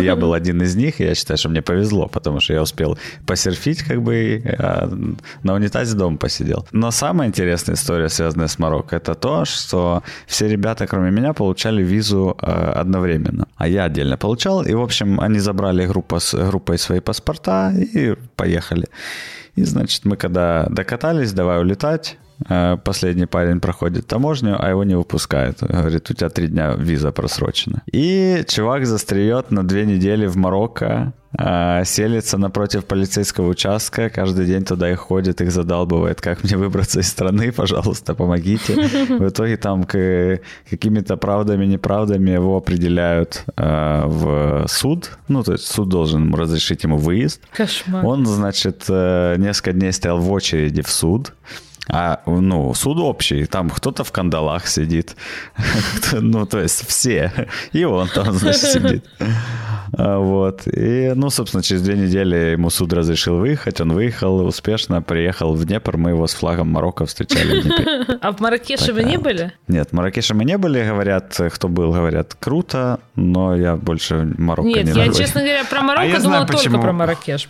Я 0.00 0.16
был 0.16 0.32
один 0.34 0.62
из 0.62 0.76
них, 0.76 1.00
и 1.00 1.04
я 1.04 1.14
считаю, 1.14 1.38
что 1.38 1.48
мне 1.48 1.62
повезло, 1.62 2.06
потому 2.06 2.40
что 2.40 2.52
я 2.52 2.62
успел 2.62 2.98
посерфить, 3.26 3.82
как 3.82 4.02
бы, 4.02 4.42
а 4.58 4.90
на 5.42 5.54
унитазе 5.54 5.96
дома 5.96 6.16
посидел. 6.16 6.66
Но 6.72 6.90
самая 6.90 7.28
интересная 7.28 7.74
история, 7.74 8.08
связанная 8.08 8.48
с 8.48 8.58
Марокко, 8.58 8.96
это 8.96 9.14
то, 9.14 9.44
что 9.44 10.02
все 10.26 10.48
ребята, 10.48 10.86
кроме 10.86 11.10
меня, 11.10 11.32
получали 11.32 11.82
визу 11.82 12.36
э, 12.40 12.72
одновременно, 12.80 13.46
а 13.56 13.68
я 13.68 13.84
отдельно 13.84 14.16
получал. 14.16 14.62
И, 14.62 14.74
в 14.74 14.80
общем, 14.80 15.20
они 15.20 15.38
забрали 15.38 15.86
группу 15.86 16.18
группой 16.32 16.78
свои 16.78 17.00
паспорта 17.00 17.72
и 17.72 18.14
поехали. 18.36 18.49
И, 19.56 19.64
значит, 19.64 20.04
мы 20.04 20.16
когда 20.16 20.66
докатались, 20.66 21.32
давай 21.32 21.60
улетать, 21.60 22.18
последний 22.46 23.26
парень 23.26 23.60
проходит 23.60 24.06
таможню, 24.06 24.56
а 24.58 24.68
его 24.68 24.84
не 24.84 24.96
выпускают. 24.96 25.62
Говорит, 25.62 26.10
у 26.10 26.14
тебя 26.14 26.28
три 26.30 26.48
дня 26.48 26.74
виза 26.74 27.12
просрочена. 27.12 27.82
И 27.92 28.44
чувак 28.48 28.86
застреет 28.86 29.50
на 29.50 29.66
две 29.66 29.84
недели 29.86 30.26
в 30.26 30.36
Марокко 30.36 31.12
а, 31.38 31.84
селится 31.84 32.38
напротив 32.38 32.84
полицейского 32.86 33.50
участка, 33.50 34.10
каждый 34.10 34.46
день 34.46 34.64
туда 34.64 34.90
и 34.90 34.94
ходит, 34.94 35.40
их 35.40 35.52
задалбывает, 35.52 36.20
как 36.20 36.42
мне 36.42 36.56
выбраться 36.56 37.00
из 37.00 37.08
страны, 37.08 37.52
пожалуйста, 37.52 38.14
помогите. 38.14 38.74
В 38.74 39.28
итоге 39.28 39.56
там 39.56 39.84
к, 39.84 40.40
какими-то 40.68 41.16
правдами, 41.16 41.66
неправдами 41.66 42.30
его 42.30 42.56
определяют 42.56 43.44
э, 43.56 44.02
в 44.06 44.66
суд, 44.66 45.18
ну, 45.28 45.44
то 45.44 45.52
есть 45.52 45.66
суд 45.66 45.88
должен 45.88 46.34
разрешить 46.34 46.82
ему 46.82 46.96
выезд. 46.96 47.40
Кошмар. 47.52 48.04
Он, 48.04 48.26
значит, 48.26 48.84
э, 48.88 49.36
несколько 49.38 49.72
дней 49.72 49.92
стоял 49.92 50.18
в 50.18 50.30
очереди 50.32 50.82
в 50.82 50.90
суд, 50.90 51.32
а, 51.92 52.20
ну, 52.26 52.72
суд 52.74 52.98
общий, 52.98 53.46
там 53.46 53.68
кто-то 53.70 54.04
в 54.04 54.12
кандалах 54.12 54.66
сидит, 54.66 55.16
ну, 56.12 56.46
то 56.46 56.60
есть 56.60 56.86
все, 56.86 57.32
и 57.72 57.84
он 57.84 58.08
там, 58.08 58.32
значит, 58.32 58.62
сидит. 58.62 59.04
А, 59.92 60.18
вот. 60.18 60.66
И, 60.66 61.12
ну, 61.14 61.30
собственно, 61.30 61.62
через 61.62 61.82
две 61.82 61.96
недели 61.96 62.52
ему 62.52 62.70
суд 62.70 62.92
разрешил 62.92 63.38
выехать. 63.38 63.80
Он 63.80 63.92
выехал 63.92 64.46
успешно, 64.46 65.02
приехал 65.02 65.54
в 65.54 65.64
Днепр. 65.64 65.96
Мы 65.96 66.10
его 66.10 66.26
с 66.26 66.34
флагом 66.34 66.68
Марокко 66.68 67.06
встречали 67.06 67.60
в. 67.60 68.18
А 68.20 68.32
в 68.32 68.40
Маракеше 68.40 68.92
вы 68.92 69.02
не 69.04 69.18
были? 69.18 69.52
Нет, 69.68 69.88
в 69.90 69.92
Маракеше 69.94 70.34
мы 70.34 70.44
не 70.44 70.58
были, 70.58 70.84
говорят, 70.84 71.38
кто 71.52 71.68
был, 71.68 71.92
говорят, 71.92 72.36
круто, 72.38 73.00
но 73.16 73.56
я 73.56 73.76
больше 73.76 74.32
Марокко 74.38 74.68
Нет, 74.68 74.84
не 74.84 74.92
я, 74.92 75.06
разу- 75.06 75.18
честно 75.18 75.40
говоря, 75.40 75.64
про 75.64 75.82
Марокко 75.82 76.02
А 76.02 76.06
я 76.06 76.16
думала 76.18 76.30
знаю, 76.30 76.46
только 76.46 76.58
почему. 76.62 76.82
про 76.82 76.92
Маракеш. 76.92 77.48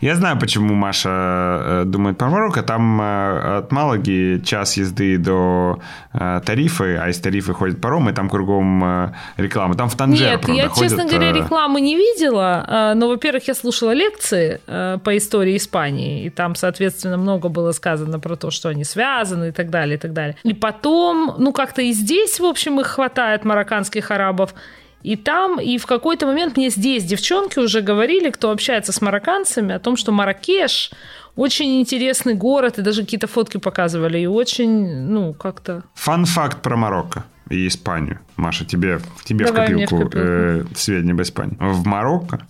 Я 0.00 0.14
знаю, 0.16 0.38
почему 0.38 0.74
Маша 0.74 1.10
э, 1.10 1.84
думает 1.86 2.18
про 2.18 2.30
Марокко. 2.30 2.62
Там 2.62 3.00
э, 3.00 3.59
от 3.60 3.72
Малаги 3.72 4.42
час 4.44 4.76
езды 4.76 5.18
до 5.18 5.80
э, 6.12 6.40
Тарифы, 6.44 6.96
а 6.96 7.08
из 7.08 7.20
Тарифы 7.20 7.54
ходит 7.54 7.80
паром, 7.80 8.08
и 8.08 8.12
там 8.12 8.28
кругом 8.28 8.84
э, 8.84 9.12
реклама. 9.36 9.74
Там 9.74 9.88
в 9.88 9.96
Танжер, 9.96 10.30
Нет, 10.30 10.40
правда, 10.40 10.62
я, 10.62 10.68
ходят, 10.68 10.90
честно 10.90 11.08
говоря, 11.08 11.30
э, 11.30 11.32
рекламы 11.32 11.80
не 11.80 11.96
видела, 11.96 12.64
э, 12.66 12.94
но, 12.94 13.08
во-первых, 13.08 13.48
я 13.48 13.54
слушала 13.54 13.92
лекции 13.92 14.60
э, 14.66 14.98
по 15.02 15.16
истории 15.16 15.56
Испании, 15.56 16.24
и 16.24 16.30
там, 16.30 16.54
соответственно, 16.54 17.16
много 17.16 17.48
было 17.48 17.72
сказано 17.72 18.18
про 18.18 18.36
то, 18.36 18.50
что 18.50 18.68
они 18.68 18.84
связаны 18.84 19.48
и 19.48 19.52
так 19.52 19.70
далее, 19.70 19.96
и 19.96 19.98
так 19.98 20.12
далее. 20.12 20.36
И 20.42 20.54
потом, 20.54 21.34
ну, 21.38 21.52
как-то 21.52 21.82
и 21.82 21.92
здесь, 21.92 22.40
в 22.40 22.44
общем, 22.44 22.80
их 22.80 22.86
хватает, 22.86 23.44
марокканских 23.44 24.10
арабов, 24.10 24.54
и 25.02 25.16
там, 25.16 25.60
и 25.60 25.78
в 25.78 25.86
какой-то 25.86 26.26
момент 26.26 26.56
мне 26.56 26.70
здесь 26.70 27.04
девчонки 27.04 27.58
уже 27.58 27.80
говорили, 27.80 28.30
кто 28.30 28.50
общается 28.50 28.92
с 28.92 29.00
марокканцами, 29.00 29.74
о 29.74 29.78
том, 29.78 29.96
что 29.96 30.12
Маракеш 30.12 30.90
очень 31.36 31.80
интересный 31.80 32.34
город, 32.34 32.78
и 32.78 32.82
даже 32.82 33.02
какие-то 33.02 33.26
фотки 33.26 33.56
показывали, 33.56 34.18
и 34.18 34.26
очень, 34.26 35.02
ну, 35.02 35.32
как-то... 35.32 35.84
Фан-факт 35.94 36.60
про 36.60 36.76
Марокко 36.76 37.24
и 37.48 37.66
Испанию. 37.66 38.20
Маша, 38.36 38.64
тебе, 38.64 39.00
тебе 39.24 39.46
в 39.46 39.48
Давай 39.48 39.68
в 39.68 39.70
копилку, 39.70 39.96
копилку. 39.96 40.18
э, 40.18 40.64
сведения 40.74 41.12
об 41.12 41.22
Испании. 41.22 41.56
В 41.58 41.86
Марокко, 41.86 42.46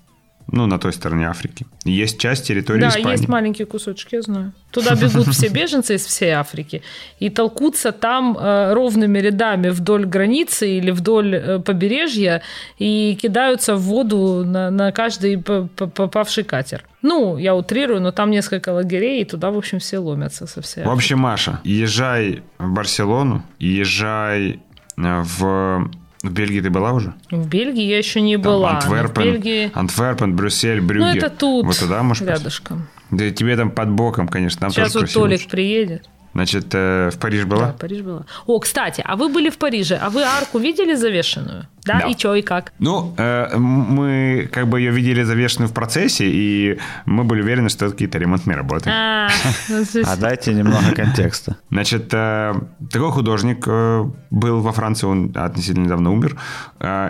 ну, 0.52 0.66
на 0.66 0.78
той 0.78 0.92
стороне 0.92 1.28
Африки, 1.28 1.66
есть 1.84 2.18
часть 2.18 2.46
территории 2.46 2.80
Да, 2.80 2.88
Испании. 2.88 3.12
есть 3.12 3.28
маленький 3.28 3.64
кусочек, 3.64 4.12
я 4.12 4.22
знаю. 4.22 4.52
Туда 4.70 4.94
бегут 4.94 5.28
все 5.28 5.48
беженцы 5.52 5.94
из 5.94 6.04
всей 6.06 6.30
Африки 6.30 6.82
и 7.18 7.30
толкутся 7.30 7.92
там 7.92 8.36
э, 8.38 8.72
ровными 8.72 9.18
рядами 9.18 9.68
вдоль 9.68 10.04
границы 10.06 10.68
или 10.68 10.90
вдоль 10.90 11.34
э, 11.34 11.58
побережья 11.60 12.42
и 12.78 13.16
кидаются 13.20 13.74
в 13.76 13.82
воду 13.82 14.44
на, 14.44 14.70
на 14.70 14.92
каждый 14.92 15.38
попавший 15.38 16.44
катер. 16.44 16.84
Ну, 17.02 17.38
я 17.38 17.54
утрирую, 17.54 18.00
но 18.00 18.10
там 18.12 18.30
несколько 18.30 18.70
лагерей, 18.70 19.22
и 19.22 19.24
туда, 19.24 19.50
в 19.50 19.56
общем, 19.56 19.78
все 19.78 19.98
ломятся 19.98 20.46
со 20.46 20.60
всей 20.60 20.80
В 20.84 20.88
Африки. 20.88 20.96
общем, 20.96 21.18
Маша, 21.20 21.60
езжай 21.64 22.42
в 22.58 22.68
Барселону, 22.72 23.42
езжай 23.58 24.60
э, 24.96 25.22
в... 25.38 25.90
В 26.22 26.30
Бельгии 26.30 26.60
ты 26.60 26.68
была 26.68 26.92
уже? 26.92 27.14
В 27.30 27.48
Бельгии 27.48 27.82
я 27.84 27.96
еще 27.98 28.20
не 28.20 28.36
Там 28.36 28.42
была. 28.44 28.70
Антверпен, 28.76 29.22
Бельгии... 29.22 29.70
Антверпен, 29.74 30.36
Брюссель, 30.36 30.80
Брюгге. 30.80 31.12
Ну, 31.12 31.16
это 31.16 31.30
тут, 31.30 31.64
Вот 31.64 31.78
туда 31.78 32.02
можешь 32.02 32.22
пойти? 32.22 32.34
рядышком. 32.34 32.88
Да 33.10 33.30
тебе 33.30 33.56
там 33.56 33.70
под 33.70 33.90
боком, 33.90 34.28
конечно. 34.28 34.60
Там 34.60 34.70
Сейчас 34.70 34.94
вот 34.94 35.10
Толик 35.10 35.48
приедет. 35.48 36.08
Значит, 36.34 36.66
э, 36.74 37.10
в 37.12 37.18
Париж 37.18 37.44
была? 37.44 37.66
Да, 37.66 37.72
Париж 37.72 38.02
была. 38.02 38.24
О, 38.46 38.58
кстати, 38.60 39.02
а 39.04 39.16
вы 39.16 39.28
были 39.28 39.50
в 39.50 39.58
Париже, 39.58 39.96
а 39.96 40.10
вы 40.10 40.22
арку 40.22 40.58
видели 40.58 40.94
завешенную? 40.94 41.66
Да, 41.84 42.00
Да. 42.00 42.06
и 42.08 42.14
чё, 42.14 42.34
и 42.34 42.42
как? 42.42 42.72
Ну, 42.78 43.14
э, 43.16 43.56
мы 43.56 44.48
как 44.52 44.68
бы 44.68 44.78
ее 44.80 44.92
видели 44.92 45.22
завешенную 45.24 45.68
в 45.68 45.72
процессе, 45.72 46.26
и 46.26 46.78
мы 47.06 47.24
были 47.24 47.40
уверены, 47.42 47.68
что 47.68 47.86
это 47.86 47.94
какие-то 47.94 48.18
ремонтные 48.18 48.56
работы. 48.56 48.90
А, 48.92 49.28
ну, 49.68 49.82
А 50.04 50.16
дайте 50.16 50.54
немного 50.54 50.94
контекста. 50.94 51.56
Значит, 51.70 52.10
э, 52.12 52.54
такой 52.92 53.10
художник 53.10 53.64
э, 53.66 54.04
был 54.30 54.60
во 54.60 54.72
Франции, 54.72 55.06
он 55.06 55.32
относительно 55.34 55.84
недавно 55.84 56.12
умер, 56.12 56.36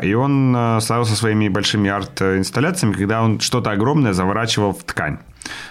и 0.03 0.15
он 0.15 0.79
славился 0.81 1.15
своими 1.17 1.49
большими 1.49 1.91
арт-инсталляциями, 1.91 2.95
когда 2.95 3.23
он 3.23 3.41
что-то 3.41 3.71
огромное 3.71 4.13
заворачивал 4.13 4.73
в 4.73 4.83
ткань. 4.85 5.19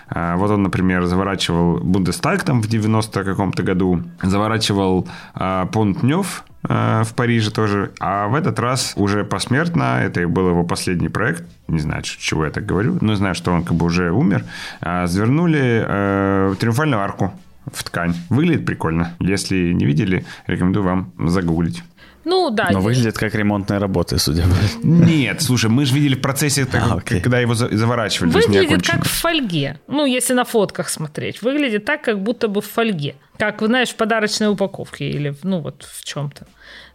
Э, 0.09 0.35
Вот 0.37 0.51
он, 0.51 0.63
например, 0.63 1.05
заворачивал 1.05 1.77
Бундестаг 1.77 2.43
там 2.43 2.61
в 2.61 2.67
90 2.67 3.23
каком-то 3.23 3.63
году, 3.63 4.03
заворачивал 4.23 5.07
э, 5.35 5.65
Понт 5.71 6.03
Нёв 6.03 6.43
э, 6.67 7.03
в 7.03 7.13
Париже 7.13 7.51
тоже, 7.51 7.91
а 7.99 8.27
в 8.27 8.35
этот 8.35 8.59
раз 8.59 8.93
уже 8.95 9.23
посмертно, 9.23 10.01
это 10.03 10.27
был 10.27 10.49
его 10.49 10.63
последний 10.63 11.09
проект, 11.09 11.43
не 11.67 11.79
знаю, 11.79 12.03
чего 12.03 12.45
я 12.45 12.51
так 12.51 12.65
говорю, 12.65 12.97
но 13.01 13.15
знаю, 13.15 13.35
что 13.35 13.51
он 13.51 13.63
как 13.63 13.75
бы 13.77 13.85
уже 13.85 14.11
умер, 14.11 14.43
завернули 14.81 16.55
триумфальную 16.59 17.01
арку 17.01 17.33
в 17.71 17.83
ткань. 17.83 18.15
Выглядит 18.29 18.65
прикольно. 18.65 19.13
Если 19.19 19.73
не 19.73 19.85
видели, 19.85 20.25
рекомендую 20.47 20.83
вам 20.83 21.11
загуглить. 21.19 21.83
Ну 22.25 22.49
да, 22.49 22.69
Но 22.71 22.81
выглядит 22.81 23.17
как 23.17 23.33
ремонтные 23.35 23.79
работы, 23.79 24.19
судя 24.19 24.43
по 24.43 24.85
Нет, 24.85 25.41
слушай, 25.41 25.69
мы 25.69 25.85
же 25.85 25.95
видели 25.95 26.15
в 26.15 26.21
процессе, 26.21 26.65
так, 26.65 26.83
А, 26.89 26.99
когда 27.01 27.39
его 27.39 27.53
за- 27.55 27.75
заворачивали. 27.75 28.31
выглядит 28.31 28.85
как 28.85 29.05
в 29.05 29.09
фольге. 29.09 29.79
Ну, 29.87 30.05
если 30.05 30.33
на 30.33 30.43
фотках 30.43 30.89
смотреть, 30.89 31.41
выглядит 31.41 31.85
так, 31.85 32.01
как 32.01 32.21
будто 32.21 32.47
бы 32.47 32.61
в 32.61 32.65
фольге. 32.65 33.15
Как, 33.39 33.61
знаешь, 33.61 33.89
в 33.89 33.95
подарочной 33.95 34.49
упаковке 34.49 35.09
или, 35.09 35.33
ну, 35.43 35.61
вот 35.61 35.87
в 35.89 36.03
чем-то. 36.03 36.45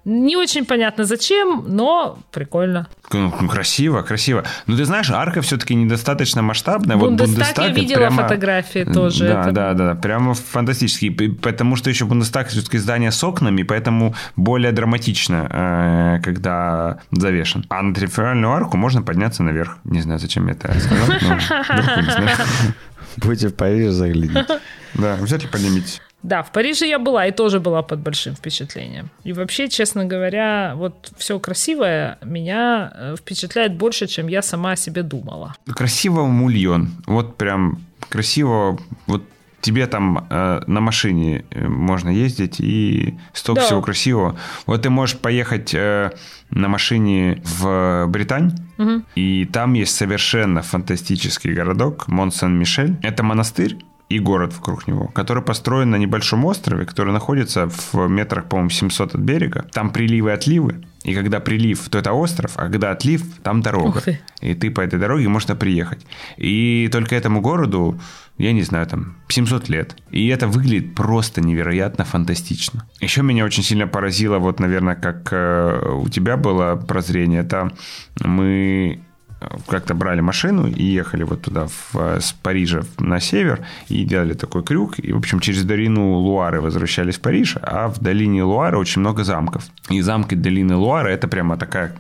Не 0.05 0.37
очень 0.37 0.67
понятно 0.67 1.05
зачем, 1.05 1.65
но 1.67 2.19
прикольно. 2.31 2.87
Ну, 3.11 3.33
ну, 3.41 3.49
красиво, 3.49 4.03
красиво. 4.03 4.45
Но 4.67 4.77
ты 4.77 4.85
знаешь, 4.85 5.11
арка 5.11 5.41
все-таки 5.41 5.75
недостаточно 5.75 6.43
масштабная. 6.43 6.97
Вот 6.99 7.09
Бундестаг, 7.13 7.37
Бундестаг 7.37 7.65
я 7.69 7.73
видела 7.73 7.99
прямо- 8.01 8.23
фотографии 8.25 8.85
тоже. 8.85 9.27
Да, 9.27 9.41
Это- 9.41 9.53
да, 9.53 9.73
да, 9.73 9.95
прямо 9.95 10.35
фантастический. 10.35 11.11
Потому 11.11 11.77
что 11.77 11.89
еще 11.89 12.05
Бундестаг 12.05 12.49
все-таки 12.49 12.77
здание 12.77 13.11
с 13.11 13.25
окнами, 13.25 13.63
поэтому 13.63 14.15
более 14.37 14.73
драматично, 14.73 15.49
э, 16.19 16.23
когда 16.23 16.99
завешен. 17.11 17.65
А 17.71 17.81
на 17.81 17.95
триумфальную 17.95 18.53
арку 18.53 18.77
можно 18.77 19.01
подняться 19.01 19.43
наверх. 19.43 19.79
Не 19.85 20.03
знаю, 20.03 20.19
зачем 20.21 20.47
я 20.49 20.53
это 20.53 20.79
сказал. 20.79 21.07
но. 21.23 22.29
Будете 23.17 23.49
в 23.49 23.55
Париж, 23.55 23.93
загляните. 23.93 24.45
Да, 24.95 25.15
обязательно 25.15 25.51
поднимитесь. 25.51 26.03
Да, 26.25 26.43
в 26.43 26.51
Париже 26.53 26.87
я 26.87 26.99
была 26.99 27.27
и 27.27 27.33
тоже 27.33 27.61
была 27.61 27.83
под 27.83 28.01
большим 28.01 28.35
впечатлением. 28.35 29.11
И 29.25 29.33
вообще, 29.35 29.69
честно 29.69 30.07
говоря, 30.07 30.73
вот 30.75 31.13
все 31.19 31.39
красивое 31.39 32.17
меня 32.25 32.91
э, 32.95 33.15
впечатляет 33.19 33.77
больше, 33.77 34.07
чем 34.07 34.29
я 34.29 34.41
сама 34.43 34.73
о 34.73 34.77
себе 34.77 35.03
думала. 35.03 35.55
Красиво 35.67 36.25
мульон. 36.27 36.89
Вот 37.07 37.37
прям 37.37 37.79
красиво. 38.09 38.79
Вот 39.07 39.23
тебе 39.61 39.87
там 39.87 40.27
э, 40.31 40.63
на 40.67 40.81
машине 40.81 41.45
э, 41.51 41.69
можно 41.69 42.09
ездить 42.09 42.59
и 42.59 43.19
столько 43.35 43.61
Да. 43.61 43.67
всего 43.67 43.83
красивого. 43.83 44.39
Вот 44.67 44.81
ты 44.83 44.89
можешь 44.91 45.19
поехать 45.19 45.75
э, 45.75 46.11
на 46.51 46.69
машине 46.69 47.43
в 47.45 48.07
Британь, 48.09 48.53
и 49.15 49.45
там 49.53 49.75
есть 49.75 49.95
совершенно 49.95 50.63
фантастический 50.63 51.53
городок 51.53 52.09
Мон-Сен-Мишель. 52.09 52.97
Это 53.03 53.23
монастырь, 53.23 53.77
и 54.15 54.21
город 54.21 54.55
вокруг 54.57 54.87
него, 54.87 55.09
который 55.09 55.43
построен 55.43 55.91
на 55.91 55.97
небольшом 55.97 56.45
острове, 56.45 56.87
который 56.87 57.13
находится 57.13 57.69
в 57.69 58.09
метрах, 58.09 58.45
по-моему, 58.45 58.71
700 58.71 59.15
от 59.17 59.21
берега. 59.21 59.67
Там 59.73 59.91
приливы 59.91 60.31
и 60.31 60.33
отливы. 60.33 60.85
И 61.03 61.15
когда 61.15 61.41
прилив, 61.41 61.89
то 61.89 61.99
это 61.99 62.13
остров, 62.13 62.53
а 62.57 62.63
когда 62.63 62.93
отлив, 62.93 63.23
там 63.43 63.61
дорога. 63.61 64.01
ты. 64.01 64.21
И 64.41 64.55
ты 64.55 64.71
по 64.71 64.81
этой 64.81 65.01
дороге 65.01 65.29
можно 65.29 65.57
приехать. 65.57 66.07
И 66.37 66.89
только 66.93 67.17
этому 67.17 67.41
городу, 67.41 68.01
я 68.39 68.53
не 68.53 68.63
знаю, 68.63 68.87
там 68.87 69.17
700 69.29 69.69
лет. 69.69 69.97
И 70.13 70.29
это 70.29 70.47
выглядит 70.47 70.95
просто 70.95 71.41
невероятно 71.41 72.05
фантастично. 72.05 72.87
Еще 73.01 73.23
меня 73.23 73.45
очень 73.45 73.65
сильно 73.65 73.89
поразило, 73.89 74.39
вот, 74.39 74.61
наверное, 74.61 74.95
как 74.95 75.29
э, 75.33 75.93
у 75.93 76.09
тебя 76.09 76.37
было 76.37 76.77
прозрение, 76.77 77.41
это 77.41 77.73
мы 78.21 79.01
как-то 79.67 79.95
брали 79.95 80.21
машину 80.21 80.67
и 80.67 80.83
ехали 80.83 81.23
вот 81.23 81.43
туда, 81.43 81.67
в, 81.67 82.21
с 82.21 82.33
Парижа 82.33 82.83
на 82.99 83.21
север, 83.21 83.61
и 83.89 84.05
делали 84.05 84.35
такой 84.35 84.63
крюк, 84.63 84.99
и, 84.99 85.13
в 85.13 85.19
общем, 85.19 85.41
через 85.41 85.65
долину 85.65 86.13
Луары 86.15 86.61
возвращались 86.61 87.17
в 87.17 87.21
Париж, 87.21 87.57
а 87.63 87.89
в 87.89 88.01
долине 88.01 88.43
Луары 88.43 88.79
очень 88.79 89.01
много 89.01 89.25
замков. 89.25 89.65
И 89.91 90.01
замки 90.01 90.35
долины 90.35 90.77
Луары– 90.77 91.11
это 91.13 91.29
прямо 91.29 91.57
такая 91.57 91.95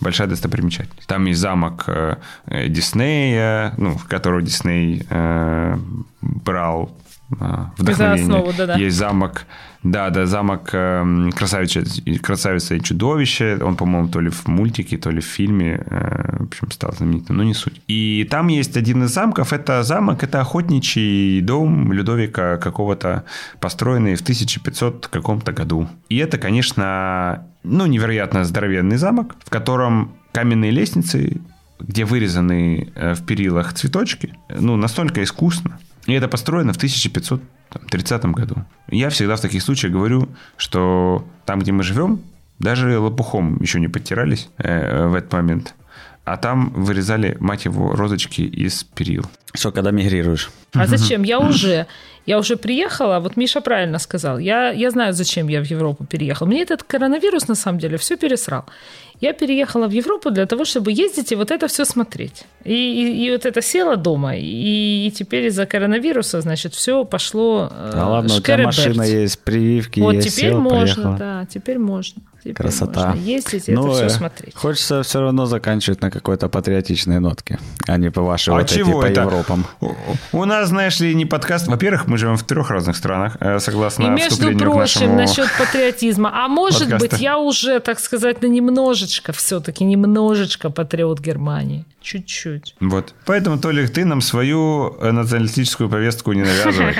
большая 0.00 0.28
достопримечательность. 0.28 1.06
Там 1.06 1.26
есть 1.26 1.40
замок 1.40 1.84
э, 1.86 2.16
э, 2.46 2.68
Диснея, 2.68 3.72
ну, 3.76 3.96
в 3.96 4.06
которого 4.06 4.42
Дисней 4.42 5.06
э, 5.08 5.78
брал 6.20 6.96
э, 7.30 7.64
вдохновение. 7.78 8.24
основу, 8.24 8.52
да-да. 8.56 8.76
Есть 8.76 8.96
замок, 8.96 9.46
да, 9.82 10.10
да, 10.10 10.26
замок 10.26 10.70
э, 10.72 11.30
красавица, 11.36 11.84
красавица 12.22 12.74
и 12.74 12.80
чудовище. 12.80 13.58
Он, 13.62 13.76
по-моему, 13.76 14.08
то 14.08 14.20
ли 14.20 14.30
в 14.30 14.48
мультике, 14.48 14.98
то 14.98 15.10
ли 15.10 15.20
в 15.20 15.24
фильме, 15.24 15.80
э, 15.86 16.36
в 16.40 16.44
общем, 16.44 16.70
стал 16.70 16.92
знаменитым, 16.92 17.36
но 17.36 17.44
не 17.44 17.54
суть. 17.54 17.80
И 17.86 18.26
там 18.30 18.48
есть 18.48 18.76
один 18.76 19.04
из 19.04 19.10
замков. 19.14 19.52
Это 19.52 19.82
замок, 19.82 20.24
это 20.24 20.40
охотничий 20.40 21.40
дом 21.40 21.92
Людовика 21.92 22.56
какого-то, 22.56 23.24
построенный 23.60 24.16
в 24.16 24.22
1500 24.22 25.06
каком-то 25.06 25.52
году. 25.52 25.88
И 26.08 26.16
это, 26.16 26.38
конечно, 26.38 27.46
ну, 27.62 27.86
невероятно 27.86 28.44
здоровенный 28.44 28.96
замок, 28.96 29.36
в 29.44 29.50
котором 29.50 30.16
каменные 30.32 30.70
лестницы, 30.70 31.40
где 31.78 32.04
вырезаны 32.04 32.92
э, 32.94 33.14
в 33.14 33.24
перилах 33.24 33.72
цветочки, 33.74 34.34
ну, 34.48 34.76
настолько 34.76 35.22
искусно. 35.22 35.78
И 36.06 36.12
это 36.12 36.28
построено 36.28 36.72
в 36.72 36.76
1530 36.76 38.24
году. 38.26 38.64
Я 38.90 39.10
всегда 39.10 39.36
в 39.36 39.40
таких 39.40 39.62
случаях 39.62 39.92
говорю, 39.92 40.28
что 40.56 41.24
там, 41.44 41.60
где 41.60 41.72
мы 41.72 41.82
живем, 41.82 42.20
даже 42.58 42.98
лопухом 42.98 43.60
еще 43.60 43.80
не 43.80 43.88
подтирались 43.88 44.48
э, 44.58 45.06
в 45.08 45.14
этот 45.14 45.32
момент. 45.32 45.74
А 46.24 46.36
там 46.36 46.72
вырезали, 46.74 47.36
мать 47.38 47.66
его, 47.66 47.94
розочки 47.94 48.40
из 48.42 48.82
перил. 48.82 49.24
Что, 49.54 49.70
когда 49.70 49.92
мигрируешь? 49.92 50.50
А 50.74 50.86
зачем? 50.96 51.22
Я 51.22 51.38
уже, 51.38 51.86
я 52.26 52.38
уже 52.38 52.56
приехала, 52.56 53.20
вот 53.20 53.36
Миша 53.36 53.60
правильно 53.60 54.00
сказал, 54.00 54.38
я, 54.38 54.70
я 54.70 54.90
знаю, 54.90 55.12
зачем 55.12 55.48
я 55.48 55.60
в 55.62 55.66
Европу 55.66 56.04
переехала. 56.04 56.48
Мне 56.48 56.62
этот 56.62 56.82
коронавирус, 56.82 57.48
на 57.48 57.54
самом 57.54 57.78
деле, 57.78 57.96
все 57.96 58.16
пересрал. 58.16 58.64
Я 59.20 59.32
переехала 59.32 59.86
в 59.88 59.90
Европу 59.92 60.30
для 60.30 60.46
того, 60.46 60.64
чтобы 60.64 60.92
ездить 60.92 61.32
и 61.32 61.36
вот 61.36 61.50
это 61.50 61.66
все 61.68 61.84
смотреть. 61.84 62.44
И, 62.64 62.72
и, 62.74 63.26
и 63.26 63.30
вот 63.30 63.46
это 63.46 63.62
села 63.62 63.96
дома, 63.96 64.36
и, 64.36 65.06
и 65.06 65.10
теперь 65.10 65.46
из-за 65.46 65.66
коронавируса, 65.66 66.40
значит, 66.40 66.74
все 66.74 67.04
пошло 67.04 67.68
э, 67.70 67.90
Да 67.94 68.08
ладно, 68.08 68.34
у 68.34 68.40
тебя 68.40 68.54
шкереберть. 68.56 68.76
машина 68.78 69.02
есть, 69.02 69.38
прививки 69.44 70.00
Вот 70.00 70.14
есть, 70.16 70.36
теперь 70.36 70.50
всё, 70.50 70.60
можно, 70.60 70.94
поехала. 70.94 71.16
да, 71.16 71.46
теперь 71.46 71.78
можно. 71.78 72.22
Теперь 72.40 72.54
Красота. 72.56 73.08
можно 73.08 73.20
ездить 73.22 73.68
и 73.68 73.72
Ну, 73.72 73.86
это 73.88 73.94
все 73.96 74.04
э, 74.06 74.08
смотреть. 74.10 74.54
Хочется 74.54 75.02
все 75.02 75.20
равно 75.20 75.46
заканчивать 75.46 76.00
на 76.00 76.10
какой-то 76.12 76.48
патриотичной 76.48 77.18
нотке, 77.18 77.58
а 77.88 77.96
не 77.96 78.10
по 78.10 78.22
вашей 78.22 78.50
А 78.50 78.58
вот 78.58 78.62
эти 78.70 78.74
чего 78.74 79.00
по 79.00 79.06
это? 79.06 79.22
Европам. 79.22 79.66
У- 79.80 79.94
У 80.32 80.44
нас, 80.44 80.68
знаешь 80.68 81.00
ли, 81.00 81.12
не 81.14 81.24
подкаст. 81.26 81.66
Во-первых, 81.66 82.06
мы 82.06 82.18
живем 82.18 82.36
в 82.36 82.44
трех 82.44 82.70
разных 82.70 82.96
странах, 82.96 83.36
э, 83.40 83.58
согласно 83.58 84.04
И 84.04 84.08
между 84.10 84.30
вступлению 84.30 84.58
к 84.70 84.74
прочим, 84.74 85.00
нашему... 85.00 85.16
насчет 85.16 85.48
патриотизма. 85.58 86.30
А 86.44 86.46
может 86.48 86.82
подкаста. 86.82 87.08
быть, 87.08 87.20
я 87.20 87.38
уже, 87.38 87.80
так 87.80 87.98
сказать, 87.98 88.42
на 88.42 88.46
немножечко 88.46 89.05
все-таки, 89.32 89.84
немножечко 89.84 90.70
патриот 90.70 91.20
Германии. 91.20 91.84
Чуть-чуть. 92.00 92.74
Вот. 92.80 93.14
Поэтому, 93.24 93.58
Толик, 93.58 93.90
ты 93.90 94.04
нам 94.04 94.20
свою 94.20 94.96
э, 95.00 95.10
националистическую 95.10 95.88
повестку 95.90 96.32
не 96.32 96.42
навязывай. 96.42 96.94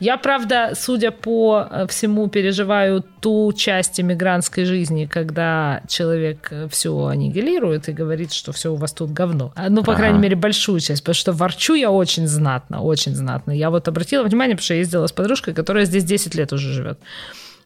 Я, 0.00 0.16
правда, 0.16 0.72
судя 0.74 1.10
по 1.12 1.66
э, 1.70 1.86
всему, 1.88 2.28
переживаю 2.28 3.02
ту 3.20 3.52
часть 3.52 4.00
иммигрантской 4.00 4.64
жизни, 4.64 5.06
когда 5.06 5.82
человек 5.88 6.52
все 6.70 7.06
аннигилирует 7.06 7.88
и 7.88 7.92
говорит, 7.92 8.32
что 8.32 8.52
все 8.52 8.72
у 8.72 8.76
вас 8.76 8.92
тут 8.92 9.12
говно. 9.12 9.52
А, 9.54 9.70
Ну, 9.70 9.82
по 9.84 9.92
Ага. 9.92 10.00
крайней 10.00 10.18
мере, 10.18 10.36
большую 10.36 10.80
часть, 10.80 11.02
потому 11.02 11.14
что 11.14 11.32
ворчу 11.32 11.74
я 11.74 11.90
очень 11.90 12.26
знатно, 12.26 12.82
очень 12.82 13.14
знатно. 13.14 13.52
Я 13.52 13.70
вот 13.70 13.86
обратила 13.88 14.24
внимание, 14.24 14.56
потому 14.56 14.64
что 14.64 14.74
я 14.74 14.80
ездила 14.80 15.06
с 15.06 15.12
подружкой, 15.12 15.54
которая 15.54 15.84
здесь 15.84 16.04
10 16.04 16.34
лет 16.34 16.52
уже 16.52 16.72
живет. 16.72 16.98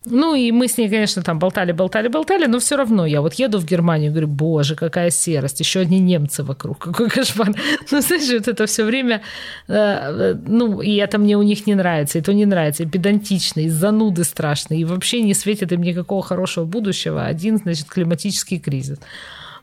Ну, 0.04 0.34
и 0.34 0.52
мы 0.52 0.68
с 0.68 0.78
ней, 0.78 0.88
конечно, 0.88 1.22
там 1.22 1.38
болтали, 1.38 1.72
болтали, 1.72 2.08
болтали, 2.08 2.46
но 2.46 2.58
все 2.58 2.76
равно 2.76 3.04
я 3.04 3.20
вот 3.20 3.34
еду 3.34 3.58
в 3.58 3.64
Германию, 3.64 4.12
говорю, 4.12 4.28
боже, 4.28 4.76
какая 4.76 5.10
серость, 5.10 5.60
еще 5.60 5.80
одни 5.80 5.98
немцы 5.98 6.44
вокруг, 6.44 6.78
какой 6.84 7.10
кошмар. 7.10 7.48
Ну, 7.90 8.00
знаешь, 8.00 8.30
вот 8.32 8.48
это 8.48 8.66
все 8.66 8.84
время, 8.84 9.22
э, 9.66 9.74
э, 9.74 10.34
ну, 10.46 10.80
и 10.80 10.96
это 10.96 11.18
мне 11.18 11.36
у 11.36 11.42
них 11.42 11.66
не 11.66 11.74
нравится, 11.74 12.18
и 12.18 12.22
то 12.22 12.32
не 12.32 12.46
нравится, 12.46 12.84
и 12.84 12.86
педантично, 12.86 13.60
и 13.60 13.68
зануды 13.68 14.24
страшные, 14.24 14.80
и 14.80 14.84
вообще 14.84 15.20
не 15.22 15.34
светит 15.34 15.72
им 15.72 15.82
никакого 15.82 16.22
хорошего 16.22 16.64
будущего, 16.64 17.26
один, 17.26 17.58
значит, 17.58 17.88
климатический 17.88 18.58
кризис. 18.58 18.98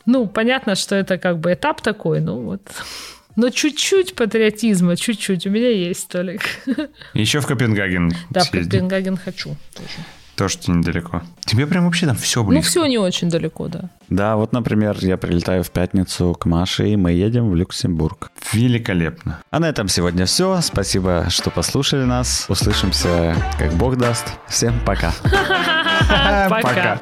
Ну, 0.05 0.27
понятно, 0.27 0.75
что 0.75 0.95
это 0.95 1.17
как 1.17 1.39
бы 1.39 1.53
этап 1.53 1.81
такой, 1.81 2.19
ну 2.19 2.41
вот. 2.41 2.61
Но 3.35 3.49
чуть-чуть 3.49 4.15
патриотизма, 4.15 4.95
чуть-чуть 4.95 5.47
у 5.47 5.49
меня 5.49 5.69
есть, 5.69 6.07
Толик. 6.07 6.41
Еще 7.13 7.39
в 7.41 7.47
Копенгаген 7.47 8.11
Да, 8.29 8.41
в 8.41 8.43
съезди. 8.45 8.71
Копенгаген 8.71 9.17
хочу 9.17 9.55
тоже. 9.73 10.05
Тоже 10.35 10.57
тебе 10.57 10.75
недалеко. 10.77 11.21
Тебе 11.45 11.65
прям 11.65 11.85
вообще 11.85 12.05
там 12.07 12.15
все 12.17 12.41
Ну, 12.43 12.49
близко. 12.49 12.69
все 12.69 12.85
не 12.87 12.97
очень 12.97 13.29
далеко, 13.29 13.67
да. 13.69 13.89
Да, 14.09 14.35
вот, 14.35 14.51
например, 14.51 14.97
я 15.01 15.17
прилетаю 15.17 15.63
в 15.63 15.71
пятницу 15.71 16.35
к 16.37 16.45
Маше, 16.45 16.89
и 16.89 16.95
мы 16.97 17.13
едем 17.13 17.49
в 17.49 17.55
Люксембург. 17.55 18.31
Великолепно. 18.51 19.39
А 19.49 19.59
на 19.59 19.69
этом 19.69 19.87
сегодня 19.87 20.25
все. 20.25 20.59
Спасибо, 20.61 21.27
что 21.29 21.49
послушали 21.51 22.03
нас. 22.03 22.45
Услышимся, 22.49 23.35
как 23.57 23.71
Бог 23.73 23.97
даст. 23.97 24.25
Всем. 24.47 24.73
Пока. 24.85 25.13
Пока. 26.49 26.99